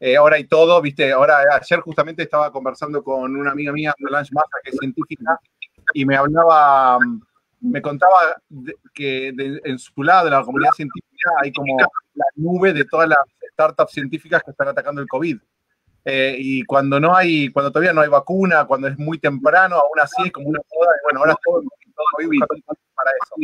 Eh, 0.00 0.16
ahora 0.16 0.36
hay 0.36 0.44
todo, 0.44 0.80
viste, 0.80 1.10
ahora 1.12 1.38
ayer 1.60 1.80
justamente 1.80 2.22
estaba 2.22 2.52
conversando 2.52 3.02
con 3.02 3.34
una 3.34 3.50
amiga 3.50 3.72
mía, 3.72 3.94
Solange 3.98 4.30
Massa, 4.32 4.58
que 4.62 4.70
es 4.70 4.76
científica, 4.78 5.40
y 5.92 6.04
me 6.04 6.16
hablaba, 6.16 6.98
me 7.60 7.82
contaba 7.82 8.36
que 8.94 9.28
en 9.28 9.78
su 9.78 10.02
lado 10.02 10.26
de 10.26 10.30
la 10.30 10.42
comunidad 10.42 10.70
científica 10.72 11.30
hay 11.42 11.52
como 11.52 11.78
la 12.14 12.26
nube 12.36 12.72
de 12.72 12.84
todas 12.84 13.08
las 13.08 13.18
startups 13.52 13.92
científicas 13.92 14.42
que 14.44 14.52
están 14.52 14.68
atacando 14.68 15.00
el 15.00 15.08
COVID. 15.08 15.38
Eh, 16.04 16.36
y 16.38 16.64
cuando 16.64 17.00
no 17.00 17.14
hay, 17.14 17.50
cuando 17.50 17.70
todavía 17.70 17.92
no 17.92 18.00
hay 18.00 18.08
vacuna, 18.08 18.64
cuando 18.66 18.88
es 18.88 18.98
muy 18.98 19.18
temprano, 19.18 19.76
aún 19.76 20.00
así 20.00 20.22
es 20.24 20.32
como 20.32 20.48
una 20.48 20.60
moda, 20.74 20.90
y 20.94 21.04
bueno, 21.04 21.20
ahora 21.20 21.36
todo, 21.44 21.60
todo 21.60 22.78
para 22.94 23.10
eso. 23.10 23.34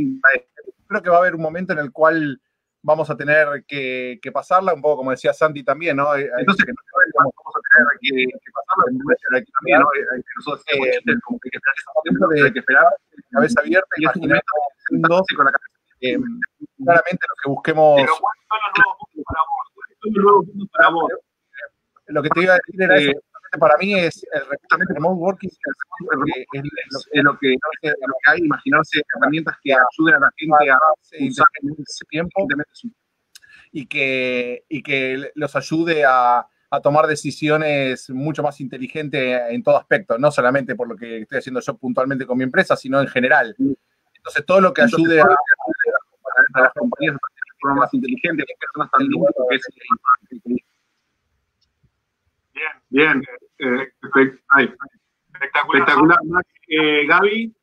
Creo 0.86 1.02
que 1.02 1.10
va 1.10 1.16
a 1.16 1.20
haber 1.20 1.34
un 1.34 1.42
momento 1.42 1.72
en 1.72 1.80
el 1.80 1.90
cual 1.90 2.40
vamos 2.84 3.08
a 3.08 3.16
tener 3.16 3.64
que, 3.66 4.20
pasarla, 4.32 4.74
un 4.74 4.82
poco 4.82 4.98
como 4.98 5.10
decía 5.10 5.32
Santi 5.32 5.64
también, 5.64 5.96
¿no? 5.96 6.14
Entonces, 6.14 6.66
vamos 7.14 7.34
a 7.34 7.60
tener 7.64 7.86
que, 8.00 8.26
pasarla, 8.52 9.38
aquí 9.38 9.50
también, 9.52 9.80
¿no? 9.80 9.88
Hay 10.12 10.20
que 10.20 10.32
nosotros 10.36 10.64
eh, 10.68 11.00
como 11.24 11.38
que 11.40 11.48
esperar 11.48 12.44
de, 12.44 12.52
que 12.52 12.58
esperar, 12.58 12.86
cabeza 13.30 13.60
abierta, 13.60 13.88
y 13.96 14.02
imaginar 14.02 14.42
dos 14.90 15.26
con 15.34 15.46
la 15.46 15.52
cabeza. 15.52 15.74
Eh, 16.02 16.18
claramente 16.84 17.26
lo 17.26 17.34
que 17.42 17.48
busquemos... 17.48 17.96
Pero 17.96 18.12
¿cuáles 18.20 18.44
son 18.48 18.58
los 18.62 20.22
nuevos 20.22 20.46
puntos 20.46 20.68
para 20.76 20.90
vos? 20.90 21.12
Lo 22.08 22.22
que 22.22 22.28
te 22.28 22.42
iba 22.42 22.52
a 22.52 22.56
decir 22.56 22.82
era 22.82 22.96
eso 22.96 23.20
para 23.58 23.76
mí 23.78 23.94
es 23.94 24.24
el 24.32 24.94
remote 24.94 25.20
working 25.20 25.50
es, 25.50 27.22
lo, 27.22 27.38
que, 27.38 27.56
hay, 28.26 28.40
imaginarse 28.40 29.02
herramientas 29.16 29.56
que 29.62 29.72
ayuden 29.72 30.14
a 30.14 30.20
la 30.20 30.30
gente 30.36 30.70
a 30.70 30.78
usar 31.26 31.46
en 31.62 31.70
ese 31.78 32.04
tiempo 32.08 32.46
y 33.72 33.86
que, 33.86 34.64
y 34.68 34.82
que 34.82 35.30
los 35.34 35.56
ayude 35.56 36.04
a, 36.04 36.46
a 36.70 36.80
tomar 36.80 37.06
decisiones 37.06 38.10
mucho 38.10 38.42
más 38.42 38.60
inteligentes 38.60 39.40
en 39.48 39.62
todo 39.62 39.76
aspecto, 39.76 40.18
no 40.18 40.30
solamente 40.30 40.74
por 40.74 40.88
lo 40.88 40.96
que 40.96 41.18
estoy 41.18 41.38
haciendo 41.38 41.60
yo 41.60 41.76
puntualmente 41.76 42.26
con 42.26 42.38
mi 42.38 42.44
empresa, 42.44 42.76
sino 42.76 43.00
en 43.00 43.08
general. 43.08 43.54
Entonces, 43.58 44.46
todo 44.46 44.60
lo 44.60 44.72
que 44.72 44.82
ayude 44.82 45.20
a, 45.20 45.24
a 45.24 46.60
las 46.60 46.72
compañías 46.72 47.14
a 47.14 47.18
de 47.18 47.60
forma 47.60 47.80
más 47.82 47.94
inteligente, 47.94 48.44
las 48.48 48.58
personas 48.58 48.90
también, 48.90 49.22
es 49.50 49.66
Bien, 52.90 53.20
bien. 53.20 53.22
Eh, 53.58 53.88
espectacular. 54.02 54.76
espectacular. 55.40 56.18
Eh, 56.68 57.06
Gaby. 57.06 57.54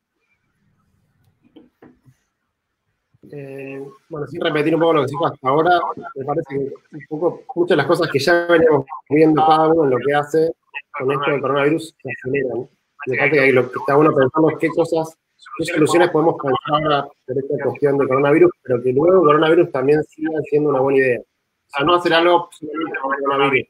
Eh, 3.34 3.88
bueno, 4.10 4.28
sin 4.28 4.42
repetir 4.42 4.76
un 4.76 4.82
poco 4.82 4.94
lo 4.94 5.02
que 5.02 5.12
dijo 5.12 5.26
hasta 5.26 5.48
ahora, 5.48 5.80
me 6.16 6.26
parece 6.26 6.48
que 6.50 6.98
un 6.98 7.06
poco, 7.08 7.44
muchas 7.56 7.70
de 7.70 7.76
las 7.78 7.86
cosas 7.86 8.10
que 8.12 8.20
ya 8.20 8.46
veníamos 8.46 8.86
viendo 9.10 9.46
cada 9.46 9.70
uno 9.70 9.86
en 9.86 9.90
lo 9.92 9.98
que 10.06 10.14
hace 10.14 10.52
con 10.92 11.12
esto 11.12 11.32
del 11.32 11.42
coronavirus 11.42 11.96
se 12.02 12.10
aceleran. 12.12 12.70
Me 13.08 13.18
parece 13.18 13.38
que 13.38 13.54
lo 13.54 13.72
que 13.72 13.80
está 13.80 13.96
bueno 13.96 14.14
pensando 14.14 14.50
es 14.50 14.58
qué 14.58 14.70
cosas, 14.70 15.18
qué 15.58 15.66
soluciones 15.66 16.10
podemos 16.10 16.36
pensar 16.42 17.08
por 17.26 17.38
esta 17.38 17.64
cuestión 17.64 17.98
de 17.98 18.08
coronavirus, 18.08 18.52
pero 18.64 18.82
que 18.82 18.92
luego 18.92 19.22
el 19.22 19.28
coronavirus 19.28 19.72
también 19.72 20.04
siga 20.04 20.40
siendo 20.50 20.70
una 20.70 20.80
buena 20.80 21.00
idea. 21.00 21.20
O 21.20 21.70
sea, 21.70 21.86
no 21.86 21.96
hacer 21.96 22.14
algo 22.14 22.50
solamente 22.52 23.00
con 23.00 23.14
el 23.16 23.24
coronavirus, 23.24 23.68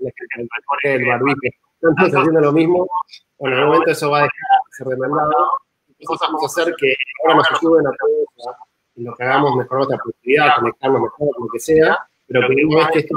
el 0.84 1.06
barbijo, 1.06 1.40
entonces 1.82 2.16
haciendo 2.16 2.42
lo 2.42 2.52
mismo, 2.52 2.88
bueno, 3.38 3.56
en 3.56 3.62
algún 3.62 3.74
momento 3.74 3.92
eso 3.92 4.12
va 4.12 4.20
a 4.20 4.22
dejar 4.22 4.60
de 4.68 4.74
ser 4.78 4.88
demandado. 4.88 5.52
¿Qué 5.98 6.06
cosas 6.06 6.30
vamos 6.30 6.44
a 6.44 6.62
hacer 6.62 6.76
que 6.76 6.94
ahora 7.24 7.36
nos 7.38 7.52
ayuden 7.52 7.88
a 7.88 7.92
todos 8.00 8.56
y 8.96 9.04
lo 9.04 9.16
que 9.16 9.24
hagamos 9.24 9.56
mejor 9.56 9.78
nuestra 9.78 9.98
productividad, 9.98 10.56
conectarnos 10.60 11.02
mejor, 11.02 11.30
lo 11.40 11.48
que 11.48 11.60
sea, 11.60 11.98
pero 12.28 12.48
que 12.48 12.66
una 12.66 12.78
vez 12.78 12.88
que 12.92 13.00
esto 13.00 13.16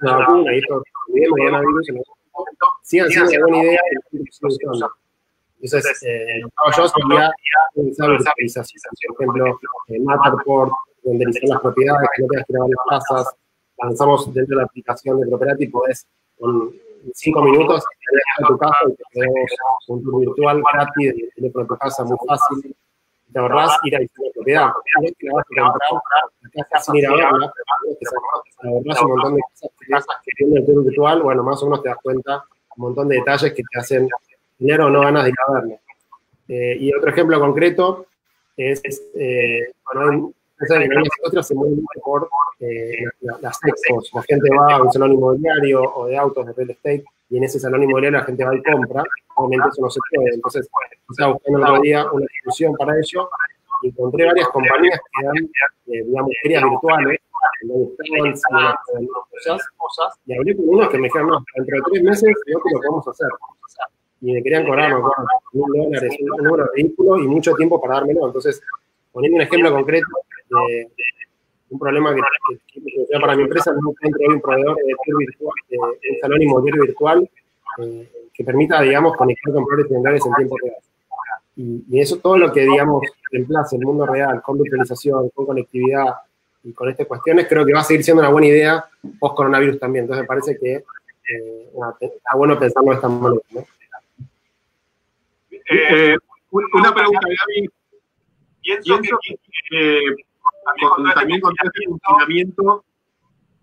una 0.00 0.16
vacuna 0.16 0.54
y 0.54 0.58
esto 0.58 0.82
olvidemos 1.08 1.38
ya 1.38 1.60
virus 1.60 1.88
en 1.88 2.02
sigan 2.82 3.10
siendo 3.10 3.46
una 3.46 3.56
buena 3.56 3.64
idea 3.64 3.80
y 4.12 4.18
lo 4.18 4.90
Entonces, 5.60 6.02
eh, 6.02 6.40
yo 6.76 6.88
sería 6.88 7.30
utilizar 7.74 8.10
virtualización, 8.10 8.94
por 8.98 9.22
ejemplo, 9.22 9.60
eh, 9.88 10.00
Matterport, 10.00 10.72
renderizar 11.04 11.48
las 11.48 11.60
propiedades, 11.60 12.08
que 12.14 12.22
no 12.22 12.28
tengas 12.28 12.46
que 12.46 12.52
ir 12.52 12.56
a 12.56 12.60
varias 12.60 12.78
casas, 12.90 13.36
lanzamos 13.78 14.34
dentro 14.34 14.56
de 14.56 14.62
la 14.62 14.66
aplicación 14.66 15.20
de 15.20 15.26
Property, 15.26 15.66
podés 15.68 16.06
con 16.38 16.72
cinco 17.12 17.42
minutos 17.42 17.84
a 18.38 18.46
tu 18.46 18.58
casa 18.58 18.78
y 18.86 19.92
un 19.92 20.02
tour 20.02 20.20
virtual 20.20 20.62
gratis 20.72 21.14
de 21.36 21.50
tu 21.50 21.66
casa 21.76 22.04
muy 22.04 22.16
fácil 22.26 22.74
te 23.34 23.40
ahorras 23.40 23.78
ir 23.82 23.96
a 23.96 23.98
visitar 23.98 24.26
la 24.26 24.32
propiedad. 24.32 24.66
No 25.22 25.34
vas 25.34 26.66
a 26.72 26.80
sin 26.80 26.96
ir 26.96 27.06
a 27.06 27.10
verla, 27.10 27.52
te 28.60 28.68
ahorras 28.68 29.02
un 29.02 29.08
montón 29.08 29.34
de 29.34 29.42
cosas 29.90 30.06
que 30.24 30.44
el 30.44 30.64
tour 30.64 30.84
virtual, 30.84 31.22
bueno, 31.22 31.42
más 31.42 31.60
o 31.62 31.66
menos 31.66 31.82
te 31.82 31.88
das 31.88 31.98
cuenta 32.00 32.44
un 32.76 32.82
montón 32.82 33.08
de 33.08 33.16
detalles 33.16 33.52
que 33.52 33.62
te 33.62 33.78
hacen 33.78 34.08
dinero 34.58 34.86
o 34.86 34.90
no 34.90 35.00
ganas 35.00 35.24
de 35.24 35.30
ir 35.30 35.36
a 35.46 35.52
verla. 35.52 35.76
Eh, 36.46 36.76
y 36.78 36.94
otro 36.94 37.10
ejemplo 37.10 37.40
concreto 37.40 38.06
es, 38.56 38.80
eh, 39.16 39.72
bueno, 39.92 40.32
industrias 40.70 41.46
se 41.46 41.54
mueven 41.54 41.84
por 42.02 42.28
eh, 42.60 43.04
las. 43.20 43.58
La 44.12 44.22
gente 44.22 44.48
va 44.58 44.74
a 44.74 44.82
un 44.82 44.92
salón 44.92 45.12
inmobiliario 45.12 45.82
o 45.82 46.06
de 46.06 46.16
autos 46.16 46.46
de 46.46 46.52
real 46.52 46.70
estate 46.70 47.04
y 47.30 47.38
en 47.38 47.44
ese 47.44 47.58
salón 47.58 47.82
inmobiliario 47.82 48.18
la 48.18 48.24
gente 48.24 48.44
va 48.44 48.54
y 48.54 48.62
compra. 48.62 49.02
Obviamente 49.36 49.70
eso 49.72 49.82
no 49.82 49.90
se 49.90 50.00
puede. 50.14 50.34
Entonces, 50.34 50.68
estaba 51.10 51.32
buscando 51.32 51.80
día 51.80 52.06
una 52.10 52.26
solución 52.42 52.74
para 52.76 52.94
ello 52.96 53.28
encontré 53.82 54.24
varias 54.24 54.48
compañías 54.48 54.98
que 54.98 55.26
dan, 55.26 55.36
eh, 55.36 56.04
digamos, 56.04 56.30
ferias 56.42 56.62
virtuales 56.62 57.20
cosas, 59.76 60.18
y 60.26 60.36
hablé 60.36 60.56
con 60.56 60.68
unos 60.68 60.88
que 60.88 60.98
me 60.98 61.04
dijeron, 61.04 61.28
no, 61.28 61.44
dentro 61.54 61.76
de 61.76 61.82
tres 61.90 62.02
meses 62.02 62.34
creo 62.44 62.58
que 62.60 62.70
lo 62.72 62.80
podemos 62.80 63.08
hacer. 63.08 63.28
Y 64.20 64.32
me 64.32 64.42
querían 64.42 64.64
cobrar, 64.64 64.90
no, 64.90 65.10
mil 65.52 65.84
dólares, 65.84 66.16
un 66.20 66.44
número 66.44 66.64
de 66.64 66.70
vehículo 66.76 67.18
y 67.18 67.28
mucho 67.28 67.54
tiempo 67.54 67.80
para 67.80 67.94
dármelo. 67.96 68.26
Entonces, 68.26 68.62
poniendo 69.14 69.36
un 69.36 69.42
ejemplo 69.42 69.72
concreto, 69.72 70.06
de 70.50 70.88
un 71.70 71.78
problema 71.78 72.14
que, 72.14 72.20
que, 72.72 73.20
para 73.20 73.36
mi 73.36 73.44
empresa, 73.44 73.72
no 73.72 73.90
encuentro 73.90 74.34
un 74.34 74.40
proveedor 74.40 74.76
de 74.76 74.84
virtual, 75.18 75.54
de, 75.70 75.78
un 75.78 76.20
salón 76.20 76.42
inmobiliario 76.42 76.82
virtual 76.82 77.30
eh, 77.78 78.08
que 78.34 78.44
permita, 78.44 78.82
digamos, 78.82 79.16
conectar 79.16 79.54
con 79.54 79.64
proveedores 79.64 79.92
generales 79.92 80.26
en 80.26 80.34
tiempo 80.34 80.56
real. 80.62 80.76
Y, 81.56 81.84
y, 81.88 82.00
eso 82.00 82.18
todo 82.18 82.36
lo 82.36 82.52
que, 82.52 82.62
digamos, 82.62 83.02
reemplace 83.30 83.76
el 83.76 83.86
mundo 83.86 84.04
real 84.04 84.42
con 84.42 84.58
virtualización, 84.58 85.30
con 85.30 85.46
conectividad 85.46 86.06
y 86.64 86.72
con 86.72 86.88
estas 86.88 87.06
cuestiones, 87.06 87.46
creo 87.48 87.64
que 87.64 87.72
va 87.72 87.80
a 87.80 87.84
seguir 87.84 88.02
siendo 88.02 88.22
una 88.22 88.30
buena 88.30 88.48
idea 88.48 88.84
post-coronavirus 89.20 89.78
también. 89.78 90.04
Entonces 90.04 90.22
me 90.22 90.26
parece 90.26 90.58
que 90.58 90.74
eh, 90.74 91.70
está 92.00 92.36
bueno 92.36 92.58
pensarlo 92.58 92.90
de 92.90 92.96
esta 92.96 93.08
manera. 93.08 93.42
¿no? 93.50 93.66
Eh, 95.70 96.16
una 96.50 96.94
pregunta, 96.94 97.20
Gaby. 97.20 97.70
Pienso, 98.64 98.98
Pienso 98.98 99.18
que, 99.22 99.36
que 99.70 101.12
también 101.14 101.40
con 101.40 101.54
este 101.62 101.86
funcionamiento, 101.86 102.84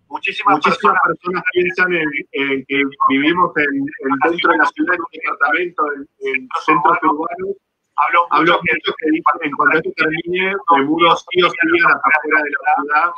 muchísimas, 0.08 0.56
muchísimas 0.56 0.96
personas, 1.04 1.44
piensan 1.52 1.92
en, 1.92 2.64
que 2.66 2.82
vivimos 3.08 3.52
en, 3.56 3.84
dentro 4.30 4.52
de 4.52 4.58
la 4.58 4.66
ciudad, 4.66 4.94
en 4.94 5.00
un 5.00 5.06
departamento, 5.12 5.82
en, 6.20 6.48
centros 6.64 6.98
urbanos. 7.02 7.56
Hablo, 7.96 8.26
hablo 8.30 8.52
mucho 8.54 8.94
que 8.98 9.08
en 9.46 9.52
cuanto 9.52 9.78
esto 9.78 9.92
termine, 9.96 10.54
me 10.76 10.84
mudo 10.84 11.14
sí 11.16 11.42
o 11.42 11.50
sí 11.50 11.56
a 11.84 11.88
las 11.88 11.96
afuera 11.96 12.42
de 12.42 12.50
la 12.50 12.74
ciudad, 12.76 13.10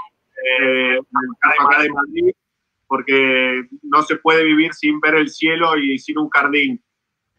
eh, 0.45 0.95
en 0.95 0.99
el 0.99 1.37
caso 1.39 1.63
acá 1.63 1.83
de 1.83 1.91
Madrid, 1.91 2.35
porque 2.89 3.69
no 3.83 4.03
se 4.03 4.17
puede 4.17 4.43
vivir 4.43 4.75
sin 4.75 5.01
ver 5.01 5.15
el 5.15 5.29
cielo 5.29 5.77
y 5.77 5.99
sin 5.99 6.19
un 6.19 6.29
jardín. 6.29 6.83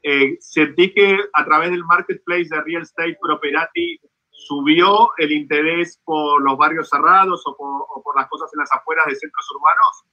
Eh, 0.01 0.37
sentí 0.39 0.93
que 0.93 1.17
a 1.33 1.43
través 1.43 1.71
del 1.71 1.83
marketplace 1.83 2.47
de 2.49 2.61
Real 2.61 2.83
Estate 2.83 3.17
Property 3.19 3.99
¿Subió 4.37 5.09
el 5.17 5.31
interés 5.31 5.99
por 6.03 6.41
los 6.41 6.57
barrios 6.57 6.89
cerrados 6.89 7.41
o 7.47 7.55
por, 7.55 8.15
las 8.15 8.27
cosas 8.27 8.51
en 8.53 8.59
las 8.59 8.69
afueras 8.71 9.05
de 9.07 9.15
centros 9.15 9.45
urbanos? 9.51 10.03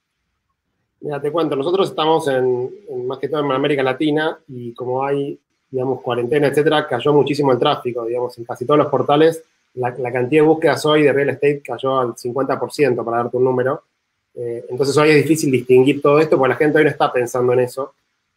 Mira, 1.01 1.21
te 1.21 1.31
cuento, 1.31 1.55
nosotros 1.55 1.89
estamos 1.89 2.27
en, 2.29 2.71
más 3.05 3.19
que 3.19 3.27
todo 3.27 3.41
en 3.41 3.51
América 3.51 3.83
Latina 3.83 4.39
y 4.47 4.73
como 4.73 5.03
hay, 5.03 5.37
digamos, 5.69 6.01
cuarentena, 6.01 6.47
etcétera, 6.47 6.87
cayó 6.87 7.13
muchísimo 7.13 7.51
el 7.51 7.59
tráfico, 7.59 8.05
digamos, 8.05 8.37
en 8.37 8.45
casi 8.45 8.65
todos 8.65 8.77
los 8.79 8.87
portales. 8.87 9.43
La, 9.75 9.93
cantidad 9.93 10.41
de 10.43 10.47
búsquedas 10.47 10.85
hoy 10.85 11.03
de 11.03 11.11
real 11.11 11.29
estate 11.29 11.61
cayó 11.61 11.99
al 11.99 12.15
50%, 12.15 13.03
para 13.03 13.17
darte 13.17 13.37
un 13.37 13.43
número. 13.43 13.83
Eh, 14.35 14.65
entonces 14.69 14.95
hoy 14.97 15.09
es 15.09 15.17
difícil 15.17 15.51
distinguir 15.51 16.01
todo 16.01 16.19
esto 16.19 16.37
porque 16.37 16.53
la 16.53 16.55
gente 16.55 16.77
hoy 16.77 16.85
no 16.85 16.89
está 16.89 17.11
pensando 17.11 17.53
en 17.53 17.59
eso. 17.59 17.93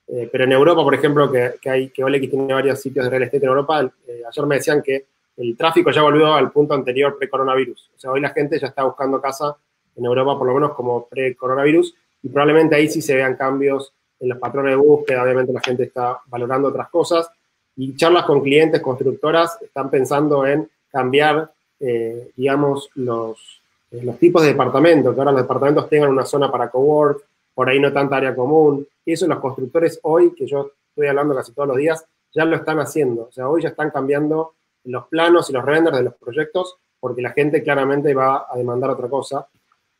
Eh, 0.08 0.28
pero 0.30 0.44
en 0.44 0.52
Europa, 0.52 0.82
por 0.82 0.94
ejemplo, 0.94 1.30
que, 1.30 1.54
que 1.60 1.70
hay, 1.70 1.88
que 1.90 2.04
OLX 2.04 2.30
tiene 2.30 2.52
varios 2.52 2.80
sitios 2.80 3.04
de 3.04 3.10
real 3.10 3.22
estate 3.24 3.44
en 3.44 3.50
Europa, 3.50 3.82
eh, 4.08 4.22
ayer 4.28 4.46
me 4.46 4.56
decían 4.56 4.82
que 4.82 5.06
el 5.36 5.56
tráfico 5.56 5.90
ya 5.90 6.02
volvió 6.02 6.34
al 6.34 6.50
punto 6.50 6.74
anterior 6.74 7.16
pre-coronavirus. 7.18 7.90
O 7.94 7.98
sea, 7.98 8.10
hoy 8.10 8.20
la 8.20 8.30
gente 8.30 8.58
ya 8.58 8.68
está 8.68 8.84
buscando 8.84 9.20
casa 9.20 9.56
en 9.94 10.04
Europa, 10.04 10.38
por 10.38 10.46
lo 10.46 10.54
menos 10.54 10.74
como 10.74 11.06
pre-coronavirus, 11.06 11.94
y 12.22 12.28
probablemente 12.28 12.74
ahí 12.74 12.88
sí 12.88 13.02
se 13.02 13.14
vean 13.14 13.36
cambios 13.36 13.92
en 14.18 14.30
los 14.30 14.38
patrones 14.38 14.72
de 14.72 14.76
búsqueda, 14.76 15.22
obviamente 15.22 15.52
la 15.52 15.60
gente 15.60 15.84
está 15.84 16.18
valorando 16.26 16.68
otras 16.68 16.88
cosas, 16.88 17.30
y 17.76 17.94
charlas 17.96 18.24
con 18.24 18.40
clientes, 18.40 18.80
constructoras, 18.80 19.58
están 19.60 19.90
pensando 19.90 20.46
en 20.46 20.68
cambiar, 20.90 21.52
eh, 21.80 22.30
digamos, 22.34 22.88
los, 22.94 23.60
eh, 23.90 24.00
los 24.02 24.18
tipos 24.18 24.42
de 24.42 24.48
departamentos, 24.48 25.14
que 25.14 25.20
ahora 25.20 25.32
los 25.32 25.42
departamentos 25.42 25.88
tengan 25.88 26.10
una 26.10 26.24
zona 26.24 26.50
para 26.50 26.70
cowork, 26.70 27.22
por 27.54 27.68
ahí 27.68 27.78
no 27.78 27.92
tanta 27.92 28.16
área 28.16 28.34
común, 28.34 28.86
y 29.04 29.12
eso 29.12 29.26
los 29.26 29.40
constructores 29.40 29.98
hoy, 30.02 30.34
que 30.34 30.46
yo 30.46 30.72
estoy 30.88 31.08
hablando 31.08 31.34
casi 31.34 31.52
todos 31.52 31.68
los 31.68 31.76
días, 31.76 32.04
ya 32.32 32.44
lo 32.44 32.56
están 32.56 32.80
haciendo, 32.80 33.28
o 33.28 33.32
sea, 33.32 33.48
hoy 33.48 33.62
ya 33.62 33.68
están 33.68 33.90
cambiando 33.90 34.54
los 34.86 35.06
planos 35.08 35.50
y 35.50 35.52
los 35.52 35.64
renders 35.64 35.96
de 35.96 36.04
los 36.04 36.14
proyectos, 36.14 36.76
porque 36.98 37.22
la 37.22 37.30
gente 37.30 37.62
claramente 37.62 38.14
va 38.14 38.46
a 38.50 38.56
demandar 38.56 38.90
otra 38.90 39.08
cosa. 39.08 39.46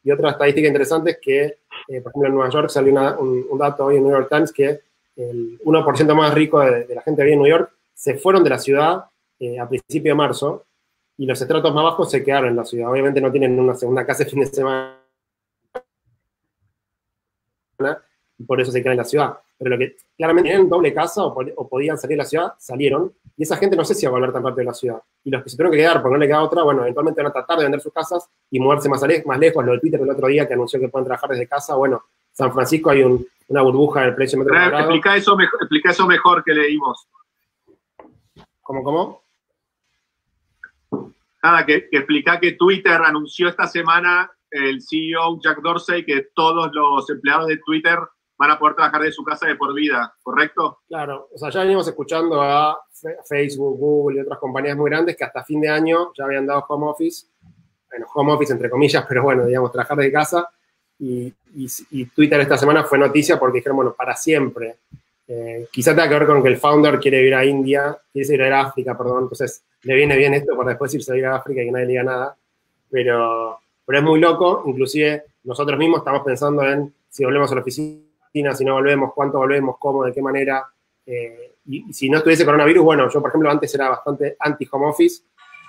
Y 0.03 0.11
otra 0.11 0.31
estadística 0.31 0.69
interesante 0.69 1.13
es 1.13 1.19
que, 1.21 1.59
eh, 1.89 2.01
por 2.01 2.13
ejemplo, 2.13 2.29
en 2.29 2.35
Nueva 2.35 2.51
York 2.51 2.69
salió 2.71 2.93
un, 3.19 3.59
dato 3.59 3.87
hoy 3.87 3.97
en 3.97 4.05
New 4.05 4.13
York 4.13 4.29
Times 4.31 4.53
que 4.53 4.81
el 5.17 5.59
1% 5.61 6.15
más 6.15 6.35
rico 6.35 6.61
de, 6.61 6.87
la 6.95 7.03
gente 7.03 7.23
que 7.23 7.25
vive 7.25 7.35
en 7.35 7.43
New 7.43 7.51
York 7.51 7.73
se 7.95 8.15
fueron 8.17 8.45
de 8.45 8.51
la 8.51 8.59
ciudad 8.59 9.07
eh, 9.41 9.59
a 9.59 9.69
principio 9.69 10.13
de 10.13 10.15
marzo 10.15 10.65
y 11.19 11.27
los 11.27 11.41
estratos 11.41 11.75
más 11.75 11.85
bajos 11.85 12.11
se 12.11 12.23
quedaron 12.23 12.51
en 12.51 12.57
la 12.57 12.65
ciudad. 12.65 12.91
Obviamente 12.91 13.21
no 13.21 13.33
tienen 13.33 13.59
una 13.59 13.75
segunda 13.75 14.05
casa 14.07 14.25
de 14.25 14.31
fin 14.31 14.41
de 14.41 14.47
semana 14.47 14.97
por 18.47 18.61
eso 18.61 18.71
se 18.71 18.83
quedan 18.83 18.93
en 18.93 18.99
la 18.99 19.05
ciudad. 19.05 19.39
Pero 19.59 19.71
lo 19.71 19.79
que 19.79 19.97
claramente 20.17 20.51
tenían 20.51 20.69
doble 20.69 20.93
casa 20.93 21.25
o, 21.25 21.35
o 21.57 21.69
podían 21.69 21.99
salir 21.99 22.17
de 22.17 22.23
la 22.23 22.29
ciudad, 22.29 22.53
salieron 22.59 23.13
y 23.37 23.43
esa 23.43 23.57
gente 23.57 23.77
no 23.77 23.85
sé 23.85 23.95
si 23.95 24.07
va 24.07 24.11
a 24.11 24.13
volver 24.13 24.33
tan 24.33 24.43
rápido 24.43 24.61
de 24.61 24.65
la 24.65 24.75
ciudad. 24.75 25.03
Y 25.23 25.31
los 25.31 25.43
que 25.43 25.51
se 25.51 25.57
tuvieron 25.57 25.73
que 25.73 25.79
quedar 25.79 26.01
porque 26.01 26.15
no 26.15 26.19
le 26.19 26.27
queda 26.27 26.43
otra, 26.43 26.63
bueno, 26.63 26.83
eventualmente 26.83 27.23
van 27.23 27.31
a 27.31 27.33
tratar 27.33 27.59
de 27.59 27.65
vender 27.65 27.81
sus 27.81 27.93
casas 27.93 28.29
y 28.51 28.59
moverse 28.59 28.89
más, 28.89 29.03
más 29.27 29.39
lejos. 29.39 29.65
Lo 29.65 29.73
del 29.73 29.81
Twitter 29.81 30.01
del 30.01 30.11
otro 30.11 30.29
día 30.29 30.49
que 30.49 30.55
anunció 30.55 30.81
que 30.81 30.89
pueden 30.89 31.05
trabajar 31.05 31.31
desde 31.31 31.47
casa, 31.47 31.75
bueno, 31.75 32.05
San 32.33 32.53
Francisco 32.53 32.91
hay 32.91 33.03
una 33.03 33.63
burbuja 33.63 34.03
del 34.03 34.15
precio 34.15 34.39
metro 34.39 34.55
cuadrado. 34.55 34.79
Explica 34.79 35.17
eso, 35.17 35.37
mejor, 35.37 35.61
explica 35.61 35.91
eso 35.91 36.07
mejor 36.07 36.45
que 36.45 36.55
leímos. 36.55 37.09
¿Cómo, 38.63 38.83
cómo? 38.83 39.23
Nada, 41.43 41.67
que, 41.67 41.89
que 41.91 41.99
explica 41.99 42.41
que 42.41 42.53
Twitter 42.53 43.01
anunció 43.03 43.49
esta 43.49 43.67
semana 43.67 44.31
el 44.51 44.81
CEO 44.83 45.39
Jack 45.41 45.61
Dorsey 45.61 46.05
que 46.05 46.29
todos 46.35 46.71
los 46.73 47.09
empleados 47.11 47.49
de 47.49 47.59
Twitter 47.59 47.99
van 48.39 48.51
a 48.51 48.59
poder 48.59 48.77
trabajar 48.77 49.03
de 49.03 49.13
su 49.13 49.25
casa 49.25 49.47
de 49.47 49.57
por 49.57 49.75
vida, 49.75 50.15
¿correcto? 50.23 50.81
Claro, 50.89 51.29
o 51.33 51.39
sea, 51.39 51.51
ya 51.51 51.61
venimos 51.61 51.87
escuchando 51.89 52.41
a 52.43 52.79
Facebook, 53.25 53.79
Google 53.79 54.19
y 54.19 54.21
otras 54.21 54.39
compañías 54.39 54.77
muy 54.77 54.91
grandes 54.91 55.17
que 55.17 55.25
hasta 55.25 55.45
fin 55.45 55.61
de 55.61 55.69
año 55.69 56.13
ya 56.17 56.25
habían 56.25 56.47
dado 56.47 56.65
home 56.69 56.87
office, 56.89 57.27
bueno, 57.91 58.07
home 58.15 58.33
office 58.33 58.53
entre 58.53 58.71
comillas, 58.71 59.05
pero 59.09 59.23
bueno, 59.23 59.47
digamos, 59.47 59.73
trabajar 59.73 59.99
de 59.99 60.13
casa. 60.13 60.49
Y, 60.99 61.33
Twitter 62.15 62.41
esta 62.41 62.59
semana 62.59 62.85
fue 62.85 62.99
noticia 62.99 63.39
porque 63.39 63.59
dijeron, 63.59 63.77
bueno, 63.77 63.95
para 63.97 64.17
siempre. 64.17 64.77
Eh, 65.29 65.67
quizá 65.73 65.91
tenga 65.91 66.09
que 66.09 66.19
ver 66.19 66.27
con 66.27 66.43
que 66.43 66.49
el 66.49 66.57
founder 66.57 66.99
quiere 67.01 67.23
ir 67.23 67.35
a 67.35 67.45
India, 67.45 67.99
quiere 68.13 68.35
ir 68.35 68.43
a 68.43 68.61
África, 68.61 68.97
perdón, 68.97 69.25
entonces 69.25 69.63
le 69.83 69.95
viene 69.95 70.17
bien 70.17 70.35
esto 70.35 70.57
para 70.57 70.71
después 70.71 70.95
irse 70.95 71.13
a 71.13 71.17
ir 71.17 71.27
a 71.27 71.37
África 71.37 71.63
y 71.63 71.67
que 71.67 71.73
nadie 71.73 71.87
le 71.87 71.93
diga 71.93 72.05
nada. 72.05 72.37
pero, 72.91 73.59
pero 73.85 73.99
es 73.99 74.05
muy 74.05 74.21
loco, 74.21 74.63
inclusive 74.67 75.25
nosotros 75.45 75.79
mismos 75.79 75.99
estamos 75.99 76.23
pensando 76.25 76.63
en 76.65 76.93
si 77.09 77.25
volvemos 77.25 77.51
a 77.51 77.55
la 77.55 77.61
oficina, 77.63 78.55
si 78.55 78.65
no 78.65 78.75
volvemos, 78.75 79.13
cuánto 79.15 79.39
volvemos, 79.39 79.77
cómo, 79.79 80.05
de 80.05 80.13
qué 80.13 80.21
manera. 80.21 80.67
Eh, 81.07 81.56
y, 81.67 81.93
si 81.93 82.09
no 82.09 82.19
estuviese 82.19 82.45
coronavirus, 82.45 82.85
bueno, 82.85 83.11
yo 83.11 83.21
por 83.21 83.31
ejemplo 83.31 83.51
antes 83.51 83.75
era 83.75 83.89
bastante 83.89 84.37
anti-home 84.39 84.87
office 84.87 85.23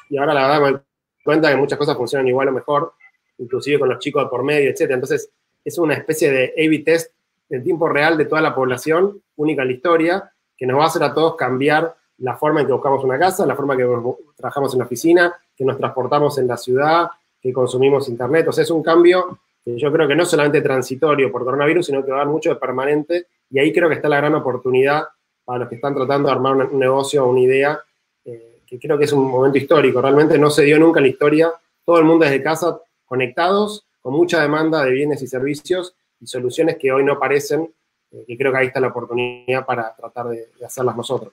y 0.09 0.17
ahora 0.17 0.33
la 0.33 0.47
verdad 0.47 0.61
me 0.61 0.71
doy 0.71 0.81
cuenta 1.23 1.49
que 1.49 1.57
muchas 1.57 1.77
cosas 1.77 1.97
funcionan 1.97 2.27
igual 2.27 2.49
o 2.49 2.51
mejor, 2.51 2.93
inclusive 3.37 3.79
con 3.79 3.89
los 3.89 3.99
chicos 3.99 4.23
de 4.23 4.29
por 4.29 4.43
medio, 4.43 4.69
etc. 4.69 4.91
Entonces 4.91 5.29
es 5.63 5.77
una 5.77 5.95
especie 5.95 6.31
de 6.31 6.53
A-B 6.57 6.79
test 6.79 7.11
en 7.49 7.63
tiempo 7.63 7.89
real 7.89 8.17
de 8.17 8.25
toda 8.25 8.41
la 8.41 8.55
población, 8.55 9.21
única 9.35 9.61
en 9.61 9.67
la 9.67 9.73
historia, 9.73 10.31
que 10.55 10.65
nos 10.65 10.79
va 10.79 10.85
a 10.85 10.87
hacer 10.87 11.03
a 11.03 11.13
todos 11.13 11.35
cambiar 11.35 11.95
la 12.19 12.35
forma 12.35 12.61
en 12.61 12.67
que 12.67 12.73
buscamos 12.73 13.03
una 13.03 13.19
casa, 13.19 13.45
la 13.45 13.55
forma 13.55 13.75
en 13.75 13.79
que 13.79 14.13
trabajamos 14.35 14.73
en 14.73 14.79
la 14.79 14.85
oficina, 14.85 15.35
que 15.55 15.63
nos 15.63 15.77
transportamos 15.77 16.37
en 16.37 16.47
la 16.47 16.57
ciudad, 16.57 17.09
que 17.41 17.53
consumimos 17.53 18.09
internet. 18.09 18.47
O 18.47 18.51
sea, 18.51 18.63
es 18.63 18.71
un 18.71 18.81
cambio 18.81 19.39
que 19.63 19.77
yo 19.77 19.91
creo 19.91 20.07
que 20.07 20.15
no 20.15 20.25
solamente 20.25 20.61
transitorio 20.61 21.31
por 21.31 21.43
coronavirus, 21.43 21.85
sino 21.85 22.03
que 22.03 22.11
va 22.11 22.17
a 22.17 22.19
dar 22.21 22.27
mucho 22.27 22.49
de 22.49 22.55
permanente. 22.55 23.27
Y 23.49 23.59
ahí 23.59 23.71
creo 23.71 23.87
que 23.87 23.95
está 23.95 24.09
la 24.09 24.17
gran 24.17 24.33
oportunidad 24.33 25.03
para 25.47 25.59
los 25.59 25.69
que 25.69 25.75
están 25.75 25.95
tratando 25.95 26.27
de 26.27 26.35
armar 26.35 26.57
un 26.57 26.77
negocio 26.77 27.23
o 27.23 27.29
una 27.29 27.39
idea, 27.39 27.79
eh, 28.25 28.63
que 28.67 28.77
creo 28.77 28.97
que 28.97 29.05
es 29.05 29.13
un 29.13 29.31
momento 29.31 29.57
histórico. 29.57 30.01
Realmente 30.01 30.37
no 30.37 30.49
se 30.49 30.63
dio 30.63 30.77
nunca 30.77 30.99
en 30.99 31.05
la 31.05 31.09
historia. 31.09 31.53
Todo 31.85 31.99
el 31.99 32.03
mundo 32.03 32.25
desde 32.25 32.43
casa 32.43 32.77
conectados, 33.05 33.87
con 34.01 34.13
mucha 34.13 34.41
demanda 34.41 34.83
de 34.83 34.91
bienes 34.91 35.21
y 35.21 35.27
servicios 35.27 35.95
y 36.19 36.27
soluciones 36.27 36.75
que 36.77 36.91
hoy 36.91 37.05
no 37.05 37.13
aparecen, 37.13 37.73
eh, 38.11 38.25
y 38.27 38.37
creo 38.37 38.51
que 38.51 38.57
ahí 38.57 38.67
está 38.67 38.81
la 38.81 38.89
oportunidad 38.89 39.65
para 39.65 39.95
tratar 39.95 40.27
de, 40.27 40.49
hacerlas 40.65 40.97
nosotros. 40.97 41.31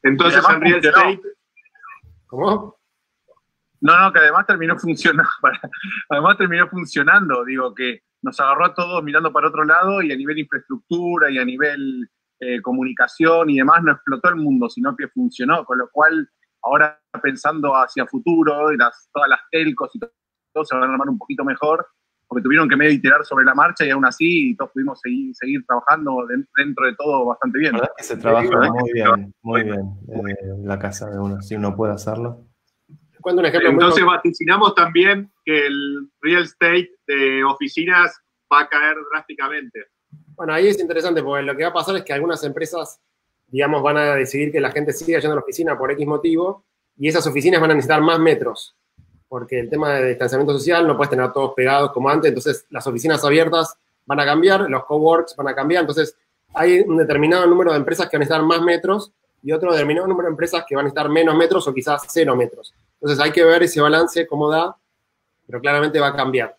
Entonces, 0.00 0.40
en 0.48 0.60
real 0.60 0.78
estate... 0.78 1.20
¿Cómo? 2.28 2.76
No, 3.80 4.00
no, 4.00 4.12
que 4.12 4.20
además 4.20 4.46
terminó 4.46 4.78
funcionando, 4.78 5.28
además 6.08 6.38
terminó 6.38 6.68
funcionando, 6.68 7.44
digo, 7.44 7.74
que 7.74 8.02
nos 8.22 8.38
agarró 8.38 8.66
a 8.66 8.74
todos 8.74 9.02
mirando 9.02 9.32
para 9.32 9.48
otro 9.48 9.64
lado 9.64 10.02
y 10.02 10.12
a 10.12 10.16
nivel 10.16 10.38
infraestructura 10.38 11.32
y 11.32 11.38
a 11.38 11.44
nivel 11.44 12.08
eh, 12.40 12.62
comunicación 12.62 13.50
y 13.50 13.56
demás 13.56 13.82
no 13.82 13.92
explotó 13.92 14.28
el 14.28 14.36
mundo, 14.36 14.68
sino 14.68 14.94
que 14.96 15.08
funcionó, 15.08 15.64
con 15.64 15.78
lo 15.78 15.88
cual 15.90 16.28
ahora 16.62 17.00
pensando 17.22 17.74
hacia 17.74 18.06
futuro, 18.06 18.72
y 18.72 18.76
las, 18.76 19.08
todas 19.12 19.28
las 19.28 19.40
telcos 19.50 19.90
y 19.94 19.98
todo 19.98 20.64
se 20.64 20.74
van 20.74 20.88
a 20.88 20.92
armar 20.92 21.08
un 21.08 21.18
poquito 21.18 21.44
mejor, 21.44 21.86
porque 22.26 22.42
tuvieron 22.42 22.68
que 22.68 22.76
medio 22.76 22.92
iterar 22.92 23.24
sobre 23.24 23.44
la 23.44 23.54
marcha 23.54 23.84
y 23.84 23.90
aún 23.90 24.04
así 24.04 24.54
todos 24.56 24.70
pudimos 24.72 25.00
seguir, 25.00 25.34
seguir 25.34 25.64
trabajando 25.66 26.26
dentro 26.56 26.86
de 26.86 26.94
todo 26.94 27.26
bastante 27.26 27.58
bien. 27.58 27.74
que 27.96 28.04
se 28.04 28.16
trabaja 28.16 28.48
muy 28.70 28.92
bien, 28.92 29.34
muy 29.42 29.64
bien 29.64 29.80
eh, 30.08 30.34
la 30.62 30.78
casa 30.78 31.08
de 31.08 31.18
uno, 31.18 31.40
si 31.40 31.54
uno 31.54 31.74
puede 31.74 31.94
hacerlo. 31.94 32.44
Un 33.24 33.44
ejemplo 33.44 33.70
Entonces 33.70 34.04
vaticinamos 34.04 34.74
también 34.74 35.30
que 35.44 35.66
el 35.66 36.08
real 36.20 36.44
estate 36.44 36.90
de 37.06 37.44
oficinas 37.44 38.16
va 38.52 38.60
a 38.60 38.68
caer 38.68 38.96
drásticamente. 39.12 39.86
Bueno, 40.38 40.54
ahí 40.54 40.68
es 40.68 40.80
interesante 40.80 41.22
porque 41.22 41.42
lo 41.42 41.54
que 41.54 41.64
va 41.64 41.68
a 41.68 41.74
pasar 41.74 41.96
es 41.96 42.02
que 42.04 42.14
algunas 42.14 42.42
empresas, 42.44 42.98
digamos, 43.48 43.82
van 43.82 43.98
a 43.98 44.14
decidir 44.14 44.50
que 44.50 44.60
la 44.60 44.70
gente 44.70 44.94
siga 44.94 45.18
yendo 45.18 45.32
a 45.32 45.36
la 45.36 45.42
oficina 45.42 45.76
por 45.76 45.90
X 45.90 46.06
motivo 46.06 46.64
y 46.96 47.08
esas 47.08 47.26
oficinas 47.26 47.60
van 47.60 47.72
a 47.72 47.74
necesitar 47.74 48.00
más 48.00 48.18
metros 48.18 48.74
porque 49.28 49.60
el 49.60 49.68
tema 49.68 49.92
de 49.94 50.08
distanciamiento 50.08 50.54
social 50.54 50.86
no 50.86 50.96
puedes 50.96 51.10
tener 51.10 51.30
todos 51.32 51.52
pegados 51.54 51.92
como 51.92 52.08
antes, 52.08 52.28
entonces 52.28 52.66
las 52.70 52.86
oficinas 52.86 53.22
abiertas 53.24 53.76
van 54.06 54.20
a 54.20 54.24
cambiar, 54.24 54.68
los 54.68 54.84
coworks 54.86 55.36
van 55.36 55.48
a 55.48 55.54
cambiar, 55.54 55.82
entonces 55.82 56.16
hay 56.54 56.80
un 56.80 56.96
determinado 56.96 57.46
número 57.46 57.72
de 57.72 57.78
empresas 57.78 58.08
que 58.08 58.16
van 58.16 58.22
a 58.22 58.24
necesitar 58.24 58.42
más 58.42 58.62
metros 58.62 59.12
y 59.42 59.52
otro 59.52 59.70
determinado 59.70 60.06
número 60.06 60.28
de 60.28 60.32
empresas 60.32 60.64
que 60.66 60.74
van 60.74 60.84
a 60.84 60.84
necesitar 60.84 61.10
menos 61.10 61.36
metros 61.36 61.68
o 61.68 61.74
quizás 61.74 62.02
cero 62.08 62.34
metros. 62.34 62.74
Entonces 62.94 63.22
hay 63.22 63.30
que 63.30 63.44
ver 63.44 63.62
ese 63.62 63.80
balance, 63.80 64.26
cómo 64.26 64.50
da, 64.50 64.74
pero 65.46 65.60
claramente 65.60 66.00
va 66.00 66.08
a 66.08 66.16
cambiar. 66.16 66.56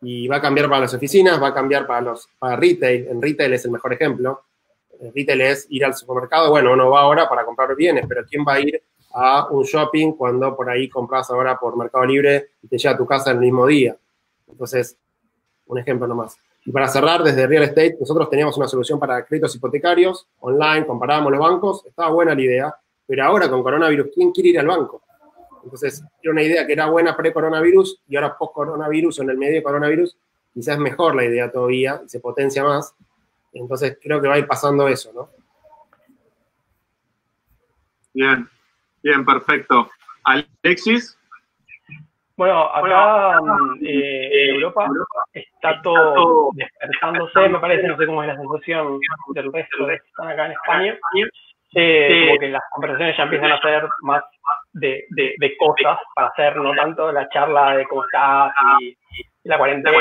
Y 0.00 0.28
va 0.28 0.36
a 0.36 0.40
cambiar 0.40 0.68
para 0.68 0.82
las 0.82 0.94
oficinas, 0.94 1.42
va 1.42 1.48
a 1.48 1.54
cambiar 1.54 1.86
para 1.86 2.00
los 2.00 2.28
para 2.38 2.56
retail. 2.56 3.08
En 3.08 3.20
retail 3.20 3.52
es 3.52 3.64
el 3.64 3.72
mejor 3.72 3.92
ejemplo. 3.92 4.42
El 5.00 5.12
retail 5.14 5.40
es 5.40 5.66
ir 5.70 5.84
al 5.84 5.94
supermercado. 5.94 6.50
Bueno, 6.50 6.72
uno 6.72 6.90
va 6.90 7.00
ahora 7.00 7.28
para 7.28 7.44
comprar 7.44 7.74
bienes, 7.74 8.04
pero 8.08 8.24
¿quién 8.24 8.44
va 8.46 8.54
a 8.54 8.60
ir 8.60 8.82
a 9.12 9.48
un 9.50 9.64
shopping 9.64 10.12
cuando 10.12 10.54
por 10.54 10.68
ahí 10.70 10.88
compras 10.88 11.30
ahora 11.30 11.58
por 11.58 11.76
Mercado 11.76 12.04
Libre 12.04 12.50
y 12.62 12.68
te 12.68 12.78
llega 12.78 12.94
a 12.94 12.96
tu 12.96 13.06
casa 13.06 13.30
el 13.30 13.38
mismo 13.38 13.66
día. 13.66 13.96
Entonces, 14.48 14.96
un 15.66 15.78
ejemplo 15.78 16.06
nomás. 16.06 16.36
Y 16.64 16.72
para 16.72 16.88
cerrar, 16.88 17.22
desde 17.22 17.46
Real 17.46 17.64
Estate, 17.64 17.96
nosotros 17.98 18.28
teníamos 18.28 18.56
una 18.56 18.68
solución 18.68 18.98
para 18.98 19.24
créditos 19.24 19.54
hipotecarios, 19.56 20.26
online, 20.40 20.86
comparábamos 20.86 21.32
los 21.32 21.40
bancos, 21.40 21.86
estaba 21.86 22.10
buena 22.10 22.34
la 22.34 22.42
idea, 22.42 22.74
pero 23.06 23.24
ahora 23.24 23.48
con 23.48 23.62
coronavirus, 23.62 24.08
¿quién 24.14 24.32
quiere 24.32 24.50
ir 24.50 24.58
al 24.58 24.66
banco? 24.66 25.02
Entonces, 25.68 26.02
era 26.22 26.32
una 26.32 26.42
idea 26.42 26.66
que 26.66 26.72
era 26.72 26.86
buena 26.86 27.14
pre-coronavirus 27.14 28.00
y 28.08 28.16
ahora 28.16 28.38
post-coronavirus 28.38 29.18
o 29.18 29.22
en 29.22 29.30
el 29.30 29.36
medio 29.36 29.56
de 29.56 29.62
coronavirus, 29.62 30.16
quizás 30.54 30.76
es 30.76 30.80
mejor 30.80 31.14
la 31.14 31.26
idea 31.26 31.52
todavía 31.52 32.00
y 32.02 32.08
se 32.08 32.20
potencia 32.20 32.64
más. 32.64 32.96
Entonces, 33.52 33.98
creo 34.02 34.18
que 34.22 34.28
va 34.28 34.34
a 34.34 34.38
ir 34.38 34.46
pasando 34.46 34.88
eso, 34.88 35.12
¿no? 35.12 35.28
Bien. 38.14 38.48
Bien, 39.02 39.26
perfecto. 39.26 39.90
Alexis. 40.24 41.18
Bueno, 42.34 42.64
acá 42.74 43.38
eh, 43.82 44.48
en 44.48 44.54
Europa 44.54 44.88
está 45.34 45.82
todo 45.82 46.50
despertándose, 46.54 47.48
me 47.48 47.58
parece, 47.58 47.88
no 47.88 47.96
sé 47.98 48.06
cómo 48.06 48.22
es 48.22 48.28
la 48.28 48.36
sensación 48.36 49.00
del 49.34 49.52
resto 49.52 49.86
de 49.86 49.98
que 49.98 50.06
están 50.06 50.28
acá 50.28 50.46
en 50.46 50.52
España. 50.52 50.98
Eh, 51.74 52.26
como 52.28 52.40
que 52.40 52.48
las 52.48 52.62
conversaciones 52.72 53.16
ya 53.18 53.24
empiezan 53.24 53.52
a 53.52 53.60
ser 53.60 53.86
más 54.00 54.22
de, 54.72 55.04
de, 55.10 55.56
cosas 55.56 55.98
para 56.14 56.28
hacer, 56.28 56.56
no 56.56 56.72
tanto 56.74 57.10
la 57.10 57.28
charla 57.30 57.76
de 57.76 57.86
cómo 57.86 58.04
estás 58.04 58.52
y, 58.80 58.96
la 59.44 59.56
cuarentena, 59.56 59.98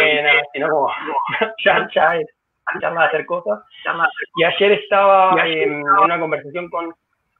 sino 0.52 0.68
como 0.68 0.92
ya, 1.66 1.88
ya 1.94 2.18
es 2.18 2.28
charla 2.82 3.02
de 3.02 3.08
hacer 3.08 3.26
cosas. 3.26 3.60
Y 4.36 4.44
ayer 4.44 4.74
estaba 4.74 5.36
en 5.48 5.84
una 5.84 6.20
conversación 6.20 6.70
con 6.70 6.94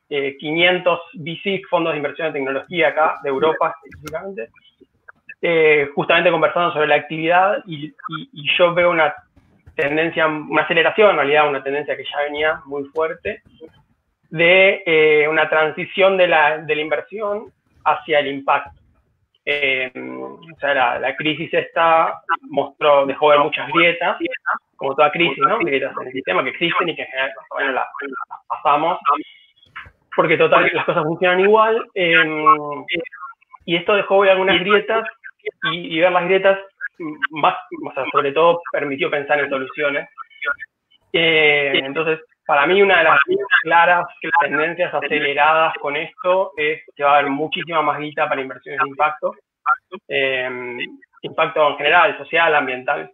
500 0.10 1.00
eh, 1.00 1.02
VC, 1.16 1.62
fondos 1.70 1.94
de 1.94 1.98
inversión 1.98 2.28
en 2.28 2.34
tecnología 2.34 2.90
acá, 2.90 3.16
de 3.24 3.30
Europa 3.30 3.76
específicamente, 3.84 4.50
eh, 5.42 5.90
justamente 5.94 6.32
conversando 6.32 6.72
sobre 6.72 6.88
la 6.88 6.96
actividad 6.96 7.58
y, 7.66 7.94
yo 8.58 8.74
veo 8.74 8.90
una 8.90 9.14
tendencia, 9.76 10.28
una 10.28 10.64
aceleración, 10.64 11.12
en 11.12 11.16
realidad 11.18 11.50
una 11.50 11.64
tendencia 11.64 11.96
que 11.96 12.04
ya 12.04 12.22
venía 12.24 12.62
muy 12.66 12.86
fuerte, 12.86 13.42
de 14.30 14.84
eh, 14.86 15.28
una 15.28 15.50
transición 15.50 16.18
de 16.18 16.28
la, 16.28 16.58
de 16.60 16.76
la, 16.76 16.82
inversión 16.82 17.52
hacia 17.86 18.20
el 18.20 18.28
impacto. 18.28 18.80
o 19.46 20.60
sea, 20.60 21.00
la, 21.00 21.16
crisis 21.16 21.54
esta 21.54 22.22
mostró, 22.42 23.06
dejó 23.06 23.30
ver 23.30 23.40
muchas 23.40 23.68
grietas, 23.72 24.18
como 24.76 24.96
toda 24.96 25.12
crisis, 25.12 25.38
¿no? 25.40 25.58
Grietas 25.60 25.94
en 26.02 26.08
el 26.08 26.14
sistema 26.14 26.44
que 26.44 26.50
existen 26.50 26.90
y 26.90 26.96
que 26.96 27.04
en 27.04 27.08
general 27.08 27.76
las 27.76 27.88
pasamos 28.48 29.00
porque 30.18 30.36
total 30.36 30.70
las 30.74 30.84
cosas 30.84 31.04
funcionan 31.04 31.40
igual. 31.40 31.88
Em, 31.94 32.44
y 33.66 33.76
esto 33.76 33.94
dejó 33.94 34.20
ver 34.20 34.32
algunas 34.32 34.60
grietas 34.60 35.08
y, 35.72 36.00
ver 36.00 36.12
las 36.12 36.26
grietas 36.26 36.60
más, 37.30 37.56
o 37.88 37.94
sea, 37.94 38.04
sobre 38.12 38.32
todo 38.32 38.60
permitió 38.72 39.12
pensar 39.12 39.40
en 39.40 39.50
soluciones. 39.50 40.10
Eh, 41.14 41.82
entonces, 41.84 42.20
para 42.48 42.66
mí 42.66 42.82
una 42.82 43.00
de 43.00 43.04
las 43.04 43.20
claras 43.62 44.08
tendencias 44.40 44.94
aceleradas 44.94 45.74
con 45.82 45.98
esto 45.98 46.54
es 46.56 46.82
que 46.96 47.04
va 47.04 47.16
a 47.16 47.18
haber 47.20 47.30
muchísima 47.30 47.82
más 47.82 48.00
guita 48.00 48.28
para 48.30 48.42
inversiones 48.42 48.80
de 48.82 48.90
impacto. 48.90 49.34
Em, 50.08 50.80
impacto 51.24 51.72
en 51.72 51.78
general, 51.78 52.18
social, 52.18 52.56
ambiental, 52.56 53.12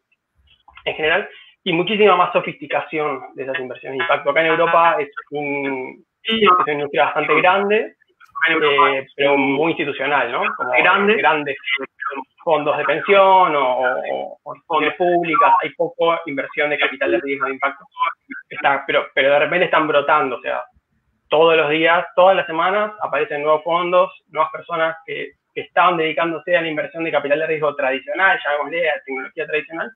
en 0.85 0.95
general, 0.95 1.27
y 1.63 1.73
muchísima 1.73 2.15
más 2.15 2.31
sofisticación 2.31 3.33
de 3.33 3.43
esas 3.43 3.59
inversiones 3.59 3.97
de 3.97 4.03
impacto. 4.03 4.29
Acá 4.29 4.41
en 4.41 4.47
Europa 4.47 4.97
es 4.99 5.09
un, 5.31 6.05
es 6.21 6.47
una 6.65 6.73
industria 6.73 7.05
bastante 7.05 7.33
grande, 7.41 7.95
eh, 8.49 9.07
pero 9.15 9.35
muy 9.35 9.71
institucional, 9.71 10.31
¿no? 10.31 10.43
Como 10.55 10.71
grande. 10.73 11.15
grandes 11.15 11.57
fondos 12.43 12.77
de 12.77 12.83
pensión 12.85 13.55
o, 13.55 14.37
fondos 14.67 14.93
públicas, 14.95 15.53
hay 15.61 15.69
poco 15.71 16.17
inversión 16.25 16.69
de 16.69 16.77
capital 16.77 17.11
de 17.11 17.21
riesgo 17.21 17.47
de 17.47 17.53
impacto, 17.53 17.85
pero, 18.87 19.07
pero 19.13 19.31
de 19.31 19.39
repente 19.39 19.65
están 19.65 19.87
brotando, 19.87 20.37
o 20.37 20.41
sea, 20.41 20.63
todos 21.29 21.57
los 21.57 21.69
días, 21.69 22.05
todas 22.15 22.35
las 22.35 22.45
semanas 22.45 22.93
aparecen 23.01 23.41
nuevos 23.41 23.63
fondos, 23.63 24.11
nuevas 24.27 24.51
personas 24.51 24.97
que, 25.05 25.31
que 25.53 25.61
estaban 25.61 25.97
dedicándose 25.97 26.55
a 26.55 26.61
la 26.61 26.67
inversión 26.67 27.03
de 27.03 27.11
capital 27.11 27.39
de 27.39 27.47
riesgo 27.47 27.75
tradicional, 27.75 28.39
llamémosle 28.43 28.89
a 28.89 29.01
tecnología 29.05 29.47
tradicional, 29.47 29.91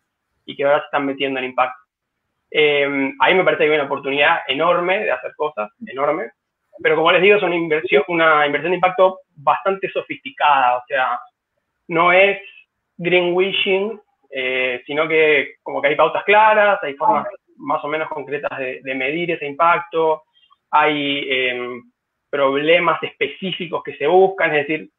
y 0.46 0.56
que 0.56 0.64
ahora 0.64 0.80
se 0.80 0.86
están 0.86 1.06
metiendo 1.06 1.40
en 1.40 1.46
impacto. 1.46 1.80
Eh, 2.50 3.12
ahí 3.20 3.36
me 3.36 3.44
parece 3.44 3.64
que 3.64 3.70
hay 3.72 3.76
una 3.76 3.86
oportunidad 3.86 4.40
enorme 4.48 5.04
de 5.04 5.12
hacer 5.12 5.34
cosas, 5.36 5.70
enorme, 5.86 6.32
pero 6.82 6.96
como 6.96 7.12
les 7.12 7.22
digo, 7.22 7.38
es 7.38 7.44
una 7.44 7.56
inversión, 7.56 8.04
una 8.08 8.46
inversión 8.46 8.72
de 8.72 8.78
impacto 8.78 9.20
bastante 9.36 9.90
sofisticada, 9.90 10.78
o 10.78 10.84
sea, 10.88 11.20
no 11.88 12.12
es 12.12 12.40
greenwishing, 12.98 14.00
eh, 14.32 14.82
sino 14.86 15.08
que 15.08 15.56
como 15.64 15.82
que 15.82 15.90
hay 15.90 15.96
pautas 15.96 16.24
claras, 16.24 16.80
hay 16.84 16.96
formas 16.96 17.28
más 17.58 17.84
o 17.84 17.88
menos 17.88 18.10
concretas 18.10 18.58
de, 18.58 18.96
medir 18.96 19.32
ese 19.32 19.48
impacto, 19.48 20.24
hay 20.70 21.26
em, 21.30 21.84
problemas 22.30 23.02
específicos 23.02 23.82
que 23.84 23.96
se 23.98 24.08
buscan, 24.08 24.54
es 24.56 24.68
decir, 24.68 24.90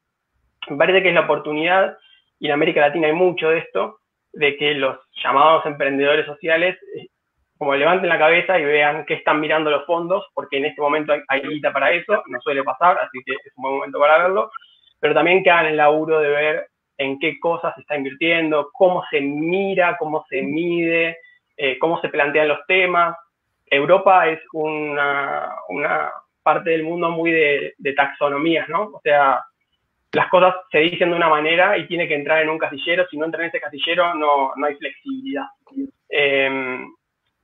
me 0.68 0.76
parece 0.76 1.03
que 1.03 1.09
es 1.09 1.14
la 1.14 1.22
oportunidad 1.22 1.97
y 2.41 2.47
en 2.47 2.53
América 2.53 2.80
Latina 2.80 3.09
hay 3.09 3.12
mucho 3.12 3.51
de 3.51 3.59
esto, 3.59 3.99
de 4.32 4.57
que 4.57 4.74
los 4.74 4.99
llamados 5.22 5.66
emprendedores 5.66 6.26
sociales 6.26 6.76
eh, 6.97 7.09
como 7.59 7.74
levanten 7.74 8.09
la 8.09 8.18
cabeza 8.18 8.59
y 8.59 8.64
vean 8.64 9.05
qué 9.05 9.14
están 9.14 9.41
mirando 9.41 9.70
los 9.70 9.84
fondos, 9.84 10.24
porque 10.32 10.59
en 10.59 10.66
este 10.66 10.80
momento 10.80 11.12
hay, 11.26 11.43
guita 11.43 11.72
para 11.72 11.91
eso, 11.91 12.22
no 12.28 12.41
suele 12.41 12.62
pasar, 12.62 12.97
así 12.99 13.18
que 13.26 13.32
es 13.32 13.53
un 13.57 13.62
buen 13.62 13.74
momento 13.74 13.99
para 13.99 14.18
verlo, 14.18 14.51
pero 15.01 15.12
también 15.12 15.43
que 15.43 15.51
hagan 15.51 15.66
el 15.66 15.76
laburo 15.76 16.20
de 16.20 16.28
ver 16.28 16.68
en 16.99 17.18
qué 17.18 17.38
cosas 17.38 17.74
se 17.74 17.82
está 17.82 17.96
invirtiendo, 17.96 18.70
cómo 18.72 19.05
se 19.11 19.20
mira, 19.20 19.96
cómo 19.96 20.26
se 20.28 20.42
mide, 20.42 21.18
eh, 21.57 21.78
cómo 21.78 22.01
se 22.01 22.09
plantean 22.09 22.49
los 22.49 22.66
temas. 22.66 23.16
Europa 23.66 24.28
es 24.28 24.40
una, 24.53 25.49
parte 26.42 26.70
del 26.70 26.82
mundo 26.82 27.11
muy 27.11 27.30
de, 27.30 27.74
taxonomías, 27.94 28.68
¿no? 28.68 28.90
O 28.94 29.01
sea, 29.03 29.40
las 30.12 30.28
cosas 30.28 30.55
se 30.72 30.78
dicen 30.78 31.11
de 31.11 31.16
una 31.16 31.28
manera 31.28 31.78
y 31.78 31.86
tiene 31.86 32.09
que 32.09 32.14
entrar 32.14 32.42
en 32.42 32.49
un 32.49 32.59
casillero, 32.59 33.07
si 33.09 33.16
no 33.16 33.26
entra 33.26 33.42
en 33.42 33.49
ese 33.49 33.61
casillero 33.61 34.14
no, 34.14 34.53
no 34.57 34.66
hay 34.66 34.74
flexibilidad. 34.76 35.44
Eh, 36.09 36.80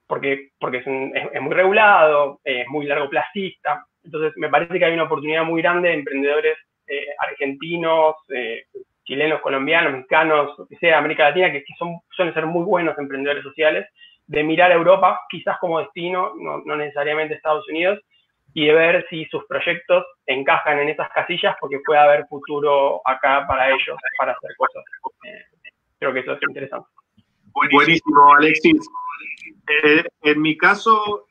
porque, 0.06 0.50
porque 0.58 0.78
es, 0.78 0.86
es, 0.86 1.40
muy 1.40 1.54
regulado, 1.54 2.40
es 2.44 2.66
muy 2.68 2.86
largo 2.86 3.08
plazista. 3.08 3.86
Entonces, 4.02 4.32
me 4.36 4.48
parece 4.48 4.78
que 4.78 4.84
hay 4.84 4.94
una 4.94 5.04
oportunidad 5.04 5.44
muy 5.44 5.62
grande 5.62 5.88
de 5.88 5.94
emprendedores 5.94 6.58
eh, 6.86 7.06
argentinos, 7.18 8.16
eh, 8.28 8.64
chilenos, 9.04 9.40
colombianos, 9.40 9.92
mexicanos, 9.92 10.58
o 10.58 10.66
que 10.66 10.76
sea, 10.76 10.98
América 10.98 11.28
Latina, 11.28 11.52
que, 11.52 11.62
que, 11.64 11.74
son, 11.78 12.00
suelen 12.10 12.34
ser 12.34 12.46
muy 12.46 12.64
buenos 12.64 12.98
emprendedores 12.98 13.42
sociales, 13.42 13.86
de 14.26 14.42
mirar 14.42 14.72
a 14.72 14.74
Europa 14.74 15.20
quizás 15.28 15.58
como 15.58 15.80
destino, 15.80 16.32
no, 16.36 16.62
no 16.64 16.76
necesariamente 16.76 17.34
Estados 17.34 17.68
Unidos, 17.68 18.00
y 18.54 18.66
de 18.66 18.72
ver 18.72 19.06
si 19.10 19.24
sus 19.26 19.44
proyectos 19.46 20.04
encajan 20.26 20.78
en 20.78 20.88
esas 20.88 21.10
casillas 21.10 21.56
porque 21.60 21.80
puede 21.84 22.00
haber 22.00 22.26
futuro 22.28 23.00
acá 23.04 23.44
para 23.46 23.68
ellos, 23.68 23.98
para 24.16 24.32
hacer 24.32 24.50
cosas. 24.56 24.84
Eh, 25.24 25.44
creo 25.98 26.12
que 26.12 26.20
eso 26.20 26.32
es 26.32 26.38
interesante. 26.48 26.88
Buenísimo, 27.52 28.34
Alexis. 28.36 28.88
Eh, 29.84 30.04
en 30.22 30.40
mi 30.40 30.56
caso, 30.56 31.26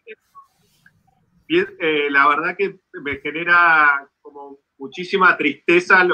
eh, 1.48 2.10
la 2.10 2.28
verdad 2.28 2.56
que 2.58 2.76
me 3.02 3.18
genera 3.18 4.08
como 4.22 4.58
muchísima 4.84 5.38
tristeza 5.38 6.06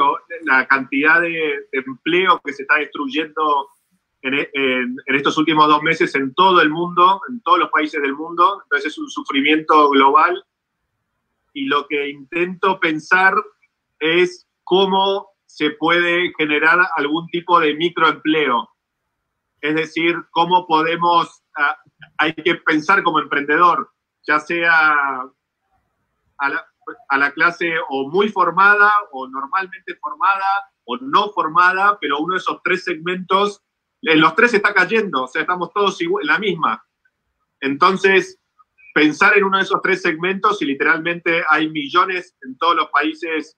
la 0.44 0.68
cantidad 0.68 1.20
de, 1.22 1.68
empleo 1.72 2.40
que 2.44 2.54
se 2.54 2.62
está 2.62 2.76
destruyendo 2.76 3.68
en, 4.22 4.96
estos 5.08 5.38
últimos 5.40 5.68
dos 5.68 5.82
meses 5.82 6.14
en 6.14 6.36
todo 6.36 6.62
el 6.62 6.70
mundo, 6.70 7.22
en 7.30 7.42
todos 7.42 7.58
los 7.58 7.70
países 7.70 8.00
del 8.00 8.14
mundo. 8.14 8.62
Entonces 8.64 8.92
es 8.92 8.98
un 9.00 9.10
sufrimiento 9.10 9.90
global. 9.90 10.44
Y 11.54 11.66
lo 11.66 11.88
que 11.88 12.10
intento 12.10 12.80
pensar 12.80 13.34
es 14.00 14.48
cómo 14.64 15.30
se 15.48 15.72
puede 15.72 16.32
generar 16.38 16.80
algún 16.96 17.26
tipo 17.28 17.60
de 17.60 17.74
microempleo. 17.74 18.70
Es 19.62 19.74
decir, 19.74 20.16
cómo 20.30 20.68
podemos 20.68 21.44
hay 22.18 22.34
que 22.34 22.56
pensar 22.56 23.04
como 23.04 23.20
emprendedor, 23.20 23.90
ya 24.26 24.40
sea 24.40 24.96
clase 27.34 27.74
o 27.90 28.10
muy 28.10 28.30
formada 28.30 28.92
o 29.12 29.28
normalmente 29.28 29.96
formada 30.02 30.72
o 30.86 30.98
no 30.98 31.32
formada, 31.32 31.98
pero 32.00 32.20
uno 32.20 32.34
de 32.34 32.40
esos 32.40 32.62
tres 32.64 32.84
segmentos, 32.84 33.62
en 34.02 34.22
los 34.22 34.36
tres 34.36 34.54
está 34.54 34.74
cayendo, 34.74 35.24
o 35.24 35.28
sea, 35.28 35.42
estamos 35.42 35.72
todos 35.74 36.00
en 36.02 36.10
la 36.24 36.40
misma. 36.40 36.84
Entonces, 37.60 38.40
pensar 38.94 39.38
en 39.38 39.44
uno 39.44 39.58
de 39.58 39.64
esos 39.64 39.82
tres 39.82 40.02
segmentos 40.02 40.62
y 40.62 40.66
literalmente 40.66 41.44
hay 41.50 41.70
millones 41.70 42.36
en 42.42 42.58
todos 42.58 42.76
los 42.76 42.90
países 42.90 43.58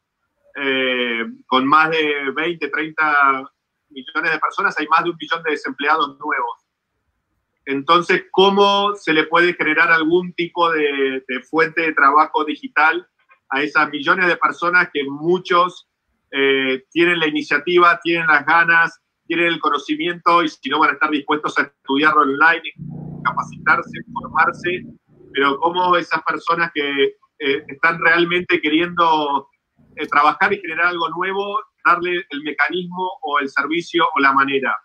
eh, 0.55 1.23
con 1.47 1.65
más 1.65 1.91
de 1.91 2.31
20, 2.35 2.67
30 2.67 3.51
millones 3.89 4.31
de 4.31 4.39
personas, 4.39 4.77
hay 4.77 4.87
más 4.87 5.03
de 5.03 5.11
un 5.11 5.17
millón 5.19 5.43
de 5.43 5.51
desempleados 5.51 6.17
nuevos. 6.19 6.65
Entonces, 7.65 8.25
¿cómo 8.31 8.95
se 8.95 9.13
le 9.13 9.25
puede 9.25 9.53
generar 9.53 9.91
algún 9.91 10.33
tipo 10.33 10.71
de, 10.71 11.23
fuente 11.49 11.81
de 11.81 11.93
trabajo 11.93 12.43
digital 12.43 13.07
a 13.51 13.61
esas 13.61 13.89
millones 13.89 14.27
de 14.27 14.37
personas 14.37 14.89
que 14.91 15.03
muchos 15.03 15.87
eh, 16.31 16.83
tienen 16.89 17.19
la 17.19 17.27
iniciativa, 17.27 17.99
tienen 18.01 18.27
las 18.27 18.45
ganas, 18.45 18.99
tienen 19.27 19.47
el 19.47 19.59
conocimiento 19.59 20.43
y 20.43 20.49
si 20.49 20.69
no 20.69 20.79
van 20.79 20.91
a 20.91 20.93
estar 20.93 21.09
dispuestos 21.11 21.57
a 21.59 21.63
estudiar 21.63 22.17
online, 22.17 22.63
capacitarse, 23.23 23.99
formarse, 24.13 24.85
pero 25.33 25.59
cómo 25.59 25.95
esas 25.97 26.23
personas 26.23 26.71
que 26.73 27.03
eh, 27.39 27.63
están 27.67 27.99
realmente 27.99 28.61
queriendo 28.61 29.49
eh, 29.95 30.07
trabajar 30.07 30.53
y 30.53 30.59
generar 30.61 30.87
algo 30.87 31.09
nuevo, 31.09 31.59
darle 31.83 32.25
el 32.29 32.43
mecanismo 32.43 33.11
o 33.21 33.39
el 33.39 33.49
servicio 33.49 34.05
o 34.15 34.19
la 34.19 34.31
manera. 34.31 34.75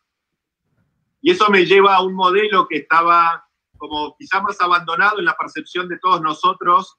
Y 1.22 1.30
eso 1.30 1.48
me 1.50 1.64
lleva 1.64 1.96
a 1.96 2.02
un 2.02 2.14
modelo 2.14 2.66
que 2.68 2.78
estaba 2.78 3.44
como 3.78 4.16
quizá 4.18 4.40
más 4.40 4.60
abandonado 4.60 5.18
en 5.18 5.26
la 5.26 5.36
percepción 5.36 5.88
de 5.88 5.98
todos 5.98 6.20
nosotros, 6.22 6.96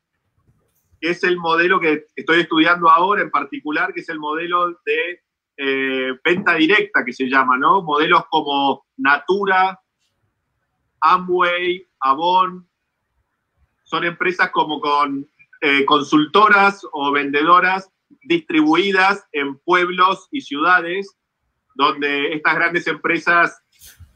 que 1.00 1.12
es 1.12 1.24
el 1.24 1.38
modelo 1.38 1.80
que 1.80 2.06
estoy 2.16 2.42
estudiando 2.42 2.90
ahora 2.90 3.22
en 3.22 3.32
particular, 3.32 3.94
que 3.94 4.02
es 4.02 4.10
el 4.10 4.20
modelo 4.20 4.80
de 4.86 5.22
eh, 5.58 6.14
venta 6.24 6.54
directa, 6.56 7.04
que 7.04 7.14
se 7.14 7.26
llama, 7.26 7.58
¿no? 7.58 7.82
Modelos 7.82 8.26
como 8.30 8.86
Natura, 8.98 9.80
Amway, 11.02 11.84
Avon, 12.00 12.68
son 13.84 14.04
empresas 14.04 14.52
como 14.52 14.80
con 14.80 15.28
eh, 15.62 15.86
consultoras 15.86 16.86
o 16.92 17.12
vendedoras 17.12 17.92
distribuidas 18.24 19.26
en 19.32 19.58
pueblos 19.60 20.28
y 20.32 20.42
ciudades, 20.42 21.18
donde 21.74 22.34
estas 22.34 22.56
grandes 22.56 22.88
empresas 22.88 23.60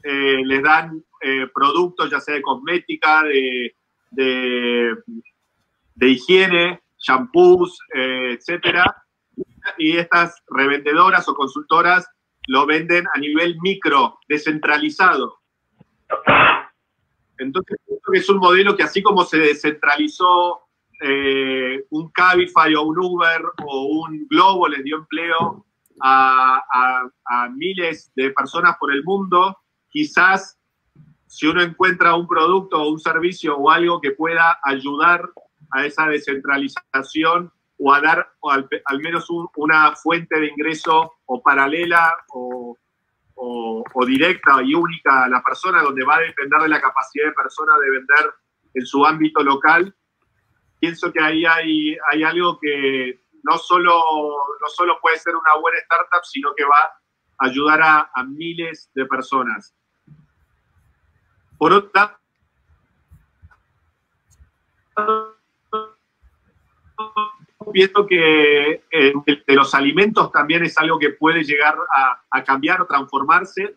eh, 0.04 0.42
les 0.44 0.62
dan 0.62 1.04
productos, 1.54 2.10
ya 2.10 2.18
sea 2.18 2.34
de 2.34 2.42
cosmética, 2.42 3.22
de, 4.10 4.96
higiene, 6.00 6.82
shampoos, 6.98 7.78
eh, 7.94 8.36
etcétera. 8.38 8.84
Y 9.78 9.96
estas 9.96 10.42
revendedoras 10.48 11.28
o 11.28 11.34
consultoras 11.34 12.08
lo 12.48 12.66
venden 12.66 13.06
a 13.14 13.18
nivel 13.18 13.56
micro, 13.60 14.18
descentralizado. 14.28 15.38
Entonces, 17.38 17.78
es 18.12 18.28
un 18.28 18.38
modelo 18.38 18.76
que 18.76 18.82
así 18.82 19.02
como 19.02 19.24
se 19.24 19.38
descentralizó 19.38 20.60
un 21.90 22.10
Cabify 22.12 22.76
o 22.76 22.82
un 22.82 22.96
Uber 22.96 23.42
o 23.64 23.86
un 23.86 24.24
Globo, 24.28 24.68
les 24.68 24.84
dio 24.84 24.98
empleo 24.98 25.66
a 26.00 27.48
miles 27.56 28.12
de 28.14 28.30
personas 28.30 28.76
por 28.78 28.92
el 28.92 29.02
mundo, 29.02 29.58
quizás 29.88 30.58
si 31.32 31.46
uno 31.46 31.62
encuentra 31.62 32.14
un 32.14 32.28
producto 32.28 32.82
o 32.82 32.90
un 32.90 33.00
servicio 33.00 33.56
o 33.56 33.70
algo 33.70 34.02
que 34.02 34.10
pueda 34.10 34.58
ayudar 34.62 35.30
a 35.72 35.86
esa 35.86 36.06
descentralización 36.06 37.52
o 37.78 37.92
a 37.92 38.00
dar 38.00 38.32
al, 38.42 38.68
menos 39.00 39.26
una 39.56 39.96
fuente 39.96 40.38
de 40.38 40.48
ingreso 40.48 41.14
o 41.26 41.42
paralela 41.42 42.16
o, 42.28 42.76
directa 44.06 44.62
y 44.62 44.74
única 44.74 45.24
a 45.24 45.28
la 45.28 45.42
persona, 45.42 45.80
donde 45.82 46.04
va 46.04 46.16
a 46.16 46.20
depender 46.20 46.60
de 46.60 46.68
la 46.68 46.80
capacidad 46.80 47.26
de 47.26 47.32
persona 47.32 47.72
de 47.78 47.90
vender 47.90 48.34
en 48.74 48.84
su 48.84 49.04
ámbito 49.06 49.42
local, 49.42 49.94
pienso 50.80 51.12
que 51.12 51.20
ahí 51.20 51.44
hay, 51.46 51.96
hay 52.10 52.22
algo 52.24 52.58
que 52.60 53.22
no 53.44 53.58
solo, 53.58 54.02
no 54.60 54.68
solo 54.68 54.98
puede 55.00 55.18
ser 55.18 55.34
una 55.34 55.60
buena 55.60 55.78
startup, 55.78 56.24
sino 56.24 56.52
que 56.56 56.64
va 56.64 56.78
a 57.38 57.46
ayudar 57.46 57.80
a 57.82 58.24
miles 58.24 58.90
de 58.94 59.06
personas. 59.06 59.74
Por 61.58 61.72
otra 61.72 62.18
pienso 67.72 68.06
que 68.06 68.82
eh, 68.90 69.12
de 69.46 69.54
los 69.54 69.74
alimentos 69.74 70.30
también 70.32 70.64
es 70.64 70.76
algo 70.78 70.98
que 70.98 71.10
puede 71.10 71.44
llegar 71.44 71.76
a, 72.30 72.44
cambiar 72.44 72.82
o 72.82 72.86
transformarse, 72.86 73.76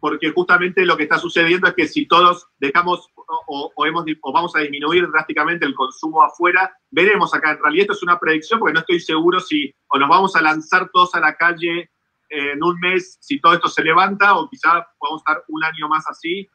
porque 0.00 0.30
justamente 0.30 0.84
lo 0.84 0.96
que 0.96 1.04
está 1.04 1.18
sucediendo 1.18 1.68
es 1.68 1.74
que 1.74 1.86
si 1.86 2.06
todos 2.06 2.48
dejamos 2.58 3.08
o, 3.46 3.86
hemos, 3.86 4.04
o 4.20 4.32
vamos 4.32 4.54
a 4.56 4.60
disminuir 4.60 5.08
drásticamente 5.10 5.64
el 5.64 5.74
consumo 5.74 6.22
afuera, 6.22 6.76
veremos 6.90 7.32
acá. 7.34 7.52
En 7.52 7.62
realidad 7.62 7.82
esto 7.82 7.92
es 7.94 8.02
una 8.02 8.18
predicción 8.18 8.58
porque 8.58 8.74
no 8.74 8.80
estoy 8.80 9.00
seguro 9.00 9.40
si 9.40 9.72
o 9.88 9.98
nos 9.98 10.08
vamos 10.08 10.36
a 10.36 10.42
lanzar 10.42 10.90
todos 10.92 11.14
a 11.14 11.20
la 11.20 11.34
calle 11.36 11.90
en 12.28 12.62
un 12.62 12.78
mes 12.80 13.18
si 13.20 13.40
todo 13.40 13.54
esto 13.54 13.68
se 13.68 13.84
levanta 13.84 14.34
o 14.36 14.48
quizá 14.48 14.86
podamos 14.98 15.20
estar 15.20 15.44
un 15.48 15.62
año 15.64 15.88
más 15.88 16.08
así 16.08 16.48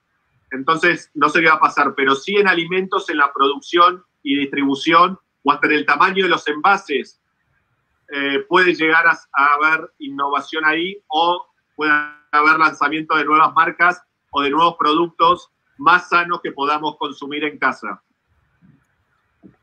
entonces, 0.52 1.12
no 1.14 1.30
sé 1.30 1.42
qué 1.42 1.48
va 1.48 1.56
a 1.56 1.60
pasar, 1.60 1.94
pero 1.96 2.16
sí 2.16 2.36
en 2.36 2.48
alimentos, 2.48 3.10
en 3.10 3.18
la 3.18 3.32
producción 3.34 4.04
y 4.24 4.38
distribución, 4.38 5.20
o 5.48 5.52
hasta 5.54 5.68
en 5.68 5.74
el 5.74 5.86
tamaño 5.86 6.26
de 6.26 6.30
los 6.30 6.46
envases, 6.50 7.22
eh, 8.12 8.40
puede 8.50 8.76
llegar 8.76 9.06
a, 9.08 9.18
haber 9.54 9.90
innovación 10.00 10.66
ahí 10.66 11.02
o 11.08 11.48
puede 11.74 11.92
haber 12.32 12.60
lanzamiento 12.60 13.16
de 13.16 13.24
nuevas 13.24 13.54
marcas 13.54 14.04
o 14.32 14.42
de 14.42 14.50
nuevos 14.50 14.76
productos 14.78 15.50
más 15.78 16.10
sanos 16.10 16.42
que 16.42 16.52
podamos 16.52 16.98
consumir 16.98 17.46
en 17.46 17.58
casa. 17.58 18.04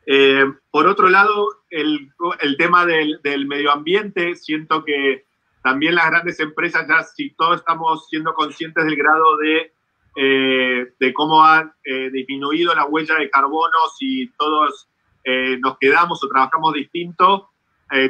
Eh, 0.06 0.46
por 0.70 0.86
otro 0.86 1.10
lado, 1.10 1.48
el, 1.68 2.10
tema 2.56 2.86
del, 2.86 3.46
medio 3.46 3.70
ambiente, 3.70 4.36
siento 4.36 4.84
que 4.84 5.26
también 5.62 5.96
las 5.96 6.10
grandes 6.10 6.40
empresas, 6.40 6.86
ya 6.88 7.02
si 7.02 7.34
todos 7.34 7.56
estamos 7.56 8.08
siendo 8.08 8.32
conscientes 8.32 8.86
del 8.86 8.96
grado 8.96 9.36
de, 9.36 9.72
eh, 10.16 10.94
de 10.98 11.12
cómo 11.12 11.44
eh, 11.84 12.10
disminuido 12.10 12.74
la 12.74 12.86
huella 12.86 13.16
de 13.16 13.28
carbono, 13.28 13.76
si 13.98 14.30
todos 14.38 14.88
eh, 15.24 15.58
nos 15.60 15.78
quedamos 15.78 16.22
o 16.22 16.28
trabajamos 16.28 16.74
distinto, 16.74 17.50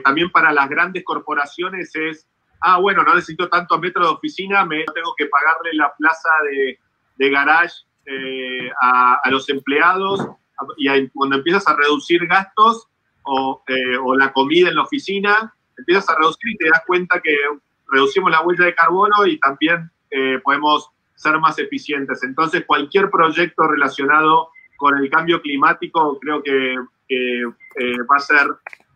también 0.02 0.30
para 0.30 0.50
las 0.50 0.66
grandes 0.70 1.04
corporaciones 1.04 1.94
es, 1.94 2.26
ah, 2.62 2.78
bueno, 2.78 3.02
no 3.02 3.14
necesito 3.14 3.50
tantos 3.50 3.78
metros 3.80 4.06
de 4.06 4.14
oficina, 4.14 4.64
me 4.64 4.82
tengo 4.94 5.14
que 5.14 5.26
pagarle 5.26 5.74
la 5.74 5.92
plaza 5.98 6.30
de, 6.50 6.78
de 7.16 7.30
garage 7.30 7.74
a, 8.80 9.20
a, 9.22 9.30
los 9.30 9.46
empleados, 9.50 10.26
y 10.78 11.08
cuando 11.08 11.36
empiezas 11.36 11.68
a 11.68 11.76
reducir 11.76 12.26
gastos 12.26 12.88
o, 13.24 13.62
o 14.04 14.16
la 14.16 14.32
comida 14.32 14.70
en 14.70 14.76
la 14.76 14.84
oficina, 14.84 15.54
empiezas 15.76 16.08
a 16.08 16.16
reducir 16.16 16.52
y 16.52 16.56
te 16.56 16.68
das 16.70 16.82
cuenta 16.86 17.20
que 17.20 17.36
reducimos 17.90 18.30
la 18.30 18.42
huella 18.42 18.64
de 18.64 18.74
carbono 18.74 19.26
y 19.26 19.38
también 19.38 19.90
eh, 20.10 20.40
podemos 20.42 20.90
ser 21.14 21.38
más 21.38 21.58
eficientes. 21.58 22.22
Entonces, 22.22 22.64
cualquier 22.66 23.10
proyecto 23.10 23.66
relacionado 23.66 24.50
con 24.76 24.98
el 24.98 25.08
cambio 25.10 25.40
climático 25.40 26.18
creo 26.20 26.42
que, 26.42 26.76
eh, 27.08 27.44
va 28.10 28.16
a 28.16 28.20
ser 28.20 28.46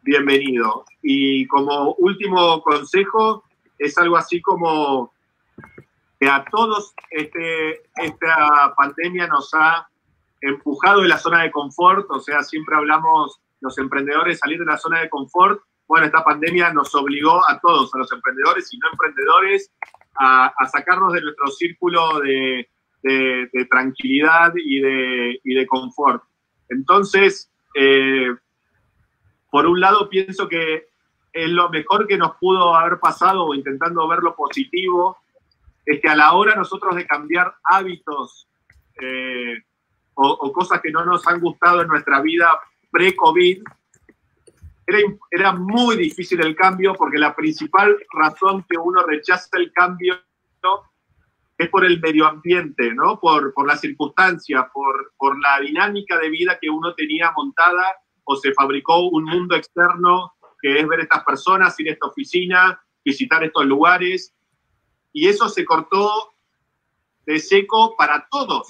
bienvenido. 0.02 0.84
Y 1.02 1.46
como 1.46 1.94
último 1.94 2.62
consejo, 2.62 3.44
es 3.78 3.96
algo 3.98 4.16
así 4.16 4.40
como 4.40 5.12
que 6.20 6.28
a 6.28 6.44
todos 6.50 6.94
este, 7.10 7.82
esta 7.96 8.74
pandemia 8.76 9.26
nos 9.28 9.50
ha 9.54 9.88
empujado 10.40 11.02
de 11.02 11.08
la 11.08 11.18
zona 11.18 11.42
de 11.42 11.50
confort, 11.50 12.06
o 12.10 12.20
sea, 12.20 12.42
siempre 12.42 12.76
hablamos 12.76 13.40
los 13.60 13.78
emprendedores 13.78 14.38
salir 14.38 14.58
de 14.58 14.64
la 14.64 14.76
zona 14.76 15.00
de 15.00 15.08
confort 15.08 15.60
bueno, 15.88 16.04
esta 16.04 16.22
pandemia 16.22 16.70
nos 16.72 16.94
obligó 16.94 17.42
a 17.48 17.58
todos, 17.60 17.92
a 17.94 17.98
los 17.98 18.12
emprendedores 18.12 18.72
y 18.72 18.78
no 18.78 18.88
emprendedores, 18.92 19.72
a, 20.20 20.52
sacarnos 20.70 21.14
de 21.14 21.22
nuestro 21.22 21.46
círculo 21.48 22.20
de, 22.20 22.68
tranquilidad 23.70 24.52
y 24.54 24.80
de, 24.80 25.40
de, 25.42 25.66
confort. 25.66 26.22
Entonces, 26.68 27.50
eh, 27.78 28.36
por 29.50 29.66
un 29.66 29.80
lado, 29.80 30.08
pienso 30.08 30.48
que 30.48 30.88
es 31.32 31.48
lo 31.50 31.68
mejor 31.70 32.06
que 32.06 32.18
nos 32.18 32.36
pudo 32.36 32.74
haber 32.74 32.98
pasado, 32.98 33.54
intentando 33.54 34.06
ver 34.08 34.20
lo 34.20 34.34
positivo, 34.34 35.18
es 35.84 36.00
que 36.00 36.08
a 36.08 36.16
la 36.16 36.32
hora 36.32 36.54
nosotros 36.54 36.96
de 36.96 37.06
cambiar 37.06 37.54
hábitos 37.64 38.48
eh, 39.00 39.62
o 40.14 40.52
cosas 40.52 40.80
que 40.80 40.90
no 40.90 41.04
nos 41.04 41.26
han 41.28 41.40
gustado 41.40 41.80
en 41.80 41.88
nuestra 41.88 42.20
vida 42.20 42.58
pre-COVID, 42.90 43.62
era, 45.30 45.52
muy 45.52 45.96
difícil 45.96 46.40
el 46.40 46.56
cambio 46.56 46.94
porque 46.94 47.18
la 47.18 47.34
principal 47.34 47.96
razón 48.12 48.64
que 48.68 48.78
uno 48.78 49.02
rechaza 49.02 49.48
el 49.58 49.72
cambio 49.72 50.18
es 51.58 51.68
por 51.68 51.84
el 51.84 52.00
medio 52.00 52.26
ambiente, 52.26 52.94
¿no? 52.94 53.18
por, 53.18 53.52
por 53.52 53.66
las 53.66 53.80
circunstancias, 53.80 54.64
por, 54.72 55.12
por 55.18 55.38
la 55.40 55.60
dinámica 55.60 56.16
de 56.18 56.30
vida 56.30 56.56
que 56.60 56.70
uno 56.70 56.94
tenía 56.94 57.32
montada 57.36 57.96
o 58.22 58.36
se 58.36 58.54
fabricó 58.54 59.08
un 59.08 59.24
mundo 59.24 59.56
externo 59.56 60.34
que 60.62 60.78
es 60.78 60.88
ver 60.88 61.00
estas 61.00 61.24
personas, 61.24 61.78
ir 61.80 61.88
a 61.88 61.92
esta 61.92 62.06
oficina, 62.06 62.80
visitar 63.04 63.42
estos 63.42 63.64
lugares. 63.66 64.34
Y 65.12 65.28
eso 65.28 65.48
se 65.48 65.64
cortó 65.64 66.34
de 67.26 67.38
seco 67.38 67.96
para 67.96 68.26
todos. 68.30 68.68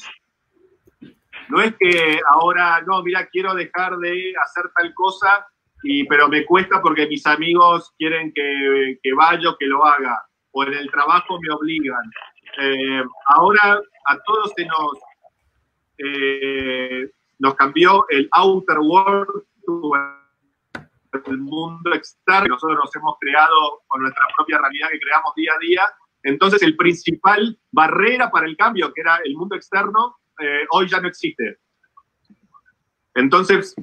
No 1.49 1.61
es 1.61 1.74
que 1.78 2.20
ahora, 2.30 2.82
no, 2.86 3.03
mira, 3.03 3.26
quiero 3.26 3.55
dejar 3.55 3.97
de 3.99 4.32
hacer 4.43 4.70
tal 4.76 4.93
cosa 4.95 5.47
y, 5.82 6.05
pero 6.05 6.28
me 6.28 6.45
cuesta 6.45 6.82
porque 6.82 7.07
mis 7.07 7.26
amigos 7.26 7.93
quieren 7.99 8.32
que, 8.34 8.99
que 9.03 9.12
vaya 9.14 9.51
o 9.51 9.57
que 9.57 9.66
lo 9.66 9.84
haga, 9.84 10.22
o 10.51 10.64
en 10.64 10.74
el 10.74 10.91
trabajo 10.91 11.39
me 11.41 11.55
obligan. 11.55 12.03
Eh, 12.61 13.05
ahora 13.27 13.81
a 14.07 14.19
todos 14.25 14.53
se 14.57 14.67
nos, 14.67 14.99
eh, 15.99 17.09
nos 17.39 17.55
cambió 17.55 18.05
el 18.09 18.29
outer 18.33 18.79
world, 18.81 19.45
el 21.27 21.39
mundo 21.39 21.95
externo, 21.95 22.49
nosotros 22.49 22.79
nos 22.79 22.97
hemos 22.97 23.17
creado 23.21 23.83
con 23.87 24.03
nuestra 24.03 24.25
propia 24.37 24.59
realidad 24.59 24.89
que 24.91 24.99
creamos 24.99 25.35
día 25.37 25.53
a 25.55 25.59
día. 25.61 25.83
Entonces 26.25 26.63
el 26.63 26.77
principal 26.77 27.59
barrera 27.71 28.31
para 28.31 28.47
el 28.47 28.57
cambio, 28.57 28.93
que 28.93 29.03
era 29.03 29.19
el 29.25 29.37
mundo 29.37 29.55
externo, 29.55 30.17
eh, 30.41 30.67
hoy 30.71 30.89
ya 30.89 31.01
no 31.01 31.09
existe. 31.09 31.59
Entonces, 33.15 33.75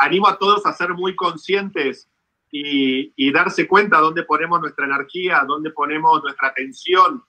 animo 0.00 0.28
a 0.28 0.38
todos 0.38 0.64
a 0.64 0.72
ser 0.72 0.94
muy 0.94 1.14
conscientes 1.14 2.08
y, 2.50 3.32
darse 3.32 3.68
cuenta 3.68 3.98
dónde 3.98 4.22
ponemos 4.22 4.60
nuestra 4.60 4.86
energía, 4.86 5.44
dónde 5.46 5.70
ponemos 5.70 6.22
nuestra 6.22 6.48
atención, 6.48 7.22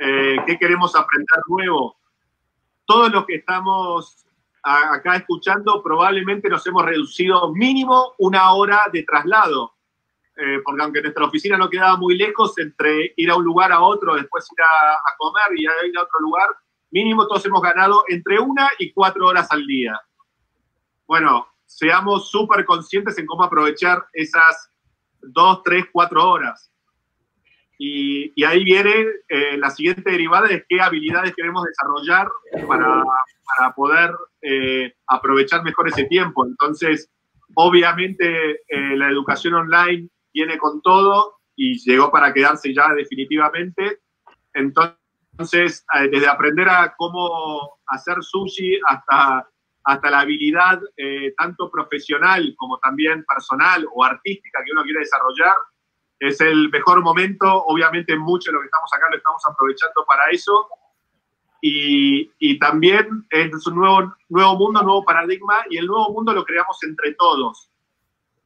eh, 0.00 0.36
qué 0.46 0.58
queremos 0.58 0.96
aprender 0.96 1.38
nuevo. 1.46 1.96
Todos 2.84 3.12
los 3.12 3.26
que 3.26 3.36
estamos 3.36 4.26
acá 4.62 5.16
escuchando 5.16 5.82
probablemente 5.82 6.48
nos 6.48 6.66
hemos 6.66 6.84
reducido 6.84 7.52
mínimo 7.52 8.14
una 8.18 8.52
hora 8.52 8.82
de 8.92 9.04
traslado, 9.04 9.74
eh, 10.36 10.60
porque 10.64 10.82
aunque 10.82 11.02
nuestra 11.02 11.24
oficina 11.26 11.56
no 11.56 11.70
quedaba 11.70 11.96
muy 11.96 12.16
lejos, 12.16 12.58
entre 12.58 13.14
ir 13.16 13.30
a 13.30 13.36
un 13.36 13.44
lugar 13.44 13.72
a 13.72 13.80
otro, 13.80 14.14
después 14.16 14.48
ir 14.50 14.62
a, 14.62 14.94
a 14.94 15.16
comer 15.16 15.56
y 15.56 15.62
ir 15.62 15.98
a 15.98 16.02
otro 16.02 16.20
lugar, 16.20 16.48
mínimo 16.90 17.26
todos 17.28 17.46
hemos 17.46 17.62
ganado 17.62 18.02
entre 18.08 18.40
una 18.40 18.70
y 18.78 18.92
cuatro 18.92 19.28
horas 19.28 19.46
al 19.52 19.66
día 19.66 20.00
bueno, 21.10 21.48
seamos 21.66 22.30
súper 22.30 22.64
conscientes 22.64 23.18
en 23.18 23.26
cómo 23.26 23.42
aprovechar 23.42 24.06
esas 24.12 24.70
dos, 25.20 25.60
tres, 25.64 25.86
cuatro 25.90 26.30
horas. 26.30 26.69
Y, 27.82 28.44
ahí 28.44 28.62
viene 28.62 28.92
eh, 29.26 29.56
la 29.56 29.70
siguiente 29.70 30.10
derivada 30.10 30.48
de 30.48 30.66
qué 30.68 30.82
habilidades 30.82 31.34
queremos 31.34 31.64
desarrollar 31.64 32.28
para, 32.68 33.74
poder 33.74 34.10
eh, 34.42 34.92
aprovechar 35.06 35.62
mejor 35.64 35.88
ese 35.88 36.04
tiempo. 36.04 36.44
Entonces, 36.44 37.10
obviamente 37.54 38.60
eh, 38.68 38.96
la 38.96 39.08
educación 39.08 39.54
online 39.54 40.10
viene 40.30 40.58
con 40.58 40.82
todo 40.82 41.38
y 41.56 41.78
llegó 41.88 42.10
para 42.10 42.34
quedarse 42.34 42.74
ya 42.74 42.92
definitivamente. 42.92 44.00
Entonces, 44.52 45.86
desde 46.10 46.28
aprender 46.28 46.68
a 46.68 46.92
cómo 46.98 47.78
hacer 47.86 48.16
sushi 48.20 48.78
hasta 48.86 49.48
hasta 49.82 50.10
la 50.10 50.20
habilidad 50.20 50.78
tanto 51.38 51.70
profesional 51.70 52.54
como 52.58 52.78
también 52.78 53.24
personal 53.24 53.86
o 53.94 54.04
artística 54.04 54.62
que 54.62 54.72
uno 54.72 54.82
quiere 54.82 55.00
desarrollar, 55.00 55.54
es 56.20 56.40
el 56.40 56.70
mejor 56.70 57.02
momento. 57.02 57.64
Obviamente 57.64 58.16
mucho 58.16 58.50
de 58.50 58.54
lo 58.54 58.60
que 58.60 58.66
estamos 58.66 58.90
acá 58.94 59.06
lo 59.10 59.16
estamos 59.16 59.42
aprovechando 59.50 60.04
para 60.06 60.22
eso. 60.30 60.68
Y, 61.62 62.30
y 62.38 62.58
también 62.58 63.26
es 63.30 63.66
un 63.66 63.76
nuevo, 63.76 64.14
nuevo 64.28 64.56
mundo, 64.56 64.82
nuevo 64.82 65.04
paradigma, 65.04 65.64
y 65.68 65.76
el 65.76 65.86
nuevo 65.86 66.10
mundo 66.10 66.32
lo 66.32 66.44
creamos 66.44 66.82
entre 66.84 67.14
todos. 67.14 67.70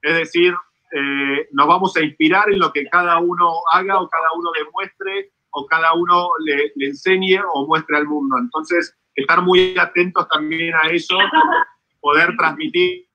Es 0.03 0.15
decir, 0.15 0.55
eh, 0.93 1.49
nos 1.53 1.67
vamos 1.67 1.97
a 1.97 2.03
inspirar 2.03 2.51
en 2.51 2.59
lo 2.59 2.73
que 2.73 2.89
cada 2.89 3.19
uno 3.19 3.53
haga 3.73 4.01
o 4.01 4.09
cada 4.09 4.33
uno 4.37 4.51
demuestre 4.57 5.33
o 5.51 5.67
cada 5.67 5.93
uno 5.95 6.29
le, 6.45 6.73
le 6.75 6.87
enseñe 6.89 7.41
o 7.53 7.67
muestre 7.67 7.97
al 7.97 8.07
mundo. 8.07 8.37
Entonces, 8.39 8.97
estar 9.15 9.43
muy 9.43 9.77
atentos 9.79 10.29
también 10.29 10.75
a 10.75 10.89
eso, 10.89 11.17
poder 12.01 12.37
transmitir 12.37 13.07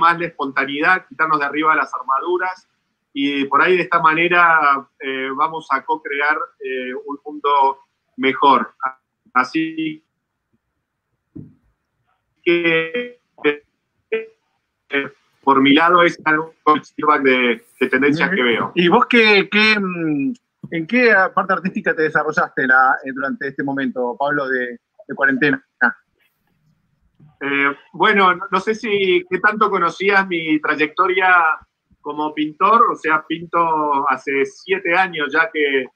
más 0.00 0.18
de 0.18 0.26
espontaneidad, 0.26 1.06
quitarnos 1.08 1.38
de 1.38 1.46
arriba 1.46 1.74
las 1.74 1.92
armaduras 1.94 2.68
y 3.12 3.44
por 3.46 3.62
ahí 3.62 3.76
de 3.76 3.82
esta 3.82 4.00
manera 4.00 4.86
eh, 5.00 5.28
vamos 5.34 5.66
a 5.70 5.82
co-crear 5.84 6.36
eh, 6.60 6.94
un 6.94 7.18
mundo 7.24 7.78
mejor. 8.16 8.74
Así 9.32 10.04
que 12.42 13.20
eh, 14.12 15.12
por 15.42 15.60
mi 15.60 15.74
lado 15.74 16.02
es 16.02 16.20
algo 16.24 16.54
de, 17.22 17.64
de 17.80 17.88
tendencias 17.88 18.30
que 18.30 18.42
veo. 18.42 18.72
¿Y 18.74 18.88
vos 18.88 19.06
qué, 19.06 19.48
qué, 19.50 19.78
mm, 19.78 20.32
¿En 20.70 20.86
qué 20.86 21.14
parte 21.34 21.52
artística 21.52 21.94
te 21.94 22.02
desarrollaste 22.02 22.66
la, 22.66 22.96
durante 23.14 23.48
este 23.48 23.62
momento, 23.62 24.16
Pablo, 24.18 24.48
de, 24.48 24.78
cuarentena? 25.14 25.64
Eh, 27.40 27.76
bueno, 27.92 28.34
no 28.50 28.60
sé 28.60 28.74
si 28.74 29.24
qué 29.28 29.38
tanto 29.40 29.70
conocías 29.70 30.26
mi 30.26 30.60
trayectoria 30.60 31.58
como 32.00 32.32
pintor, 32.32 32.92
o 32.92 32.96
sea, 32.96 33.24
pinto 33.26 34.08
hace 34.08 34.44
siete 34.44 34.94
años 34.96 35.28
ya 35.32 35.50
que, 35.52 35.86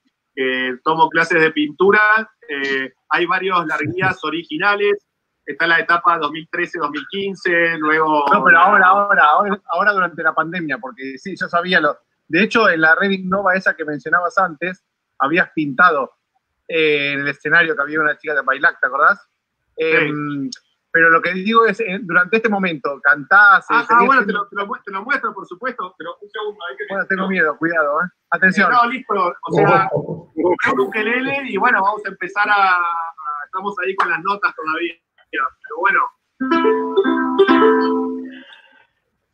tomo 0.82 1.08
clases 1.10 1.42
de 1.42 1.52
pintura. 1.52 2.00
Eh, 2.48 2.92
hay 3.10 3.26
varios 3.26 3.66
larguías 3.66 4.18
originales. 4.24 5.06
Está 5.44 5.66
la 5.66 5.80
etapa 5.80 6.18
2013-2015, 6.18 7.78
luego... 7.78 8.24
No, 8.32 8.44
pero 8.44 8.58
ahora, 8.58 8.86
ahora, 8.86 9.24
ahora, 9.24 9.60
ahora 9.66 9.92
durante 9.92 10.22
la 10.22 10.32
pandemia, 10.32 10.78
porque 10.78 11.18
sí, 11.18 11.34
yo 11.38 11.48
sabía 11.48 11.80
lo, 11.80 11.98
de 12.30 12.44
hecho, 12.44 12.70
en 12.70 12.82
la 12.82 12.94
red 12.94 13.10
Innova 13.10 13.56
esa 13.56 13.74
que 13.74 13.84
mencionabas 13.84 14.38
antes, 14.38 14.84
habías 15.18 15.50
pintado 15.50 16.12
eh, 16.68 17.14
en 17.14 17.20
el 17.22 17.28
escenario 17.28 17.74
que 17.74 17.82
había 17.82 18.00
una 18.00 18.16
chica 18.16 18.34
de 18.34 18.42
Bailac, 18.42 18.78
¿te 18.80 18.86
acordás? 18.86 19.28
Em, 19.76 20.48
pero 20.92 21.10
lo 21.10 21.22
que 21.22 21.32
digo 21.34 21.66
es, 21.66 21.80
eh, 21.80 22.00
durante 22.02 22.36
este 22.36 22.48
momento, 22.48 23.00
cantás... 23.02 23.64
Ah, 23.70 23.86
ah 23.88 24.04
bueno, 24.04 24.26
te 24.26 24.32
lo, 24.32 24.46
te, 24.48 24.56
lo, 24.56 25.04
muestro, 25.04 25.32
por 25.32 25.46
supuesto, 25.46 25.94
pero 25.96 26.16
un 26.20 26.30
segundo. 26.30 26.58
Ahí 26.68 26.76
que 26.76 26.84
bueno, 26.88 27.06
tengo 27.06 27.28
miedo, 27.28 27.56
cuidado, 27.58 28.00
¿eh? 28.02 28.08
Atención. 28.30 28.70
no, 28.70 28.86
listo, 28.88 29.14
o 29.14 29.52
sea, 29.52 29.88
un 29.92 30.80
ukelele 30.80 31.42
y 31.48 31.56
bueno, 31.56 31.80
vamos 31.82 32.02
a 32.04 32.08
empezar 32.08 32.48
a, 32.48 32.78
Estamos 33.52 33.74
ahí 33.82 33.96
con 33.96 34.08
las 34.08 34.22
notas 34.22 34.54
todavía, 34.54 34.94
pero 35.32 35.76
bueno. 35.80 36.00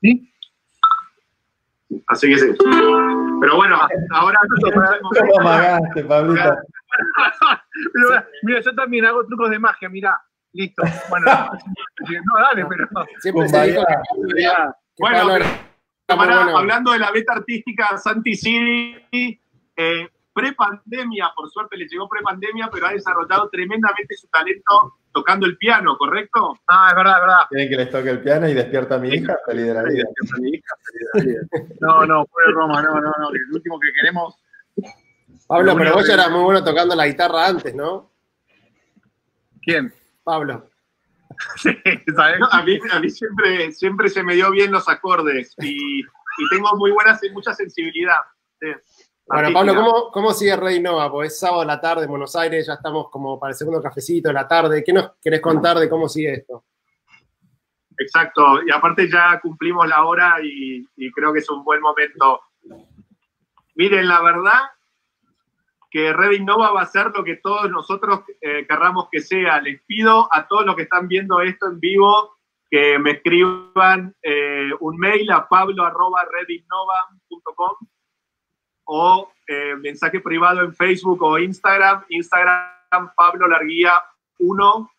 ¿Sí? 0.00 0.32
Así 2.06 2.28
que 2.28 2.38
sí. 2.38 2.56
Pero 2.58 3.56
bueno, 3.56 3.78
ahora... 4.12 4.40
¿Cómo 5.02 5.40
amagaste, 5.40 6.04
Pablito? 6.04 6.56
mira, 8.42 8.60
yo 8.60 8.74
también 8.74 9.04
hago 9.04 9.26
trucos 9.26 9.50
de 9.50 9.58
magia, 9.58 9.90
mira. 9.90 10.18
Listo. 10.56 10.82
Bueno, 11.10 11.26
no, 11.26 12.40
dale, 12.40 12.64
pero. 12.66 12.88
Siempre 13.20 13.48
se 13.48 13.62
dijo 13.66 13.82
Bueno, 14.98 16.56
hablando 16.56 16.92
de 16.92 16.98
la 16.98 17.10
beta 17.10 17.34
artística, 17.34 17.98
Santi 17.98 18.34
City, 18.34 19.38
eh, 19.76 20.08
pre-pandemia, 20.32 21.30
por 21.36 21.50
suerte 21.50 21.76
le 21.76 21.86
llegó 21.86 22.08
pre-pandemia, 22.08 22.70
pero 22.72 22.86
ha 22.86 22.92
desarrollado 22.92 23.50
tremendamente 23.50 24.16
su 24.16 24.28
talento 24.28 24.94
tocando 25.12 25.46
el 25.46 25.58
piano, 25.58 25.96
¿correcto? 25.98 26.58
Ah, 26.66 26.88
es 26.90 26.96
verdad, 26.96 27.14
es 27.14 27.20
verdad. 27.20 27.40
Quieren 27.50 27.68
que 27.68 27.76
les 27.76 27.90
toque 27.90 28.10
el 28.10 28.20
piano 28.22 28.48
y 28.48 28.54
despierta 28.54 28.94
a 28.94 28.98
mi 28.98 29.08
hija, 29.08 29.36
feliz 29.46 29.66
de 29.66 29.74
la 29.74 29.82
vida. 29.82 30.04
No, 31.80 32.06
no, 32.06 32.26
fue 32.26 32.42
Roma, 32.52 32.82
no, 32.82 33.00
no, 33.00 33.12
no. 33.18 33.30
El 33.30 33.52
último 33.52 33.78
que 33.78 33.92
queremos. 33.92 34.36
Pablo, 35.46 35.76
pero 35.76 35.94
vos 35.94 36.06
ya 36.06 36.14
eras 36.14 36.30
muy 36.30 36.42
bueno 36.42 36.64
tocando 36.64 36.94
la 36.94 37.06
guitarra 37.06 37.46
antes, 37.46 37.74
¿no? 37.74 38.10
¿Quién? 39.62 39.92
Pablo. 40.26 40.68
a, 42.50 42.62
mí, 42.62 42.78
a 42.90 43.00
mí 43.00 43.10
siempre, 43.10 43.70
siempre 43.70 44.08
se 44.08 44.24
me 44.24 44.34
dio 44.34 44.50
bien 44.50 44.72
los 44.72 44.88
acordes 44.88 45.54
y, 45.58 46.00
y 46.00 46.48
tengo 46.50 46.76
muy 46.76 46.90
buena, 46.90 47.18
mucha 47.32 47.54
sensibilidad. 47.54 48.18
Bueno, 49.28 49.52
Pablo, 49.52 49.74
¿cómo, 49.76 50.10
¿cómo, 50.10 50.32
sigue 50.32 50.56
Rey 50.56 50.80
Nova? 50.80 51.10
Pues 51.10 51.32
es 51.32 51.38
sábado 51.38 51.62
a 51.62 51.64
la 51.64 51.80
tarde 51.80 52.04
en 52.04 52.10
Buenos 52.10 52.34
Aires, 52.34 52.66
ya 52.66 52.74
estamos 52.74 53.08
como 53.08 53.38
para 53.38 53.52
el 53.52 53.56
segundo 53.56 53.80
cafecito 53.80 54.28
de 54.28 54.34
la 54.34 54.48
tarde. 54.48 54.82
¿Qué 54.82 54.92
nos 54.92 55.12
querés 55.22 55.40
contar 55.40 55.78
de 55.78 55.88
cómo 55.88 56.08
sigue 56.08 56.34
esto? 56.34 56.64
Exacto, 57.96 58.62
y 58.66 58.72
aparte 58.72 59.08
ya 59.08 59.38
cumplimos 59.40 59.86
la 59.88 60.04
hora 60.04 60.38
y, 60.42 60.84
y 60.96 61.10
creo 61.12 61.32
que 61.32 61.38
es 61.38 61.48
un 61.48 61.62
buen 61.62 61.80
momento. 61.80 62.40
Miren, 63.76 64.08
la 64.08 64.20
verdad, 64.22 64.60
que 65.96 66.12
Red 66.12 66.32
Innova 66.32 66.72
va 66.72 66.82
a 66.82 66.86
ser 66.86 67.06
lo 67.06 67.24
que 67.24 67.36
todos 67.36 67.70
nosotros 67.70 68.20
eh, 68.42 68.66
querramos 68.68 69.08
que 69.10 69.20
sea. 69.20 69.62
Les 69.62 69.80
pido 69.84 70.28
a 70.30 70.46
todos 70.46 70.66
los 70.66 70.76
que 70.76 70.82
están 70.82 71.08
viendo 71.08 71.40
esto 71.40 71.68
en 71.68 71.80
vivo 71.80 72.36
que 72.70 72.98
me 72.98 73.12
escriban 73.12 74.14
eh, 74.22 74.68
un 74.80 74.98
mail 74.98 75.30
a 75.30 75.48
pablo.redinnova.com 75.48 77.76
o 78.84 79.32
eh, 79.48 79.74
mensaje 79.76 80.20
privado 80.20 80.64
en 80.64 80.74
Facebook 80.74 81.22
o 81.22 81.38
Instagram, 81.38 82.04
Instagram 82.10 83.14
Pablo 83.16 83.48
Larguía 83.48 83.94
1, 84.38 84.90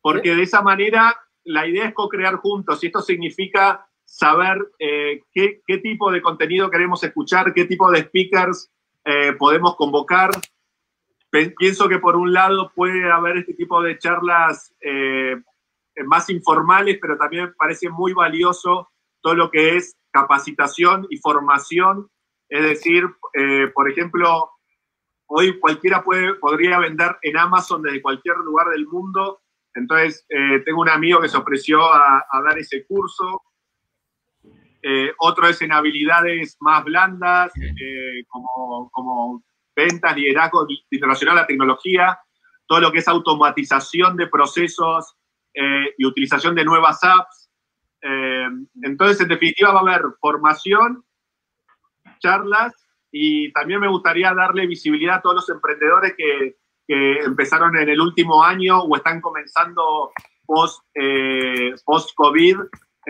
porque 0.00 0.34
de 0.34 0.44
esa 0.44 0.62
manera 0.62 1.14
la 1.44 1.66
idea 1.66 1.88
es 1.88 1.92
co-crear 1.92 2.36
juntos 2.36 2.82
y 2.82 2.86
esto 2.86 3.02
significa 3.02 3.86
saber 4.02 4.56
qué, 4.78 5.60
qué 5.66 5.76
tipo 5.76 6.10
de 6.10 6.22
contenido 6.22 6.70
queremos 6.70 7.04
escuchar, 7.04 7.52
qué 7.52 7.66
tipo 7.66 7.90
de 7.90 8.04
speakers 8.04 8.70
eh, 9.04 9.32
podemos 9.38 9.76
convocar. 9.76 10.30
Pienso 11.30 11.88
que 11.88 11.98
por 11.98 12.16
un 12.16 12.32
lado 12.32 12.72
puede 12.74 13.10
haber 13.10 13.38
este 13.38 13.54
tipo 13.54 13.80
de 13.82 13.98
charlas 13.98 14.74
eh, 14.80 15.36
más 16.04 16.28
informales, 16.28 16.98
pero 17.00 17.16
también 17.16 17.46
me 17.46 17.52
parece 17.52 17.88
muy 17.88 18.12
valioso 18.12 18.90
todo 19.22 19.34
lo 19.34 19.50
que 19.50 19.76
es 19.76 19.96
capacitación 20.10 21.06
y 21.08 21.18
formación. 21.18 22.10
Es 22.48 22.64
decir, 22.64 23.04
eh, 23.34 23.70
por 23.72 23.88
ejemplo, 23.88 24.50
hoy 25.26 25.58
cualquiera 25.60 26.02
puede, 26.02 26.34
podría 26.34 26.80
vender 26.80 27.16
en 27.22 27.36
Amazon 27.36 27.82
desde 27.82 28.02
cualquier 28.02 28.36
lugar 28.38 28.68
del 28.70 28.88
mundo. 28.88 29.40
Entonces, 29.74 30.26
tengo 30.64 30.80
un 30.80 30.88
amigo 30.88 31.20
que 31.20 31.28
se 31.28 31.36
ofreció 31.36 31.80
a, 31.80 32.26
a 32.28 32.42
dar 32.42 32.58
ese 32.58 32.84
curso. 32.86 33.40
Eh, 34.82 35.12
otro 35.18 35.46
es 35.46 35.60
en 35.62 35.72
habilidades 35.72 36.56
más 36.60 36.84
blandas, 36.84 37.52
eh, 37.56 38.24
como, 38.28 38.90
como, 38.90 39.44
ventas, 39.76 40.16
liderazgo 40.16 40.66
internacional, 40.90 41.36
la 41.36 41.46
tecnología, 41.46 42.18
todo 42.66 42.80
lo 42.80 42.92
que 42.92 42.98
es 42.98 43.08
automatización 43.08 44.16
de 44.16 44.26
procesos 44.26 45.16
eh, 45.54 45.94
y 45.96 46.04
utilización 46.04 46.54
de 46.54 46.64
nuevas 46.64 47.02
apps. 47.02 47.50
entonces, 48.82 49.20
en 49.20 49.28
definitiva, 49.28 49.72
va 49.72 49.80
a 49.80 49.82
haber 49.82 50.02
formación, 50.20 51.04
charlas 52.18 52.72
y 53.12 53.52
también 53.52 53.80
me 53.80 53.88
gustaría 53.88 54.32
darle 54.34 54.66
visibilidad 54.66 55.16
a 55.16 55.20
todos 55.20 55.36
los 55.36 55.50
emprendedores 55.50 56.14
que, 56.16 56.56
que 56.86 57.18
empezaron 57.20 57.76
en 57.76 57.88
el 57.88 58.00
último 58.00 58.42
año 58.42 58.80
o 58.80 58.96
están 58.96 59.20
comenzando 59.20 60.12
post, 60.46 60.82
post-COVID 61.84 62.56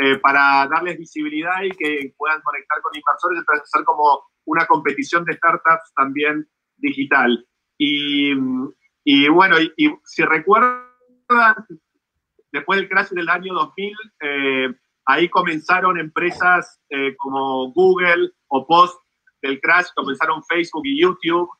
eh, 0.02 0.16
para 0.18 0.66
darles 0.66 0.96
visibilidad 0.96 1.62
y 1.62 1.70
que 1.72 2.14
puedan 2.16 2.40
conectar 2.40 2.80
con 2.80 2.96
inversores, 2.96 3.38
entonces 3.40 3.64
hacer 3.64 3.84
como 3.84 4.22
una 4.46 4.64
competición 4.64 5.26
de 5.26 5.34
startups 5.34 5.92
también 5.94 6.48
digital. 6.78 7.46
Y, 7.76 8.32
y 9.04 9.28
bueno, 9.28 9.56
y, 9.60 9.94
si 10.04 10.22
recuerdan, 10.22 10.86
después 12.50 12.80
del 12.80 12.88
crash 12.88 13.10
del 13.10 13.28
año 13.28 13.52
2000, 13.52 13.94
eh, 14.22 14.74
ahí 15.04 15.28
comenzaron 15.28 15.98
empresas 15.98 16.80
eh, 16.88 17.14
como 17.18 17.70
Google 17.72 18.30
o 18.48 18.66
Post 18.66 19.02
del 19.42 19.60
crash, 19.60 19.88
comenzaron 19.94 20.42
Facebook 20.44 20.86
y 20.86 21.02
YouTube. 21.02 21.50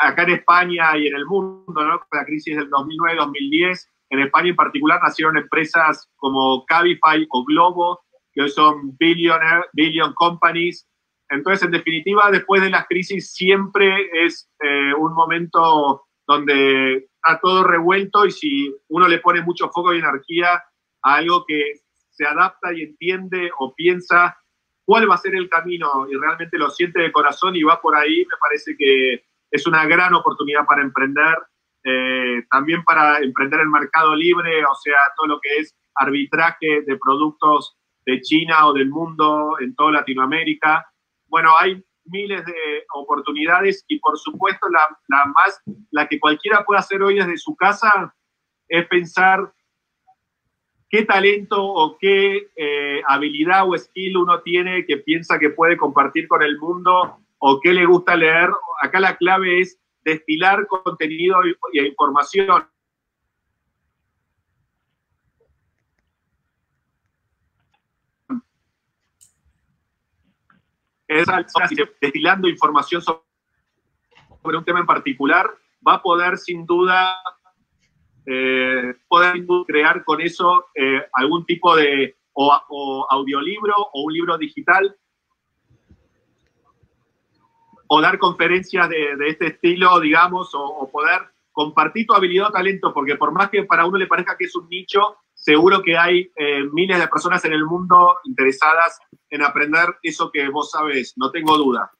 acá 0.00 0.22
en 0.22 0.30
España 0.30 0.96
y 0.96 1.08
en 1.08 1.16
el 1.16 1.26
mundo, 1.26 1.74
¿no? 1.74 2.00
con 2.00 2.18
la 2.18 2.24
crisis 2.24 2.56
del 2.56 2.70
2009-2010, 2.70 3.86
en 4.10 4.20
España 4.20 4.50
en 4.50 4.56
particular 4.56 5.00
nacieron 5.02 5.36
empresas 5.36 6.10
como 6.16 6.64
Cabify 6.66 7.26
o 7.30 7.44
Globo, 7.44 8.00
que 8.32 8.42
hoy 8.42 8.48
son 8.48 8.96
billionaire, 8.98 9.66
billion 9.72 10.14
companies. 10.14 10.88
Entonces, 11.28 11.64
en 11.64 11.72
definitiva, 11.72 12.30
después 12.30 12.62
de 12.62 12.70
las 12.70 12.86
crisis 12.86 13.32
siempre 13.32 14.08
es 14.24 14.50
eh, 14.60 14.94
un 14.94 15.12
momento 15.12 16.04
donde 16.26 17.08
está 17.16 17.40
todo 17.40 17.64
revuelto 17.64 18.26
y 18.26 18.30
si 18.30 18.74
uno 18.88 19.08
le 19.08 19.18
pone 19.18 19.42
mucho 19.42 19.70
foco 19.70 19.92
y 19.92 19.98
energía 19.98 20.62
a 21.02 21.14
algo 21.14 21.44
que 21.46 21.80
se 22.10 22.26
adapta 22.26 22.72
y 22.72 22.82
entiende 22.82 23.50
o 23.58 23.74
piensa 23.74 24.36
cuál 24.84 25.10
va 25.10 25.16
a 25.16 25.18
ser 25.18 25.34
el 25.34 25.48
camino 25.48 26.06
y 26.10 26.16
realmente 26.16 26.58
lo 26.58 26.70
siente 26.70 27.00
de 27.00 27.12
corazón 27.12 27.56
y 27.56 27.62
va 27.62 27.80
por 27.80 27.96
ahí, 27.96 28.20
me 28.20 28.36
parece 28.40 28.76
que 28.76 29.24
es 29.50 29.66
una 29.66 29.86
gran 29.86 30.14
oportunidad 30.14 30.64
para 30.66 30.82
emprender 30.82 31.36
eh, 31.88 32.42
también 32.50 32.84
para 32.84 33.18
emprender 33.18 33.60
el 33.60 33.70
mercado 33.70 34.14
libre, 34.14 34.64
o 34.64 34.74
sea, 34.74 34.98
todo 35.16 35.26
lo 35.28 35.40
que 35.40 35.58
es 35.58 35.74
arbitraje 35.94 36.82
de 36.86 36.98
productos 36.98 37.76
de 38.04 38.20
China 38.20 38.66
o 38.66 38.72
del 38.72 38.88
mundo 38.88 39.56
en 39.60 39.74
toda 39.74 39.92
Latinoamérica. 39.92 40.86
Bueno, 41.28 41.50
hay 41.58 41.82
miles 42.04 42.44
de 42.44 42.84
oportunidades 42.94 43.84
y 43.88 43.98
por 44.00 44.18
supuesto 44.18 44.68
la, 44.68 44.80
la 45.08 45.26
más, 45.26 45.62
la 45.90 46.08
que 46.08 46.20
cualquiera 46.20 46.64
puede 46.64 46.80
hacer 46.80 47.02
hoy 47.02 47.16
desde 47.16 47.36
su 47.36 47.56
casa 47.56 48.14
es 48.68 48.86
pensar 48.86 49.52
qué 50.88 51.04
talento 51.04 51.62
o 51.62 51.96
qué 51.98 52.48
eh, 52.56 53.02
habilidad 53.06 53.68
o 53.68 53.76
skill 53.76 54.16
uno 54.16 54.40
tiene 54.40 54.86
que 54.86 54.98
piensa 54.98 55.38
que 55.38 55.50
puede 55.50 55.76
compartir 55.76 56.28
con 56.28 56.42
el 56.42 56.58
mundo 56.58 57.18
o 57.38 57.60
qué 57.60 57.72
le 57.72 57.86
gusta 57.86 58.16
leer. 58.16 58.50
Acá 58.82 59.00
la 59.00 59.16
clave 59.16 59.60
es 59.60 59.78
destilar 60.04 60.66
contenido 60.66 61.38
y, 61.72 61.80
información. 61.80 62.68
destilando 72.00 72.48
información 72.48 73.00
sobre 73.00 73.22
un 74.58 74.64
tema 74.64 74.80
en 74.80 74.86
particular, 74.86 75.46
va 75.86 75.94
a 75.94 76.02
poder 76.02 76.36
sin 76.36 76.66
duda 76.66 77.16
eh, 78.26 78.94
poder 79.08 79.42
crear 79.66 80.04
con 80.04 80.20
eso 80.20 80.66
eh, 80.74 81.02
algún 81.14 81.46
tipo 81.46 81.74
de 81.74 82.18
o 82.34 83.06
audiolibro 83.10 83.74
o 83.92 84.02
un 84.02 84.12
libro 84.12 84.38
digital 84.38 84.96
o 87.88 88.00
dar 88.00 88.18
conferencias 88.18 88.88
de, 88.88 89.16
este 89.26 89.48
estilo, 89.48 89.98
digamos, 90.00 90.50
o, 90.54 90.88
poder 90.90 91.22
compartir 91.52 92.06
tu 92.06 92.14
habilidad 92.14 92.48
o 92.48 92.52
talento, 92.52 92.94
porque 92.94 93.16
por 93.16 93.32
más 93.32 93.50
que 93.50 93.64
para 93.64 93.86
uno 93.86 93.98
le 93.98 94.06
parezca 94.06 94.36
que 94.36 94.44
es 94.44 94.54
un 94.54 94.68
nicho, 94.68 95.16
seguro 95.34 95.82
que 95.82 95.96
hay 95.96 96.30
eh, 96.36 96.62
miles 96.72 96.98
de 96.98 97.08
personas 97.08 97.44
en 97.44 97.52
el 97.52 97.64
mundo 97.64 98.18
interesadas 98.24 99.00
en 99.30 99.42
aprender 99.42 99.96
eso 100.02 100.30
que 100.30 100.48
vos 100.48 100.70
sabés, 100.70 101.14
no 101.16 101.30
tengo 101.30 101.56
duda. 101.56 101.90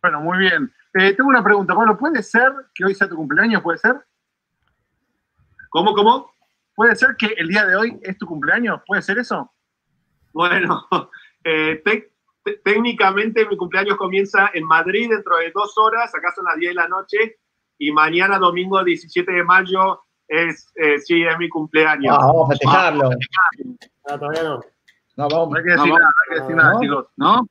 Bueno, 0.00 0.20
muy 0.20 0.38
bien. 0.38 0.72
Eh, 0.94 1.12
tengo 1.12 1.28
una 1.28 1.44
pregunta, 1.44 1.74
Pablo, 1.74 1.98
¿puede 1.98 2.22
ser 2.22 2.52
que 2.74 2.84
hoy 2.84 2.94
sea 2.94 3.08
tu 3.08 3.16
cumpleaños? 3.16 3.60
¿Puede 3.62 3.78
ser? 3.78 3.96
¿Cómo, 5.68 5.92
cómo? 5.94 6.32
¿Puede 6.74 6.94
ser 6.96 7.16
que 7.16 7.26
el 7.36 7.48
día 7.48 7.66
de 7.66 7.76
hoy 7.76 7.98
es 8.02 8.16
tu 8.16 8.26
cumpleaños? 8.26 8.80
¿Puede 8.86 9.02
ser 9.02 9.18
eso? 9.18 9.52
Bueno, 10.32 10.86
eh, 11.44 11.82
técnicamente 12.64 13.46
mi 13.46 13.56
cumpleaños 13.56 13.96
comienza 13.96 14.50
en 14.54 14.64
Madrid 14.64 15.08
dentro 15.10 15.36
de 15.36 15.50
dos 15.52 15.76
horas, 15.78 16.14
acá 16.14 16.32
son 16.34 16.44
las 16.44 16.56
10 16.56 16.70
de 16.70 16.74
la 16.74 16.88
noche, 16.88 17.38
y 17.78 17.92
mañana, 17.92 18.38
domingo 18.38 18.82
17 18.82 19.30
de 19.30 19.44
mayo, 19.44 20.02
es, 20.28 20.72
eh, 20.76 20.98
sí, 20.98 21.22
es 21.22 21.38
mi 21.38 21.48
cumpleaños. 21.48 22.16
Ah, 22.18 22.26
vamos 22.26 22.48
a 22.48 22.52
festejarlo. 22.52 23.10
Ah, 24.08 24.18
todavía 24.18 24.42
no. 24.42 24.60
No, 25.16 25.28
vamos. 25.28 25.50
No 25.50 25.56
hay 25.56 25.64
que 25.64 25.70
decir 25.70 25.92
nada, 25.92 25.98
no 25.98 26.06
hay 26.06 26.28
que 26.28 26.40
decir 26.40 26.56
nada, 26.56 26.80
chicos. 26.80 27.06
¿No? 27.16 27.48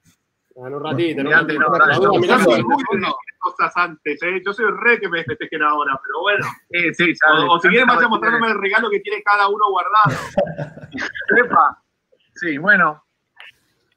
En 0.57 0.73
un 0.73 0.83
ratito, 0.83 1.19
en 1.21 1.27
un 1.27 1.33
Ya, 1.33 1.39
ratito. 1.41 1.59
no, 2.97 3.15
cosas 3.39 3.73
antes, 3.75 4.23
¿eh? 4.23 4.41
Yo 4.45 4.53
soy 4.53 4.65
re 4.71 4.99
que 4.99 5.09
me 5.09 5.23
festejen 5.23 5.61
ahora, 5.63 5.99
pero 6.03 6.21
bueno. 6.21 6.45
Sí, 6.71 6.93
sí, 6.93 7.15
sabes. 7.15 7.43
O, 7.43 7.53
o 7.53 7.59
si 7.59 7.67
quieren, 7.69 7.87
vayan 7.87 8.09
mostrándome 8.09 8.47
el 8.47 8.59
regalo 8.59 8.89
que 8.89 8.99
tiene 9.01 9.21
cada 9.23 9.47
uno 9.47 9.65
guardado. 9.69 10.19
Epa. 11.37 11.83
Sí, 12.35 12.57
bueno. 12.57 13.04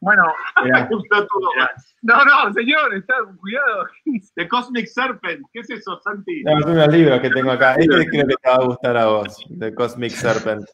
Bueno. 0.01 0.25
No, 2.01 2.25
no, 2.25 2.53
señor, 2.53 2.95
está 2.95 3.15
cuidado. 3.41 3.87
The 4.37 4.47
Cosmic 4.47 4.87
Serpent, 4.87 5.45
¿qué 5.53 5.61
es 5.61 5.71
eso, 5.71 6.01
Santi? 6.01 6.45
No, 6.45 6.61
son 6.61 6.71
unos 6.73 6.89
libros 6.89 7.21
que 7.21 7.31
tengo 7.31 7.51
acá. 7.51 7.75
Este 7.79 7.89
creo 7.89 8.27
que 8.29 8.37
te 8.37 8.49
va 8.49 8.55
a 8.55 8.65
gustar 8.65 8.97
a 8.97 9.07
vos, 9.07 9.45
The 9.59 9.75
Cosmic 9.75 10.13
Serpent. 10.13 10.65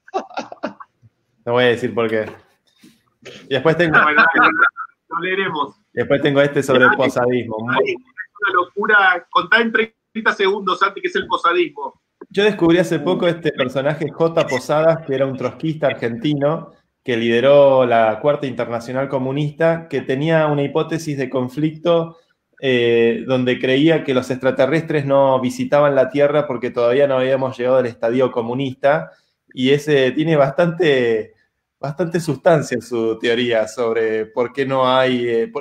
No 1.46 1.52
voy 1.52 1.64
a 1.64 1.68
decir 1.68 1.94
por 1.94 2.10
qué. 2.10 2.26
Y 3.48 3.54
después 3.54 3.76
tengo, 3.78 3.96
lo 3.96 5.20
leeremos. 5.20 5.80
después 5.94 6.20
tengo 6.20 6.42
este 6.42 6.62
sobre 6.62 6.84
el 6.84 6.94
posadismo. 6.94 7.56
Es 7.82 7.94
una 7.96 8.52
locura. 8.52 9.26
Contá 9.30 9.60
en 9.62 9.72
30 9.72 10.32
segundos, 10.34 10.78
Santi, 10.78 11.00
que 11.00 11.08
es 11.08 11.16
el 11.16 11.26
posadismo. 11.26 12.02
Yo 12.28 12.44
descubrí 12.44 12.78
hace 12.78 12.98
poco 12.98 13.26
este 13.26 13.52
personaje 13.52 14.10
J. 14.10 14.46
Posadas, 14.46 15.06
que 15.06 15.14
era 15.14 15.24
un 15.24 15.38
trotskista 15.38 15.86
argentino 15.86 16.72
que 17.04 17.16
lideró 17.18 17.84
la 17.84 18.18
Cuarta 18.20 18.46
Internacional 18.46 19.08
Comunista, 19.08 19.88
que 19.88 20.00
tenía 20.00 20.46
una 20.46 20.62
hipótesis 20.62 21.18
de 21.18 21.28
conflicto 21.28 22.16
eh, 22.60 23.24
donde 23.26 23.58
creía 23.58 24.04
que 24.04 24.14
los 24.14 24.30
extraterrestres 24.30 25.04
no 25.04 25.38
visitaban 25.38 25.94
la 25.94 26.08
Tierra 26.08 26.46
porque 26.46 26.70
todavía 26.70 27.06
no 27.06 27.18
habíamos 27.18 27.58
llegado 27.58 27.76
al 27.76 27.86
estadio 27.86 28.32
comunista, 28.32 29.10
y 29.52 29.70
ese 29.70 30.12
tiene 30.12 30.34
bastante, 30.36 31.34
bastante 31.78 32.20
sustancia 32.20 32.80
su 32.80 33.18
teoría 33.18 33.68
sobre 33.68 34.26
por 34.26 34.52
qué 34.52 34.64
no 34.64 34.88
hay, 34.88 35.28
eh, 35.28 35.52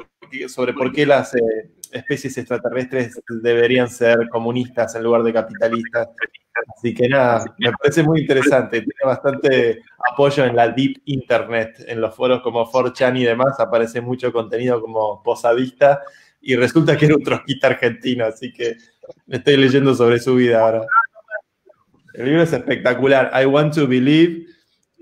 sobre 0.48 0.74
por 0.74 0.94
qué 0.94 1.06
las 1.06 1.36
eh, 1.36 1.73
especies 1.94 2.38
extraterrestres 2.38 3.22
deberían 3.42 3.90
ser 3.90 4.30
comunistas 4.30 4.96
en 4.96 5.04
lugar 5.04 5.24
de 5.24 5.34
capitalistas. 5.34 6.10
Así 6.76 6.94
que 6.94 7.08
nada, 7.08 7.46
me 7.58 7.72
parece 7.72 8.04
muy 8.04 8.22
interesante. 8.22 8.82
Tiene 8.82 9.00
bastante 9.04 9.82
apoyo 10.12 10.46
en 10.46 10.56
la 10.56 10.70
deep 10.70 11.02
internet, 11.06 11.84
en 11.88 12.00
los 12.00 12.16
foros 12.16 12.42
como 12.42 12.70
4chan 12.72 13.20
y 13.20 13.24
demás. 13.24 13.60
Aparece 13.60 14.02
mucho 14.02 14.32
contenido 14.32 14.82
como 14.82 15.22
posadista 15.24 16.02
y 16.42 16.56
resulta 16.56 16.98
que 16.98 17.06
era 17.06 17.16
un 17.16 17.24
trotskista 17.24 17.68
argentino. 17.68 18.26
Así 18.26 18.52
que 18.54 18.78
estoy 19.28 19.58
leyendo 19.58 19.96
sobre 19.96 20.20
su 20.20 20.36
vida 20.36 20.62
ahora. 20.62 20.86
El 22.14 22.26
libro 22.26 22.44
es 22.44 22.54
espectacular. 22.54 23.32
I 23.42 23.46
Want 23.46 23.74
to 23.76 23.88
Believe. 23.88 24.46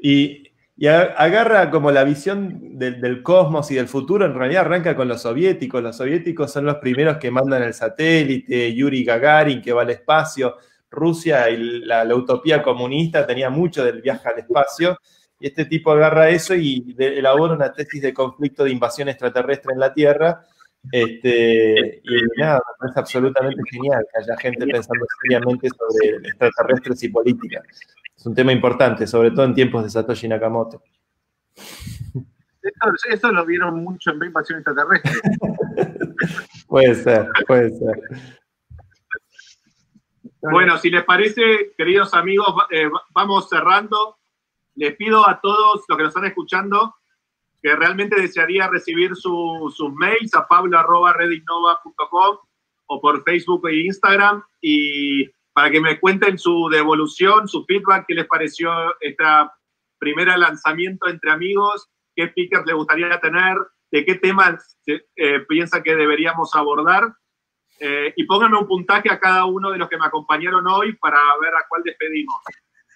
Y, 0.02 0.51
y 0.82 0.88
agarra 0.88 1.70
como 1.70 1.92
la 1.92 2.04
visión 2.04 2.78
del, 2.80 3.00
del 3.00 3.22
cosmos 3.22 3.70
y 3.70 3.76
del 3.76 3.88
futuro. 3.88 4.26
En 4.26 4.34
realidad 4.34 4.62
arranca 4.66 4.96
con 4.96 5.08
los 5.08 5.22
soviéticos. 5.22 5.84
Los 5.84 5.98
soviéticos 5.98 6.52
son 6.52 6.66
los 6.66 6.78
primeros 6.78 7.18
que 7.18 7.30
mandan 7.30 7.62
el 7.62 7.74
satélite. 7.76 8.74
Yuri 8.74 9.04
Gagarin, 9.04 9.62
que 9.62 9.74
va 9.74 9.84
al 9.84 9.92
espacio. 9.92 10.56
Rusia 10.90 11.50
y 11.52 11.58
la, 11.86 12.04
la 12.04 12.16
utopía 12.16 12.64
comunista 12.64 13.28
tenía 13.28 13.50
mucho 13.52 13.86
del 13.86 14.02
viaje 14.02 14.28
al 14.28 14.40
espacio. 14.40 14.98
Y 15.40 15.48
este 15.48 15.66
tipo 15.66 15.92
agarra 15.92 16.30
eso 16.30 16.56
y 16.56 16.94
de- 16.96 17.20
elabora 17.20 17.54
una 17.54 17.72
tesis 17.72 18.02
de 18.02 18.12
conflicto 18.14 18.64
de 18.64 18.72
invasión 18.72 19.08
extraterrestre 19.08 19.74
en 19.74 19.80
la 19.80 19.94
Tierra. 19.94 20.44
Este, 20.92 22.02
y 22.04 22.40
nada, 22.40 22.56
me 22.58 22.74
parece 22.80 23.00
absolutamente 23.00 23.62
genial 23.72 24.04
que 24.12 24.20
haya 24.24 24.36
gente 24.40 24.66
pensando 24.66 25.06
seriamente 25.22 25.68
sobre 25.70 26.28
extraterrestres 26.28 27.04
y 27.04 27.10
política. 27.10 27.62
Es 28.22 28.26
un 28.28 28.36
tema 28.36 28.52
importante, 28.52 29.08
sobre 29.08 29.32
todo 29.32 29.46
en 29.46 29.56
tiempos 29.56 29.84
de 29.84 29.90
Satoshi 29.90 30.28
Nakamoto. 30.28 30.84
Esto, 31.56 32.94
esto 33.10 33.32
lo 33.32 33.44
vieron 33.48 33.84
mucho 33.84 34.12
en 34.12 34.24
Invasión 34.24 34.60
Extraterrestre. 34.60 35.12
Puede 36.68 36.94
ser, 36.94 37.28
puede 37.48 37.72
ser. 37.72 38.00
Bueno, 40.40 40.78
si 40.78 40.92
les 40.92 41.04
parece, 41.04 41.74
queridos 41.76 42.14
amigos, 42.14 42.46
eh, 42.70 42.88
va- 42.88 43.02
vamos 43.10 43.50
cerrando. 43.50 44.18
Les 44.76 44.96
pido 44.96 45.28
a 45.28 45.42
todos 45.42 45.84
los 45.90 45.98
que 45.98 46.04
nos 46.04 46.10
están 46.12 46.26
escuchando 46.26 46.94
que 47.64 47.76
realmente 47.76 48.22
desearía 48.22 48.68
recibir 48.68 49.16
su- 49.16 49.74
sus 49.76 49.92
mails 49.96 50.36
a 50.36 50.48
pablo.redignova.com 50.48 52.38
o 52.86 53.02
por 53.02 53.24
Facebook 53.24 53.68
e 53.68 53.82
Instagram 53.88 54.44
y 54.62 55.26
para 55.54 55.70
que 55.70 55.82
me 55.82 56.00
cuenten 56.00 56.38
su 56.38 56.70
devolución, 56.70 57.48
su 57.48 57.66
feedback, 57.66 58.06
qué 58.08 58.16
les 58.16 58.28
pareció 58.28 58.72
esta 59.00 59.54
primera 60.00 60.38
lanzamiento 60.38 61.10
entre 61.10 61.32
amigos, 61.32 61.90
qué 62.16 62.28
speakers 62.30 62.66
les 62.66 62.76
gustaría 62.76 63.20
tener, 63.20 63.58
de 63.92 64.06
qué 64.06 64.16
temas 64.16 64.78
eh, 64.88 65.40
piensan 65.48 65.84
que 65.84 65.96
deberíamos 65.96 66.56
abordar. 66.56 67.14
Eh, 67.80 68.14
y 68.16 68.26
pónganme 68.26 68.60
un 68.60 68.68
puntaje 68.68 69.12
a 69.12 69.20
cada 69.20 69.46
uno 69.46 69.72
de 69.72 69.78
los 69.80 69.90
que 69.90 69.98
me 69.98 70.06
acompañaron 70.06 70.68
hoy 70.68 70.94
para 70.98 71.18
ver 71.42 71.54
a 71.54 71.66
cuál 71.68 71.82
despedimos. 71.84 72.36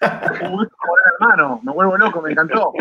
Uy, 0.00 0.66
joder, 0.78 1.04
hermano, 1.14 1.60
me 1.62 1.72
vuelvo 1.72 1.96
loco, 1.96 2.22
me 2.22 2.30
encantó. 2.30 2.72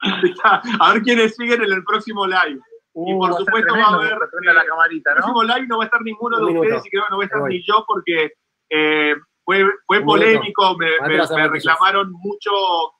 a 0.80 0.92
ver 0.92 1.02
quiénes 1.02 1.36
siguen 1.36 1.62
en 1.62 1.72
el 1.72 1.84
próximo 1.84 2.26
live. 2.26 2.60
Y 3.06 3.12
Uh, 3.12 3.18
por 3.18 3.30
va 3.30 3.34
a 3.34 3.36
ser 3.36 3.46
supuesto 3.46 3.74
va 3.74 3.82
a 3.84 3.94
haber. 3.94 4.18
la 4.54 4.64
camarita, 4.64 5.10
el 5.12 5.16
¿no? 5.18 5.22
próximo 5.32 5.42
live 5.44 5.66
no 5.68 5.78
va 5.78 5.84
a 5.84 5.86
estar 5.86 6.02
ninguno 6.02 6.36
Un 6.38 6.42
de 6.46 6.48
minuto. 6.52 6.66
ustedes 6.66 6.86
y 6.86 6.90
creo 6.90 7.04
que 7.04 7.10
no 7.10 7.16
va 7.18 7.22
a 7.22 7.26
estar 7.26 7.42
ni 7.42 7.62
yo 7.66 7.84
porque 7.86 8.32
eh, 8.70 9.14
fue, 9.44 9.64
fue 9.86 10.00
polémico. 10.02 10.76
Me, 10.76 10.90
me- 11.08 11.16
me 11.36 11.48
reclamaron 11.48 12.12
mucho 12.12 12.50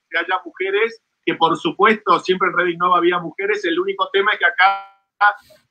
que 0.08 0.18
haya 0.18 0.40
mujeres, 0.44 1.00
que 1.24 1.34
por 1.34 1.56
supuesto 1.56 2.18
siempre 2.20 2.48
en 2.48 2.56
Reddit 2.56 2.78
no 2.78 2.94
había 2.94 3.18
mujeres. 3.18 3.64
El 3.64 3.78
único 3.78 4.08
tema 4.12 4.32
es 4.32 4.38
que 4.38 4.46
acá 4.46 4.86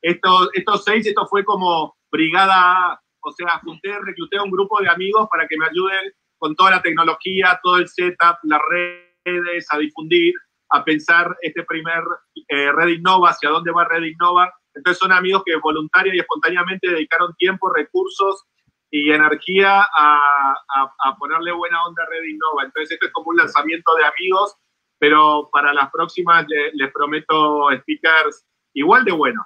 estos, 0.01 0.49
estos 0.53 0.83
seis, 0.83 1.05
esto 1.07 1.25
fue 1.27 1.43
como 1.43 1.95
brigada 2.11 2.53
A. 2.93 3.01
O 3.21 3.31
sea, 3.33 3.59
junté, 3.65 3.91
recluté 4.01 4.37
a 4.37 4.43
un 4.43 4.51
grupo 4.51 4.79
de 4.81 4.87
amigos 4.89 5.27
para 5.29 5.45
que 5.47 5.57
me 5.57 5.65
ayuden 5.65 6.13
con 6.37 6.55
toda 6.55 6.71
la 6.71 6.81
tecnología, 6.81 7.59
todo 7.61 7.77
el 7.77 7.87
setup, 7.89 8.37
las 8.43 8.61
redes, 8.69 9.67
a 9.71 9.77
difundir, 9.77 10.33
a 10.71 10.83
pensar 10.83 11.35
este 11.41 11.63
primer 11.63 12.03
eh, 12.47 12.71
Red 12.71 12.89
Innova, 12.89 13.29
hacia 13.29 13.49
dónde 13.49 13.71
va 13.71 13.85
Red 13.85 14.03
Innova. 14.03 14.53
Entonces 14.73 14.99
son 14.99 15.11
amigos 15.11 15.43
que 15.45 15.55
voluntaria 15.57 16.13
y 16.15 16.19
espontáneamente 16.19 16.89
dedicaron 16.89 17.33
tiempo, 17.37 17.71
recursos 17.73 18.43
y 18.91 19.11
energía 19.11 19.81
a, 19.81 20.53
a- 20.75 20.93
a 21.05 21.15
ponerle 21.17 21.51
buena 21.51 21.83
onda 21.85 22.03
a 22.03 22.07
Red 22.09 22.23
Innova. 22.23 22.63
Entonces 22.65 22.91
esto 22.91 23.07
es 23.07 23.11
como 23.13 23.29
un 23.31 23.37
lanzamiento 23.37 23.93
de 23.95 24.05
amigos, 24.05 24.55
pero 24.99 25.49
para 25.51 25.73
las 25.73 25.89
próximas 25.91 26.45
le- 26.47 26.71
les 26.73 26.91
prometo 26.93 27.69
speakers 27.81 28.45
igual 28.73 29.03
de 29.05 29.11
buenos. 29.11 29.45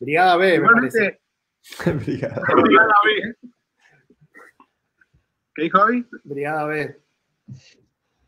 Brigada 0.00 0.36
B, 0.36 0.58
me 0.58 0.68
parece. 0.68 1.20
Igualmente, 1.80 2.04
Brigada. 2.04 2.42
Brigada 2.62 2.94
B. 3.04 3.36
¿qué 5.54 5.62
dijo 5.62 5.78
Javi? 5.80 6.06
Brigada 6.24 6.66
B. 6.66 6.96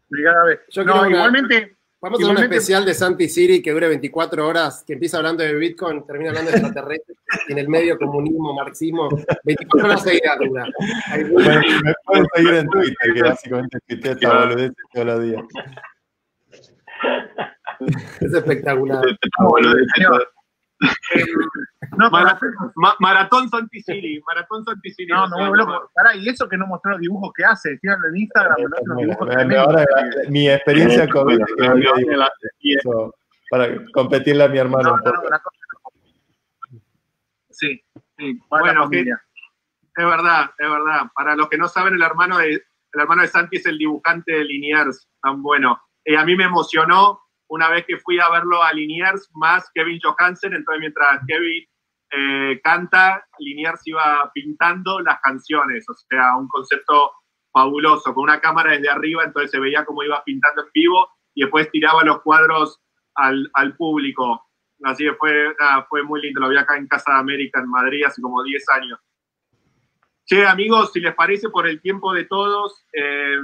Brigada 0.08 0.44
B. 0.44 0.60
Yo 0.68 0.84
no, 0.84 1.08
igualmente, 1.08 1.76
Vamos 2.04 2.20
a 2.20 2.22
hacer 2.22 2.36
un 2.36 2.42
especial 2.42 2.84
de 2.84 2.92
Santi 2.92 3.30
Siri 3.30 3.62
que 3.62 3.72
dure 3.72 3.88
24 3.88 4.46
horas, 4.46 4.84
que 4.86 4.92
empieza 4.92 5.16
hablando 5.16 5.42
de 5.42 5.54
Bitcoin, 5.54 6.04
termina 6.04 6.28
hablando 6.28 6.50
de 6.50 6.58
extraterrestres, 6.58 7.16
y 7.48 7.52
en 7.52 7.58
el 7.60 7.68
medio 7.70 7.96
comunismo, 7.96 8.52
marxismo, 8.52 9.08
24 9.42 9.88
horas 9.88 10.02
seguidas 10.02 10.38
dura. 10.38 10.66
Bueno, 11.32 11.62
me 11.82 11.94
pueden 12.04 12.26
seguir 12.34 12.54
en 12.56 12.68
Twitter, 12.68 13.14
que 13.14 13.22
básicamente 13.22 13.78
tuiteo 13.88 14.12
esta 14.12 14.38
boludez 14.38 14.72
todos 14.92 15.06
los 15.06 15.22
días. 15.22 15.42
Es 18.20 18.34
espectacular. 18.34 19.02
señor. 19.96 20.22
Eh, 20.22 20.43
no, 21.96 22.10
Mara- 22.10 22.38
para- 22.38 22.52
ma- 22.74 22.96
maratón 22.98 23.48
Santicili, 23.48 24.20
Maratón 24.26 24.64
no, 25.28 25.54
loco. 25.54 25.90
Pará, 25.94 26.16
y 26.16 26.28
eso 26.28 26.48
que 26.48 26.56
no 26.56 26.66
mostró 26.66 26.92
los 26.92 27.00
dibujos 27.00 27.32
que 27.36 27.44
hace, 27.44 27.78
fíjate 27.78 28.08
en 28.08 28.16
Instagram, 28.16 28.56
no 28.86 28.96
dibujos 28.96 29.28
Me- 29.28 29.44
me- 29.44 29.56
ahora, 29.56 29.84
mi 30.28 30.50
experiencia 30.50 31.08
con 31.08 31.28
para 33.50 33.68
competirle 33.92 34.44
a 34.44 34.48
mi 34.48 34.58
hermano 34.58 34.96
No, 34.96 35.12
no, 35.12 35.12
no, 35.12 35.38
Sí, 37.50 37.80
sí, 38.18 38.40
Bueno, 38.48 38.90
que-. 38.90 39.00
Es 39.96 40.04
verdad, 40.04 40.50
es 40.58 40.68
verdad. 40.68 41.02
Para 41.14 41.36
los 41.36 41.48
que 41.48 41.56
no 41.56 41.68
saben, 41.68 41.94
el 41.94 42.02
hermano 42.02 42.38
de, 42.38 42.54
el 42.54 43.00
hermano 43.00 43.22
de 43.22 43.28
Santi 43.28 43.58
es 43.58 43.66
el 43.66 43.78
dibujante 43.78 44.32
de 44.32 44.44
Liniers, 44.44 45.08
tan 45.22 45.40
bueno. 45.40 45.80
Y 46.04 46.16
a 46.16 46.24
mí 46.24 46.34
me 46.36 46.44
emocionó 46.44 47.20
una 47.54 47.68
vez 47.68 47.84
que 47.86 47.98
fui 47.98 48.18
a 48.18 48.28
verlo 48.30 48.62
a 48.62 48.72
Liniers 48.72 49.30
más 49.34 49.70
Kevin 49.72 50.00
Johansen, 50.02 50.54
entonces 50.54 50.80
mientras 50.80 51.20
Kevin 51.26 51.64
eh, 52.10 52.60
canta, 52.62 53.24
Liniers 53.38 53.80
iba 53.86 54.30
pintando 54.34 55.00
las 55.00 55.20
canciones, 55.20 55.88
o 55.88 55.94
sea, 55.94 56.36
un 56.36 56.48
concepto 56.48 57.12
fabuloso, 57.52 58.12
con 58.12 58.24
una 58.24 58.40
cámara 58.40 58.72
desde 58.72 58.90
arriba, 58.90 59.22
entonces 59.22 59.52
se 59.52 59.60
veía 59.60 59.84
cómo 59.84 60.02
iba 60.02 60.22
pintando 60.24 60.62
en 60.62 60.68
vivo 60.74 61.08
y 61.32 61.42
después 61.42 61.70
tiraba 61.70 62.02
los 62.02 62.22
cuadros 62.22 62.80
al, 63.14 63.48
al 63.54 63.76
público. 63.76 64.44
Así 64.82 65.04
que 65.04 65.14
fue, 65.14 65.54
fue 65.88 66.02
muy 66.02 66.20
lindo, 66.20 66.40
lo 66.40 66.48
vi 66.48 66.56
acá 66.56 66.76
en 66.76 66.88
Casa 66.88 67.12
de 67.12 67.18
América, 67.18 67.60
en 67.60 67.70
Madrid, 67.70 68.04
hace 68.04 68.20
como 68.20 68.42
10 68.42 68.68
años. 68.70 68.98
Che, 70.26 70.44
amigos, 70.44 70.90
si 70.92 71.00
les 71.00 71.14
parece, 71.14 71.50
por 71.50 71.68
el 71.68 71.80
tiempo 71.80 72.12
de 72.12 72.24
todos, 72.24 72.84
eh, 72.92 73.38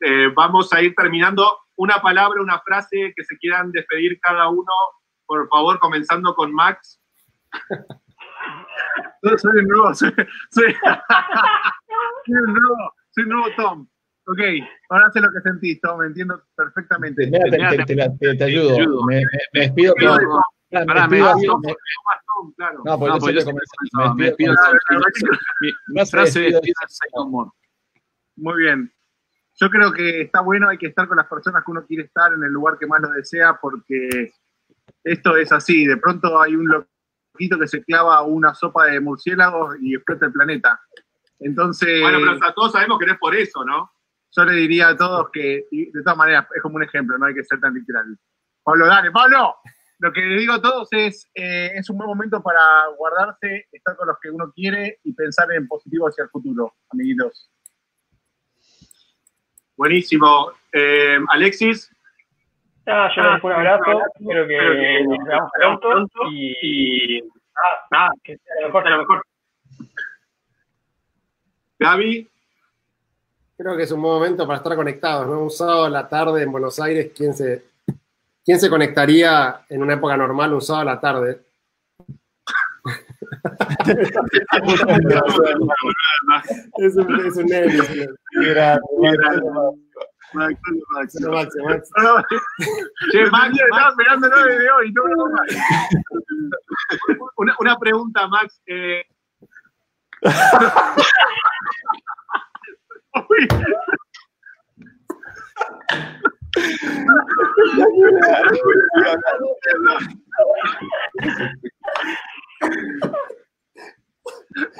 eh, 0.00 0.30
vamos 0.34 0.72
a 0.72 0.82
ir 0.82 0.94
terminando. 0.94 1.65
Una 1.76 2.00
palabra, 2.00 2.40
una 2.40 2.60
frase 2.60 3.12
que 3.14 3.24
se 3.24 3.36
quieran 3.38 3.70
despedir 3.72 4.18
cada 4.20 4.48
uno, 4.48 4.72
por 5.26 5.48
favor, 5.48 5.78
comenzando 5.78 6.34
con 6.34 6.52
Max. 6.52 7.00
soy 9.22 9.58
el 9.58 9.66
nuevo, 9.66 9.94
soy, 9.94 10.12
soy, 10.50 10.74
soy 12.26 12.34
el 12.34 12.52
nuevo, 12.52 12.94
soy 13.10 13.24
el 13.24 13.28
nuevo 13.28 13.46
Tom. 13.56 13.88
Ok, 14.28 14.40
ahora 14.88 15.10
sé 15.12 15.20
lo 15.20 15.28
que 15.28 15.40
sentís, 15.42 15.80
Tom, 15.80 16.00
me 16.00 16.06
entiendo 16.06 16.42
perfectamente. 16.56 17.30
Te, 17.30 17.38
te, 17.38 17.84
te, 17.84 18.36
te, 18.36 18.44
ayudo. 18.44 19.04
Me, 19.06 19.16
me, 19.16 19.22
me 19.52 19.60
despido. 19.60 19.94
Pero, 19.96 20.18
Pará, 20.70 21.06
me 21.06 21.16
despido 21.16 21.56
así. 21.56 21.76
Claro. 22.56 22.82
No, 22.84 22.98
por 22.98 23.08
No. 23.10 24.14
Me 24.14 24.24
despido. 24.26 24.54
Mi 25.88 26.06
frase 26.06 26.40
de 26.40 26.46
despedida 26.46 26.74
es. 26.86 26.98
Muy 28.36 28.62
bien. 28.62 28.92
Yo 29.58 29.70
creo 29.70 29.92
que 29.92 30.22
está 30.22 30.40
bueno, 30.40 30.68
hay 30.68 30.78
que 30.78 30.88
estar 30.88 31.08
con 31.08 31.16
las 31.16 31.26
personas 31.26 31.64
que 31.64 31.70
uno 31.70 31.86
quiere 31.86 32.04
estar 32.04 32.32
en 32.32 32.42
el 32.44 32.52
lugar 32.52 32.78
que 32.78 32.86
más 32.86 33.00
lo 33.00 33.10
desea, 33.10 33.58
porque 33.60 34.32
esto 35.02 35.36
es 35.36 35.50
así. 35.52 35.86
De 35.86 35.96
pronto 35.96 36.40
hay 36.40 36.54
un 36.54 36.68
loquito 36.68 37.58
que 37.58 37.68
se 37.68 37.82
clava 37.82 38.22
una 38.22 38.54
sopa 38.54 38.86
de 38.86 39.00
murciélagos 39.00 39.76
y 39.80 39.94
explota 39.94 40.26
el 40.26 40.32
planeta. 40.32 40.80
Entonces, 41.38 42.00
Bueno, 42.00 42.18
pero 42.20 42.54
todos 42.54 42.72
sabemos 42.72 42.98
que 42.98 43.06
no 43.06 43.12
es 43.12 43.18
por 43.18 43.34
eso, 43.34 43.64
¿no? 43.64 43.90
yo 44.36 44.44
le 44.44 44.52
diría 44.52 44.88
a 44.88 44.96
todos 44.96 45.30
que, 45.32 45.66
de 45.70 46.02
todas 46.02 46.16
maneras, 46.16 46.46
es 46.54 46.62
como 46.62 46.76
un 46.76 46.82
ejemplo, 46.82 47.16
no 47.16 47.26
hay 47.26 47.34
que 47.34 47.44
ser 47.44 47.58
tan 47.58 47.74
literal. 47.74 48.16
Pablo, 48.62 48.86
dale, 48.86 49.10
Pablo. 49.10 49.56
Lo 49.98 50.12
que 50.12 50.20
le 50.20 50.38
digo 50.38 50.52
a 50.52 50.60
todos 50.60 50.88
es, 50.90 51.30
eh, 51.34 51.72
es 51.74 51.88
un 51.88 51.96
buen 51.96 52.08
momento 52.08 52.42
para 52.42 52.60
guardarse, 52.98 53.66
estar 53.72 53.96
con 53.96 54.08
los 54.08 54.18
que 54.20 54.30
uno 54.30 54.52
quiere 54.54 54.98
y 55.04 55.14
pensar 55.14 55.50
en 55.52 55.66
positivo 55.66 56.06
hacia 56.06 56.24
el 56.24 56.30
futuro, 56.30 56.74
amiguitos. 56.90 57.50
Buenísimo. 59.76 60.52
Eh, 60.72 61.18
Alexis. 61.28 61.90
Ah, 62.86 63.10
yo 63.14 63.22
les 63.22 63.34
dejo 63.34 63.46
un 63.48 63.52
abrazo, 63.52 64.00
espero 64.14 64.46
que 64.46 65.04
nos 65.04 65.24
veamos 65.56 65.80
pronto 65.80 66.18
y 66.30 67.20
nada, 67.90 68.12
que 68.22 68.36
sea 68.36 68.54
lo 68.60 68.66
mejor 68.68 68.84
de 68.84 68.90
lo 68.90 68.98
mejor. 68.98 69.26
Gaby. 71.80 72.28
Creo 73.58 73.76
que 73.76 73.82
es 73.84 73.90
un 73.90 74.02
buen 74.02 74.14
momento 74.14 74.46
para 74.46 74.58
estar 74.58 74.76
conectados, 74.76 75.26
¿no? 75.26 75.40
Un 75.40 75.50
sábado 75.50 75.86
a 75.86 75.90
la 75.90 76.08
tarde 76.08 76.42
en 76.42 76.52
Buenos 76.52 76.78
Aires, 76.78 77.10
¿quién 77.16 77.34
se, 77.34 77.64
quién 78.44 78.60
se 78.60 78.70
conectaría 78.70 79.62
en 79.68 79.82
una 79.82 79.94
época 79.94 80.16
normal 80.16 80.52
un 80.52 80.60
sábado 80.60 80.82
a 80.88 80.94
la 80.94 81.00
tarde? 81.00 81.40
es 86.78 86.96
un, 86.96 87.26
es 87.26 87.36
un 87.36 87.46
nene, 87.46 87.66
es 87.66 87.90
un 87.90 87.96
nene. 87.96 88.08
Max, 90.32 90.60
Max. 90.90 91.12
Solo 91.12 91.32
Max, 91.32 91.54
Max. 91.64 91.90
Che, 93.12 93.30
Max, 93.30 93.50
Estaba 93.52 93.70
Max, 93.70 93.90
esperándolo 93.90 94.44
desde 94.44 94.70
hoy, 94.70 94.92
no, 94.92 95.02
no, 95.04 95.28
no. 95.28 95.36
una, 97.36 97.54
una 97.60 97.78
pregunta, 97.78 98.26
Max. 98.28 98.60
Eh, 98.66 99.04
Uy, 103.28 103.48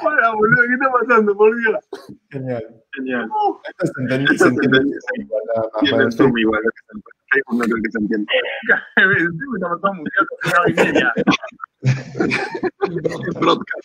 para, 0.02 0.32
boludo, 0.32 0.62
¿qué 0.66 0.74
está 0.74 0.90
pasando, 0.92 1.36
por 1.36 1.56
Dios? 1.56 1.76
Genial. 2.30 2.64
genial. 2.94 3.28
Esto 3.68 3.86
se 3.86 4.02
entiende, 4.02 4.38
se 4.38 4.48
entiende 4.48 4.78
igual, 5.18 5.42
el 5.82 6.00
el 6.00 6.12
Zoom 6.12 6.38
igual, 6.38 6.62
lo 6.62 6.70
que 6.70 6.80
se 6.80 6.92
entiende. 6.94 7.12
Facebook 7.30 7.58
no 7.58 7.64
creo 7.64 7.82
que 7.82 7.90
se 7.90 7.98
entienda. 7.98 8.32
Estamos 9.54 9.80
todos 9.80 9.96
muteados, 9.96 10.28
una 10.44 10.60
hora 10.60 10.70
y 10.70 10.74
media. 10.74 11.12
Broadcast. 13.40 13.84